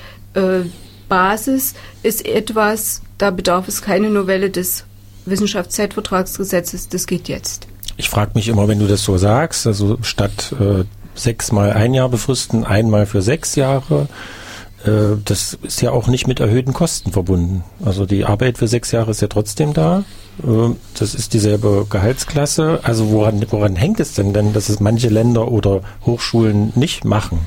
äh, 1.72 2.08
ist 2.08 2.26
etwas, 2.26 3.02
da 3.18 3.30
bedarf 3.30 3.68
es 3.68 3.82
keine 3.82 4.10
Novelle 4.10 4.50
des 4.50 4.84
Wissenschaftszeitvertragsgesetzes, 5.26 6.88
das 6.88 7.06
geht 7.06 7.28
jetzt. 7.28 7.66
Ich 7.96 8.08
frage 8.08 8.32
mich 8.34 8.48
immer, 8.48 8.68
wenn 8.68 8.78
du 8.78 8.86
das 8.86 9.04
so 9.04 9.18
sagst, 9.18 9.66
also 9.66 9.98
statt 10.02 10.54
äh, 10.58 10.84
sechsmal 11.14 11.72
ein 11.72 11.94
Jahr 11.94 12.08
befristen, 12.08 12.64
einmal 12.64 13.06
für 13.06 13.22
sechs 13.22 13.56
Jahre, 13.56 14.08
Äh, 14.84 15.16
das 15.24 15.58
ist 15.62 15.82
ja 15.82 15.90
auch 15.90 16.08
nicht 16.08 16.26
mit 16.26 16.40
erhöhten 16.40 16.72
Kosten 16.72 17.12
verbunden. 17.12 17.64
Also 17.84 18.06
die 18.06 18.24
Arbeit 18.24 18.58
für 18.58 18.68
sechs 18.68 18.92
Jahre 18.92 19.10
ist 19.10 19.20
ja 19.20 19.28
trotzdem 19.28 19.72
da. 19.72 20.04
Äh, 20.42 20.74
das 20.98 21.14
ist 21.14 21.34
dieselbe 21.34 21.86
Gehaltsklasse. 21.88 22.80
Also 22.82 23.10
woran, 23.10 23.44
woran 23.50 23.76
hängt 23.76 24.00
es 24.00 24.14
denn 24.14 24.32
denn, 24.32 24.52
dass 24.52 24.68
es 24.68 24.80
manche 24.80 25.08
Länder 25.08 25.50
oder 25.50 25.82
Hochschulen 26.06 26.72
nicht 26.74 27.04
machen? 27.04 27.40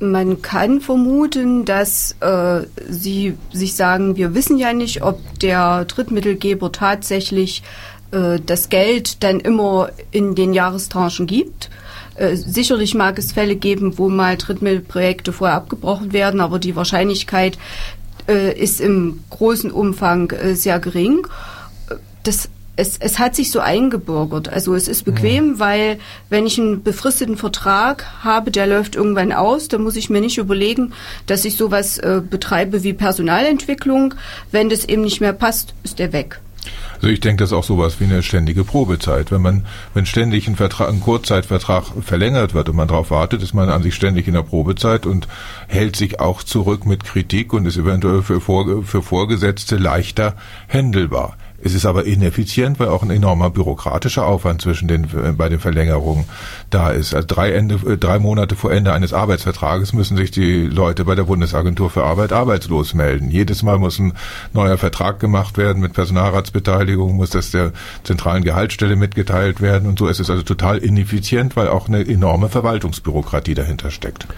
Man 0.00 0.42
kann 0.42 0.80
vermuten, 0.80 1.64
dass 1.64 2.14
äh, 2.20 2.60
sie 2.88 3.34
sich 3.52 3.74
sagen, 3.74 4.16
wir 4.16 4.32
wissen 4.34 4.56
ja 4.56 4.72
nicht, 4.72 5.02
ob 5.02 5.18
der 5.40 5.86
Drittmittelgeber 5.86 6.70
tatsächlich 6.70 7.64
äh, 8.12 8.38
das 8.44 8.68
Geld 8.68 9.24
dann 9.24 9.40
immer 9.40 9.90
in 10.12 10.34
den 10.36 10.52
Jahrestranchen 10.52 11.26
gibt. 11.26 11.70
Äh, 12.18 12.36
sicherlich 12.36 12.94
mag 12.94 13.18
es 13.18 13.32
Fälle 13.32 13.56
geben, 13.56 13.98
wo 13.98 14.08
mal 14.08 14.36
Drittmittelprojekte 14.36 15.32
vorher 15.32 15.56
abgebrochen 15.56 16.12
werden, 16.12 16.40
aber 16.40 16.58
die 16.58 16.76
Wahrscheinlichkeit 16.76 17.58
äh, 18.28 18.58
ist 18.58 18.80
im 18.80 19.20
großen 19.30 19.70
Umfang 19.70 20.30
äh, 20.30 20.54
sehr 20.54 20.80
gering. 20.80 21.26
Das 22.24 22.50
es, 22.78 22.96
es 22.96 23.18
hat 23.18 23.34
sich 23.34 23.50
so 23.50 23.58
eingebürgert. 23.58 24.48
Also 24.48 24.76
es 24.76 24.86
ist 24.86 25.04
bequem, 25.04 25.54
ja. 25.54 25.58
weil 25.58 25.98
wenn 26.30 26.46
ich 26.46 26.60
einen 26.60 26.84
befristeten 26.84 27.36
Vertrag 27.36 28.06
habe, 28.22 28.52
der 28.52 28.68
läuft 28.68 28.94
irgendwann 28.94 29.32
aus, 29.32 29.66
dann 29.66 29.82
muss 29.82 29.96
ich 29.96 30.10
mir 30.10 30.20
nicht 30.20 30.38
überlegen, 30.38 30.92
dass 31.26 31.44
ich 31.44 31.56
sowas 31.56 31.98
äh, 31.98 32.22
betreibe 32.22 32.84
wie 32.84 32.92
Personalentwicklung. 32.92 34.14
Wenn 34.52 34.68
das 34.68 34.84
eben 34.84 35.02
nicht 35.02 35.20
mehr 35.20 35.32
passt, 35.32 35.74
ist 35.82 35.98
der 35.98 36.12
weg. 36.12 36.40
Also 36.96 37.08
ich 37.08 37.20
denke, 37.20 37.42
das 37.42 37.50
ist 37.50 37.56
auch 37.56 37.64
sowas 37.64 38.00
wie 38.00 38.04
eine 38.04 38.22
ständige 38.22 38.64
Probezeit. 38.64 39.30
Wenn 39.30 39.42
man, 39.42 39.66
wenn 39.94 40.06
ständig 40.06 40.48
ein 40.48 40.56
Vertrag, 40.56 40.88
ein 40.88 41.00
Kurzzeitvertrag 41.00 41.84
verlängert 42.00 42.54
wird 42.54 42.68
und 42.68 42.76
man 42.76 42.88
darauf 42.88 43.10
wartet, 43.10 43.42
ist 43.42 43.54
man 43.54 43.68
an 43.70 43.82
sich 43.82 43.94
ständig 43.94 44.26
in 44.26 44.34
der 44.34 44.42
Probezeit 44.42 45.06
und 45.06 45.28
hält 45.68 45.96
sich 45.96 46.20
auch 46.20 46.42
zurück 46.42 46.86
mit 46.86 47.04
Kritik 47.04 47.52
und 47.52 47.66
ist 47.66 47.76
eventuell 47.76 48.22
für, 48.22 48.40
für 48.40 49.02
Vorgesetzte 49.02 49.76
leichter 49.76 50.34
händelbar. 50.66 51.36
Es 51.60 51.74
ist 51.74 51.86
aber 51.86 52.04
ineffizient, 52.04 52.78
weil 52.78 52.88
auch 52.88 53.02
ein 53.02 53.10
enormer 53.10 53.50
bürokratischer 53.50 54.24
Aufwand 54.24 54.62
zwischen 54.62 54.86
den 54.86 55.04
äh, 55.04 55.32
bei 55.32 55.48
den 55.48 55.58
Verlängerungen 55.58 56.24
da 56.70 56.90
ist. 56.90 57.14
Also 57.14 57.26
drei, 57.26 57.50
Ende, 57.52 57.74
äh, 57.86 57.96
drei 57.96 58.20
Monate 58.20 58.54
vor 58.54 58.72
Ende 58.72 58.92
eines 58.92 59.12
Arbeitsvertrages 59.12 59.92
müssen 59.92 60.16
sich 60.16 60.30
die 60.30 60.66
Leute 60.66 61.04
bei 61.04 61.16
der 61.16 61.24
Bundesagentur 61.24 61.90
für 61.90 62.04
Arbeit 62.04 62.32
arbeitslos 62.32 62.94
melden. 62.94 63.30
Jedes 63.30 63.64
Mal 63.64 63.78
muss 63.78 63.98
ein 63.98 64.12
neuer 64.52 64.78
Vertrag 64.78 65.18
gemacht 65.18 65.58
werden 65.58 65.82
mit 65.82 65.94
Personalratsbeteiligung, 65.94 67.16
muss 67.16 67.30
das 67.30 67.50
der 67.50 67.72
zentralen 68.04 68.44
Gehaltsstelle 68.44 68.94
mitgeteilt 68.94 69.60
werden 69.60 69.88
und 69.88 69.98
so. 69.98 70.06
Es 70.06 70.20
ist 70.20 70.30
also 70.30 70.44
total 70.44 70.78
ineffizient, 70.78 71.56
weil 71.56 71.68
auch 71.68 71.88
eine 71.88 72.06
enorme 72.06 72.48
Verwaltungsbürokratie 72.48 73.54
dahinter 73.54 73.90
steckt. 73.90 74.28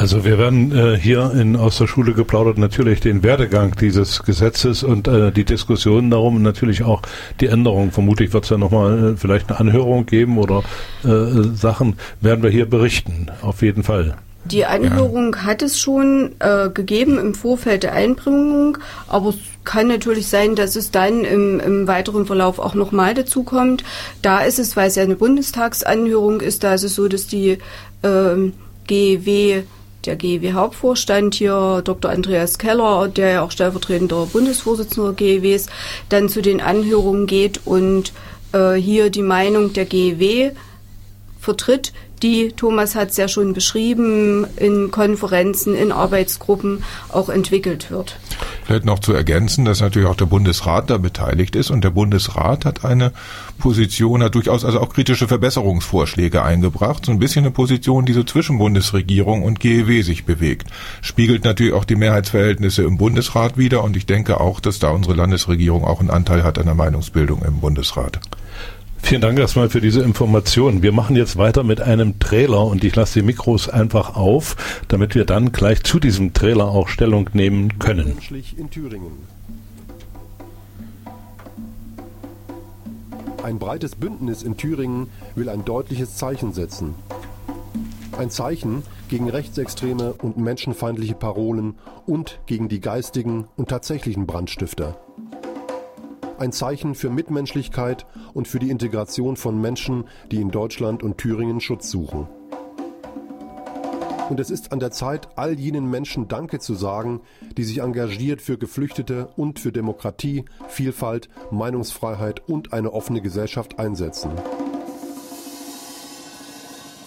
Also 0.00 0.24
wir 0.24 0.38
werden 0.38 0.70
äh, 0.70 0.96
hier 0.96 1.32
in 1.32 1.56
aus 1.56 1.78
der 1.78 1.88
Schule 1.88 2.14
geplaudert 2.14 2.56
natürlich 2.56 3.00
den 3.00 3.24
Werdegang 3.24 3.74
dieses 3.74 4.22
Gesetzes 4.22 4.84
und 4.84 5.08
äh, 5.08 5.32
die 5.32 5.44
Diskussionen 5.44 6.08
darum 6.08 6.36
und 6.36 6.42
natürlich 6.42 6.84
auch 6.84 7.02
die 7.40 7.48
Änderungen. 7.48 7.90
Vermutlich 7.90 8.32
wird 8.32 8.44
es 8.44 8.50
ja 8.50 8.58
nochmal 8.58 9.14
äh, 9.14 9.16
vielleicht 9.16 9.50
eine 9.50 9.58
Anhörung 9.58 10.06
geben 10.06 10.38
oder 10.38 10.62
äh, 11.02 11.42
Sachen 11.52 11.96
werden 12.20 12.44
wir 12.44 12.50
hier 12.50 12.70
berichten, 12.70 13.26
auf 13.42 13.60
jeden 13.60 13.82
Fall. 13.82 14.16
Die 14.44 14.64
Anhörung 14.64 15.34
ja. 15.34 15.42
hat 15.42 15.62
es 15.62 15.80
schon 15.80 16.30
äh, 16.38 16.70
gegeben 16.70 17.18
im 17.18 17.34
Vorfeld 17.34 17.82
der 17.82 17.94
Einbringung, 17.94 18.78
aber 19.08 19.30
es 19.30 19.38
kann 19.64 19.88
natürlich 19.88 20.28
sein, 20.28 20.54
dass 20.54 20.76
es 20.76 20.92
dann 20.92 21.24
im, 21.24 21.58
im 21.58 21.88
weiteren 21.88 22.24
Verlauf 22.24 22.60
auch 22.60 22.76
nochmal 22.76 23.14
dazu 23.14 23.42
kommt. 23.42 23.82
Da 24.22 24.42
ist 24.42 24.60
es, 24.60 24.76
weil 24.76 24.86
es 24.86 24.94
ja 24.94 25.02
eine 25.02 25.16
Bundestagsanhörung 25.16 26.40
ist, 26.40 26.62
da 26.62 26.74
ist 26.74 26.84
es 26.84 26.94
so, 26.94 27.08
dass 27.08 27.26
die 27.26 27.58
äh, 28.02 28.52
GEW 28.86 29.64
der 30.08 30.16
GEW-Hauptvorstand 30.16 31.34
hier, 31.34 31.82
Dr. 31.84 32.10
Andreas 32.10 32.58
Keller, 32.58 33.08
der 33.08 33.30
ja 33.30 33.42
auch 33.42 33.50
stellvertretender 33.50 34.26
Bundesvorsitzender 34.26 35.12
GEW 35.12 35.54
ist, 35.54 35.68
dann 36.08 36.30
zu 36.30 36.40
den 36.40 36.62
Anhörungen 36.62 37.26
geht 37.26 37.60
und 37.66 38.12
äh, 38.52 38.72
hier 38.72 39.10
die 39.10 39.22
Meinung 39.22 39.74
der 39.74 39.84
GEW 39.84 40.52
vertritt, 41.40 41.92
die, 42.22 42.52
Thomas 42.52 42.94
hat 42.94 43.10
es 43.10 43.16
ja 43.18 43.28
schon 43.28 43.52
beschrieben, 43.52 44.46
in 44.56 44.90
Konferenzen, 44.90 45.76
in 45.76 45.92
Arbeitsgruppen 45.92 46.82
auch 47.10 47.28
entwickelt 47.28 47.90
wird. 47.90 48.16
Vielleicht 48.68 48.84
noch 48.84 48.98
zu 48.98 49.14
ergänzen, 49.14 49.64
dass 49.64 49.80
natürlich 49.80 50.06
auch 50.06 50.14
der 50.14 50.26
Bundesrat 50.26 50.90
da 50.90 50.98
beteiligt 50.98 51.56
ist 51.56 51.70
und 51.70 51.84
der 51.84 51.88
Bundesrat 51.88 52.66
hat 52.66 52.84
eine 52.84 53.12
Position, 53.56 54.22
hat 54.22 54.34
durchaus 54.34 54.62
also 54.62 54.80
auch 54.80 54.92
kritische 54.92 55.26
Verbesserungsvorschläge 55.26 56.42
eingebracht, 56.42 57.06
so 57.06 57.12
ein 57.12 57.18
bisschen 57.18 57.46
eine 57.46 57.50
Position, 57.50 58.04
die 58.04 58.12
so 58.12 58.24
zwischen 58.24 58.58
Bundesregierung 58.58 59.42
und 59.42 59.58
GEW 59.58 60.02
sich 60.02 60.26
bewegt. 60.26 60.68
Spiegelt 61.00 61.44
natürlich 61.44 61.72
auch 61.72 61.86
die 61.86 61.96
Mehrheitsverhältnisse 61.96 62.82
im 62.82 62.98
Bundesrat 62.98 63.56
wider 63.56 63.82
und 63.82 63.96
ich 63.96 64.04
denke 64.04 64.38
auch, 64.38 64.60
dass 64.60 64.78
da 64.78 64.90
unsere 64.90 65.14
Landesregierung 65.14 65.84
auch 65.84 66.00
einen 66.00 66.10
Anteil 66.10 66.44
hat 66.44 66.58
an 66.58 66.66
der 66.66 66.74
Meinungsbildung 66.74 67.40
im 67.46 67.60
Bundesrat. 67.60 68.20
Vielen 69.02 69.20
Dank 69.22 69.38
erstmal 69.38 69.70
für 69.70 69.80
diese 69.80 70.02
Information. 70.02 70.82
Wir 70.82 70.92
machen 70.92 71.16
jetzt 71.16 71.38
weiter 71.38 71.64
mit 71.64 71.80
einem 71.80 72.18
Trailer 72.18 72.66
und 72.66 72.84
ich 72.84 72.94
lasse 72.94 73.20
die 73.20 73.24
Mikros 73.24 73.68
einfach 73.68 74.16
auf, 74.16 74.56
damit 74.88 75.14
wir 75.14 75.24
dann 75.24 75.50
gleich 75.52 75.82
zu 75.82 75.98
diesem 75.98 76.34
Trailer 76.34 76.68
auch 76.68 76.88
Stellung 76.88 77.30
nehmen 77.32 77.78
können. 77.78 78.18
In 78.56 78.70
Thüringen. 78.70 79.12
Ein 83.42 83.58
breites 83.58 83.94
Bündnis 83.94 84.42
in 84.42 84.56
Thüringen 84.56 85.08
will 85.34 85.48
ein 85.48 85.64
deutliches 85.64 86.16
Zeichen 86.16 86.52
setzen. 86.52 86.94
Ein 88.18 88.30
Zeichen 88.30 88.82
gegen 89.08 89.30
rechtsextreme 89.30 90.12
und 90.14 90.36
menschenfeindliche 90.36 91.14
Parolen 91.14 91.76
und 92.04 92.40
gegen 92.46 92.68
die 92.68 92.80
geistigen 92.80 93.46
und 93.56 93.68
tatsächlichen 93.70 94.26
Brandstifter 94.26 94.98
ein 96.40 96.52
Zeichen 96.52 96.94
für 96.94 97.10
Mitmenschlichkeit 97.10 98.06
und 98.34 98.48
für 98.48 98.58
die 98.58 98.70
Integration 98.70 99.36
von 99.36 99.60
Menschen, 99.60 100.04
die 100.30 100.40
in 100.40 100.50
Deutschland 100.50 101.02
und 101.02 101.18
Thüringen 101.18 101.60
Schutz 101.60 101.90
suchen. 101.90 102.28
Und 104.28 104.40
es 104.40 104.50
ist 104.50 104.72
an 104.72 104.80
der 104.80 104.90
Zeit, 104.90 105.28
all 105.36 105.58
jenen 105.58 105.88
Menschen 105.88 106.28
Danke 106.28 106.58
zu 106.58 106.74
sagen, 106.74 107.22
die 107.56 107.64
sich 107.64 107.78
engagiert 107.78 108.42
für 108.42 108.58
Geflüchtete 108.58 109.28
und 109.36 109.58
für 109.58 109.72
Demokratie, 109.72 110.44
Vielfalt, 110.68 111.30
Meinungsfreiheit 111.50 112.46
und 112.46 112.74
eine 112.74 112.92
offene 112.92 113.22
Gesellschaft 113.22 113.78
einsetzen. 113.78 114.30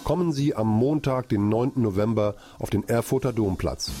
Kommen 0.02 0.32
Sie 0.32 0.56
am 0.56 0.66
Montag, 0.66 1.28
den 1.28 1.48
9. 1.48 1.72
November, 1.76 2.34
auf 2.58 2.70
den 2.70 2.88
Erfurter 2.88 3.32
Domplatz. 3.32 3.92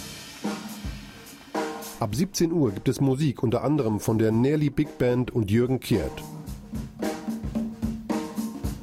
Ab 2.02 2.16
17 2.16 2.50
Uhr 2.50 2.72
gibt 2.72 2.88
es 2.88 3.00
Musik 3.00 3.44
unter 3.44 3.62
anderem 3.62 4.00
von 4.00 4.18
der 4.18 4.32
Nelly 4.32 4.70
Big 4.70 4.98
Band 4.98 5.30
und 5.30 5.52
Jürgen 5.52 5.78
Kiert. 5.78 6.10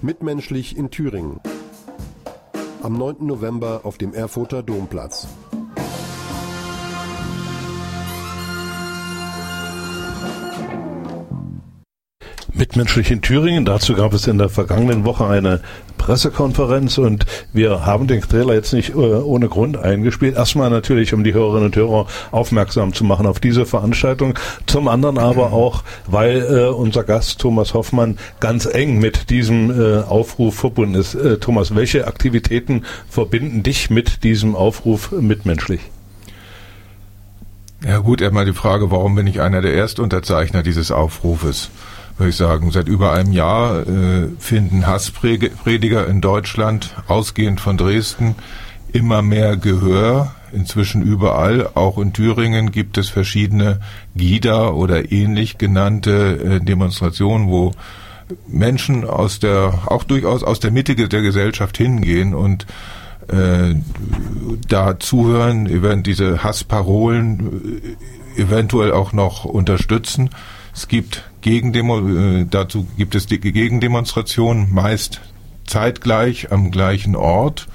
Mitmenschlich 0.02 0.78
in 0.78 0.90
Thüringen. 0.90 1.42
Am 2.82 2.94
9. 2.98 3.18
November 3.20 3.82
auf 3.84 3.98
dem 3.98 4.14
Erfurter 4.14 4.64
Domplatz. 4.64 5.28
Mitmenschlich 12.54 13.12
in 13.12 13.22
Thüringen. 13.22 13.66
Dazu 13.66 13.96
gab 13.96 14.14
es 14.14 14.28
in 14.28 14.38
der 14.38 14.48
vergangenen 14.48 15.04
Woche 15.04 15.28
eine 15.28 15.62
Pressekonferenz 16.10 16.98
und 16.98 17.28
wir 17.54 17.86
haben 17.86 18.08
den 18.08 18.22
Trailer 18.22 18.56
jetzt 18.56 18.74
nicht 18.74 18.90
äh, 18.90 18.94
ohne 18.96 19.48
Grund 19.48 19.78
eingespielt. 19.78 20.36
Erstmal 20.36 20.72
natürlich, 20.72 21.14
um 21.14 21.24
die 21.24 21.36
Hörerinnen 21.36 21.66
und 21.66 21.76
Hörer 21.76 22.08
aufmerksam 22.32 22.94
zu 22.94 23.04
machen 23.04 23.28
auf 23.28 23.40
diese 23.40 23.68
Veranstaltung. 23.68 24.34
Zum 24.66 24.88
anderen 24.88 25.20
aber 25.20 25.54
auch, 25.54 25.84
weil 26.08 26.42
äh, 26.42 26.66
unser 26.70 27.04
Gast 27.04 27.40
Thomas 27.40 27.76
Hoffmann 27.76 28.18
ganz 28.40 28.66
eng 28.66 28.98
mit 28.98 29.30
diesem 29.30 29.70
äh, 29.70 30.02
Aufruf 30.02 30.56
verbunden 30.56 30.96
ist. 30.96 31.14
Äh, 31.14 31.38
Thomas, 31.38 31.76
welche 31.76 32.08
Aktivitäten 32.08 32.86
verbinden 33.08 33.62
dich 33.62 33.92
mit 33.92 34.24
diesem 34.24 34.56
Aufruf 34.56 35.12
mitmenschlich? 35.12 35.82
Ja 37.86 38.00
gut, 38.00 38.20
erstmal 38.22 38.46
die 38.46 38.54
Frage, 38.54 38.90
warum 38.90 39.14
bin 39.14 39.28
ich 39.28 39.42
einer 39.42 39.62
der 39.62 39.76
Erstunterzeichner 39.76 40.64
dieses 40.64 40.90
Aufrufes? 40.90 41.70
Würde 42.20 42.30
ich 42.32 42.36
sagen, 42.36 42.70
seit 42.72 42.90
über 42.90 43.14
einem 43.14 43.32
Jahr 43.32 43.88
äh, 43.88 44.28
finden 44.40 44.86
Hassprediger 44.86 46.06
in 46.08 46.20
Deutschland, 46.20 46.94
ausgehend 47.08 47.62
von 47.62 47.78
Dresden, 47.78 48.36
immer 48.92 49.22
mehr 49.22 49.56
Gehör. 49.56 50.36
Inzwischen 50.52 51.02
überall, 51.02 51.70
auch 51.76 51.98
in 51.98 52.12
Thüringen, 52.12 52.72
gibt 52.72 52.98
es 52.98 53.08
verschiedene 53.08 53.80
GIDA 54.16 54.70
oder 54.70 55.12
ähnlich 55.12 55.58
genannte 55.58 56.58
äh, 56.60 56.60
Demonstrationen, 56.60 57.48
wo 57.48 57.72
Menschen 58.48 59.06
aus 59.06 59.40
der, 59.40 59.84
auch 59.86 60.04
durchaus 60.04 60.44
aus 60.44 60.60
der 60.60 60.72
Mitte 60.72 60.96
der 60.96 61.22
Gesellschaft 61.22 61.78
hingehen 61.78 62.34
und 62.34 62.66
äh, 63.28 63.76
da 64.68 65.00
zuhören, 65.00 65.68
eventuell 65.68 66.02
diese 66.02 66.44
Hassparolen 66.44 67.96
äh, 68.36 68.42
eventuell 68.42 68.92
auch 68.92 69.14
noch 69.14 69.46
unterstützen. 69.46 70.32
Es 70.74 70.88
gibt 70.88 71.29
Gegendemo, 71.42 72.00
äh, 72.00 72.46
dazu 72.50 72.88
gibt 72.98 73.16
es 73.16 73.26
die 73.26 73.40
Gegendemonstrationen, 73.40 74.74
meist 74.74 75.22
zeitgleich 75.66 76.52
am 76.52 76.72
gleichen 76.72 77.16
Ort. 77.16 77.68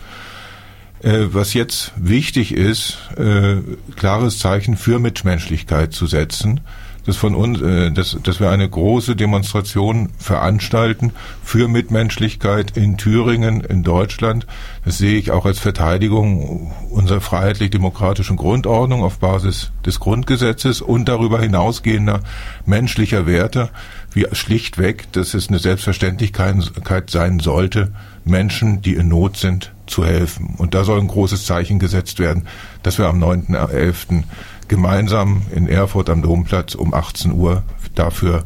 Äh, 1.03 1.27
was 1.33 1.55
jetzt 1.55 1.93
wichtig 1.97 2.53
ist, 2.53 2.99
äh, 3.17 3.57
klares 3.97 4.39
Zeichen 4.39 4.77
für 4.77 4.99
Mitmenschlichkeit 4.99 5.93
zu 5.93 6.07
setzen 6.07 6.61
dass 7.07 7.17
von 7.17 7.35
uns, 7.35 7.61
äh, 7.61 7.91
dass, 7.91 8.17
dass 8.23 8.41
wir 8.41 8.51
eine 8.51 8.69
große 8.69 9.17
Demonstration 9.17 10.11
veranstalten 10.19 11.13
für 11.43 11.69
Mitmenschlichkeit 11.69 12.77
in 12.77 12.97
Thüringen, 12.97 13.61
in 13.61 13.83
Deutschland. 13.83 14.47
Das 14.85 14.99
sehe 14.99 15.19
ich 15.19 15.31
auch 15.31 15.47
als 15.47 15.59
Verteidigung 15.59 16.73
unserer 16.91 17.21
freiheitlich-demokratischen 17.21 18.37
Grundordnung 18.37 19.03
auf 19.03 19.19
Basis 19.19 19.71
des 19.85 20.01
Grundgesetzes 20.01 20.81
und 20.81 21.09
darüber 21.09 21.41
hinausgehender 21.41 22.21
menschlicher 22.67 23.27
Werte, 23.27 23.71
wie 24.13 24.27
schlichtweg, 24.33 25.13
dass 25.13 25.35
es 25.35 25.49
eine 25.49 25.59
Selbstverständlichkeit 25.59 27.11
sein 27.11 27.41
sollte, 27.41 27.93
Menschen, 28.25 28.81
die 28.81 28.95
in 28.95 29.09
Not 29.09 29.37
sind, 29.37 29.73
zu 29.87 30.05
helfen. 30.05 30.55
Und 30.57 30.75
da 30.75 30.85
soll 30.85 31.01
ein 31.01 31.09
großes 31.09 31.45
Zeichen 31.45 31.79
gesetzt 31.79 32.19
werden, 32.19 32.47
dass 32.83 32.99
wir 32.99 33.07
am 33.07 33.23
9.11 33.23 34.23
gemeinsam 34.69 35.43
in 35.55 35.69
Erfurt 35.69 36.11
am 36.11 36.23
Domplatz 36.23 36.75
um 36.75 36.95
18 36.95 37.33
Uhr 37.33 37.63
dafür, 37.95 38.45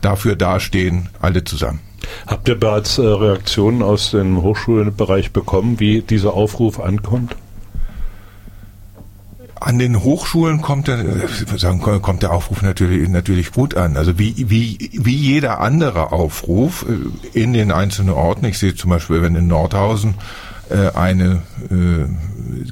dafür 0.00 0.36
dastehen, 0.36 1.08
alle 1.20 1.44
zusammen. 1.44 1.80
Habt 2.26 2.48
ihr 2.48 2.58
bereits 2.58 2.98
äh, 2.98 3.02
Reaktionen 3.02 3.82
aus 3.82 4.10
dem 4.10 4.42
Hochschulbereich 4.42 5.32
bekommen, 5.32 5.80
wie 5.80 6.02
dieser 6.02 6.34
Aufruf 6.34 6.80
ankommt? 6.80 7.36
An 9.58 9.78
den 9.78 10.04
Hochschulen 10.04 10.60
kommt 10.60 10.86
der, 10.86 11.02
sagen, 11.56 11.80
kommt 11.80 12.22
der 12.22 12.32
Aufruf 12.32 12.62
natürlich, 12.62 13.08
natürlich 13.08 13.52
gut 13.52 13.74
an. 13.74 13.96
Also 13.96 14.18
wie, 14.18 14.50
wie, 14.50 14.90
wie 14.92 15.16
jeder 15.16 15.60
andere 15.60 16.12
Aufruf 16.12 16.84
äh, 16.88 17.38
in 17.38 17.52
den 17.52 17.72
einzelnen 17.72 18.10
Orten. 18.10 18.44
Ich 18.44 18.58
sehe 18.58 18.74
zum 18.74 18.90
Beispiel, 18.90 19.22
wenn 19.22 19.34
in 19.34 19.48
Nordhausen 19.48 20.10
äh, 20.10 20.14
eine 20.74 21.42
äh, 21.70 22.06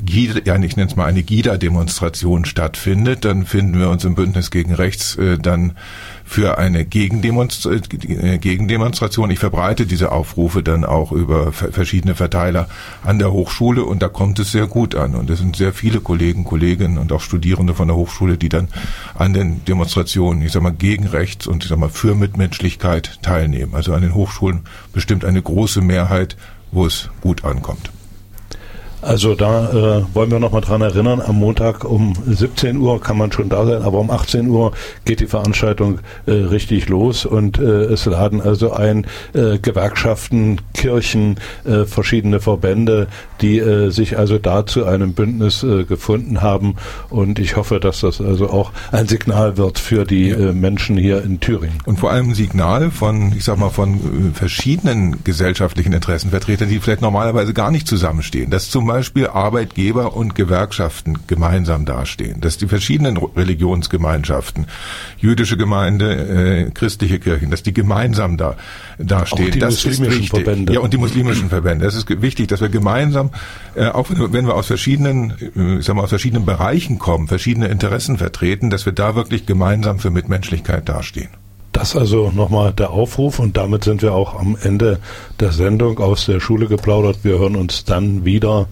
GIDA, 0.05 0.40
ja, 0.45 0.57
ich 0.62 0.76
nenne 0.76 0.90
es 0.90 0.97
mal 0.97 1.07
eine 1.07 1.22
GIDA-Demonstration 1.22 2.45
stattfindet, 2.45 3.24
dann 3.24 3.47
finden 3.47 3.78
wir 3.78 3.88
uns 3.88 4.05
im 4.05 4.14
Bündnis 4.14 4.51
gegen 4.51 4.74
Rechts 4.74 5.16
äh, 5.16 5.38
dann 5.38 5.76
für 6.24 6.59
eine 6.59 6.84
Gegendemonstra 6.84 7.72
äh, 7.72 8.38
Gegendemonstration. 8.38 9.30
Ich 9.30 9.38
verbreite 9.38 9.86
diese 9.86 10.11
Aufrufe 10.11 10.62
dann 10.62 10.84
auch 10.84 11.12
über 11.12 11.53
verschiedene 11.53 12.14
Verteiler 12.14 12.68
an 13.05 13.18
der 13.18 13.30
Hochschule 13.30 13.84
und 13.84 14.03
da 14.03 14.09
kommt 14.09 14.38
es 14.38 14.51
sehr 14.51 14.66
gut 14.66 14.95
an. 14.95 15.14
Und 15.14 15.28
es 15.28 15.38
sind 15.38 15.57
sehr 15.57 15.72
viele 15.72 16.01
Kollegen, 16.01 16.45
Kolleginnen 16.45 16.99
und 16.99 17.12
auch 17.12 17.20
Studierende 17.20 17.74
von 17.74 17.88
der 17.88 17.97
Hochschule, 17.97 18.38
die 18.38 18.49
dann 18.49 18.68
an 19.14 19.34
den 19.34 19.64
Demonstrationen, 19.66 20.42
ich 20.42 20.53
sag 20.53 20.62
mal, 20.62 20.72
gegen 20.72 21.07
Rechts 21.07 21.47
und 21.47 21.62
ich 21.62 21.68
sag 21.68 21.78
mal 21.78 21.90
für 21.90 22.14
Mitmenschlichkeit 22.14 23.18
teilnehmen. 23.22 23.74
Also 23.74 23.92
an 23.92 24.03
den 24.03 24.14
Hochschulen 24.14 24.61
bestimmt 24.92 25.24
eine 25.24 25.42
große 25.42 25.82
Mehrheit, 25.82 26.36
wo 26.75 26.87
es 26.87 27.09
gut 27.20 27.45
ankommt. 27.45 27.91
Also 29.05 29.34
da 29.34 29.68
äh, 29.70 30.14
wollen 30.14 30.30
wir 30.30 30.40
nochmal 30.40 30.62
dran 30.62 30.80
erinnern, 30.80 31.20
am 31.20 31.36
Montag 31.36 31.84
um 31.84 32.14
17 32.26 32.78
Uhr 32.78 33.00
kann 33.00 33.18
man 33.18 33.30
schon 33.30 33.50
da 33.50 33.66
sein, 33.66 33.82
aber 33.82 33.98
um 33.98 34.11
18 34.11 34.48
Uhr 34.48 34.72
geht 35.05 35.20
die 35.20 35.26
Veranstaltung 35.26 35.98
äh, 36.24 36.32
richtig 36.32 36.88
los 36.88 37.26
und 37.26 37.59
äh, 37.59 37.62
es 37.62 38.07
laden 38.07 38.40
also 38.40 38.72
ein 38.72 39.07
äh, 39.34 39.59
Gewerkschaften, 39.59 40.62
Kirchen, 40.72 41.36
äh, 41.64 41.84
verschiedene 41.84 42.40
Verbände, 42.40 43.09
die 43.42 43.59
äh, 43.59 43.90
sich 43.90 44.16
also 44.16 44.38
da 44.38 44.64
zu 44.64 44.86
einem 44.86 45.12
Bündnis 45.12 45.62
äh, 45.62 45.84
gefunden 45.84 46.40
haben 46.40 46.76
und 47.11 47.38
ich 47.38 47.57
hoffe, 47.57 47.80
dass 47.80 48.00
das 48.00 48.22
also 48.22 48.48
auch 48.48 48.72
ein 48.90 49.07
Signal 49.07 49.59
wird 49.59 49.78
für 49.78 50.07
die 50.07 50.30
äh, 50.30 50.52
Menschen 50.52 50.96
hier 50.96 51.22
in 51.22 51.40
Thüringen. 51.40 51.78
Und 51.84 52.00
vor 52.00 52.11
allem 52.11 52.30
ein 52.30 52.34
Signal 52.34 52.90
von, 52.90 53.34
ich 53.36 53.44
sag 53.44 53.59
mal, 53.59 53.70
von 53.70 53.94
äh, 53.94 54.34
verschiedenen 54.34 55.22
gesellschaftlichen 55.24 55.92
Interessenvertretern, 55.92 56.70
die 56.70 56.80
vielleicht 56.80 57.02
normalerweise 57.02 57.52
gar 57.52 57.70
nicht 57.70 57.86
zusammenstehen. 57.86 58.50
Das 58.50 58.70
zum 58.70 58.93
Beispiel 58.95 59.26
Arbeitgeber 59.26 60.14
und 60.14 60.36
Gewerkschaften 60.36 61.18
gemeinsam 61.26 61.84
dastehen, 61.84 62.40
dass 62.40 62.59
die 62.59 62.68
verschiedenen 62.68 63.16
Religionsgemeinschaften, 63.16 64.66
jüdische 65.18 65.57
Gemeinde, 65.57 66.66
äh, 66.66 66.70
christliche 66.70 67.18
Kirchen, 67.18 67.51
dass 67.51 67.64
die 67.64 67.74
gemeinsam 67.74 68.36
da 68.36 68.57
dastehen. 68.99 69.49
Auch 69.49 69.51
die 69.51 69.59
das 69.59 69.84
muslimischen 69.84 70.22
ist 70.22 70.30
Verbände. 70.30 70.74
Ja, 70.74 70.78
und 70.78 70.92
die 70.92 70.99
muslimischen 70.99 71.49
Verbände. 71.49 71.86
Das 71.86 71.97
ist 71.97 72.09
wichtig, 72.22 72.47
dass 72.47 72.61
wir 72.61 72.68
gemeinsam, 72.68 73.30
äh, 73.74 73.86
auch 73.86 74.07
wenn 74.11 74.47
wir 74.47 74.55
aus 74.55 74.68
verschiedenen, 74.68 75.34
äh, 75.57 75.78
ich 75.78 75.84
sag 75.84 75.97
mal, 75.97 76.03
aus 76.03 76.11
verschiedenen 76.11 76.47
Bereichen 76.47 77.01
kommen, 77.01 77.26
verschiedene 77.26 77.66
Interessen 77.66 78.16
vertreten, 78.16 78.70
dass 78.70 78.86
wir 78.86 78.92
da 78.92 79.16
wirklich 79.16 79.45
gemeinsam 79.45 79.99
für 79.99 80.11
Mitmenschlichkeit 80.11 80.88
dastehen. 80.88 81.30
Das 81.75 81.97
also 81.97 82.31
nochmal 82.31 82.72
der 82.72 82.91
Aufruf 82.91 83.41
und 83.41 83.57
damit 83.57 83.83
sind 83.83 84.01
wir 84.01 84.14
auch 84.14 84.39
am 84.39 84.57
Ende 84.62 85.01
der 85.41 85.51
Sendung 85.51 85.99
aus 85.99 86.25
der 86.25 86.39
Schule 86.39 86.68
geplaudert. 86.68 87.18
Wir 87.25 87.41
hören 87.41 87.57
uns 87.57 87.85
dann 87.85 88.25
wieder 88.25 88.68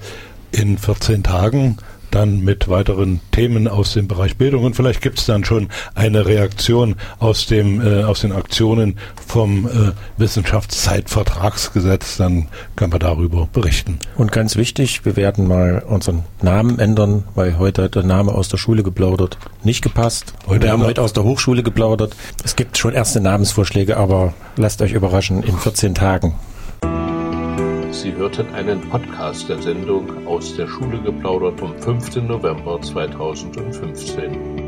in 0.53 0.79
14 0.79 1.25
Tagen 1.25 1.79
dann 2.15 2.41
mit 2.41 2.69
weiteren 2.69 3.21
Themen 3.33 3.69
aus 3.69 3.93
dem 3.95 4.09
Bereich 4.09 4.37
Bildung 4.37 4.65
und 4.65 4.77
vielleicht 4.77 5.01
gibt 5.03 5.19
es 5.19 5.27
dann 5.27 5.45
schon 5.45 5.69
eine 5.95 6.27
Reaktion 6.27 6.97
aus 7.19 7.47
dem 7.47 7.81
äh, 7.81 8.05
aus 8.05 8.21
den 8.21 8.33
Aktionen 8.33 8.99
vom 9.27 9.67
äh, 9.67 9.93
Wissenschaftszeitvertragsgesetz, 10.19 12.17
dann 12.17 12.49
können 12.77 12.93
wir 12.93 12.99
darüber 12.99 13.49
berichten. 13.53 13.99
Und 14.17 14.33
ganz 14.33 14.57
wichtig, 14.57 15.05
wir 15.05 15.17
werden 15.17 15.47
mal 15.47 15.83
unseren 15.87 16.25
Namen 16.41 16.79
ändern, 16.79 17.25
weil 17.35 17.59
heute 17.59 17.85
hat 17.85 17.95
der 17.95 18.03
Name 18.03 18.33
aus 18.33 18.49
der 18.49 18.59
Schule 18.59 18.83
geplaudert 18.83 19.39
nicht 19.65 19.83
gepasst. 19.83 20.35
Heute 20.47 20.65
wir 20.65 20.73
haben 20.73 20.83
heute 20.83 21.03
aus 21.03 21.13
der 21.13 21.25
Hochschule 21.25 21.63
geplaudert. 21.63 22.17
Es 22.45 22.57
gibt 22.57 22.79
schon 22.79 22.95
erste 22.95 23.21
Namensvorschläge, 23.21 23.97
aber 23.97 24.35
lasst 24.57 24.83
euch 24.83 24.93
überraschen 24.93 25.43
in 25.43 25.57
14 25.57 25.95
Tagen. 25.95 26.35
Sie 27.93 28.14
hörten 28.14 28.49
einen 28.55 28.80
Podcast 28.88 29.51
der 29.51 29.61
Sendung 29.61 30.26
aus 30.26 30.57
der 30.57 30.66
Schule 30.66 30.99
geplaudert 31.03 31.61
vom 31.61 31.78
5. 31.78 32.16
November 32.22 32.80
2015. 32.80 34.62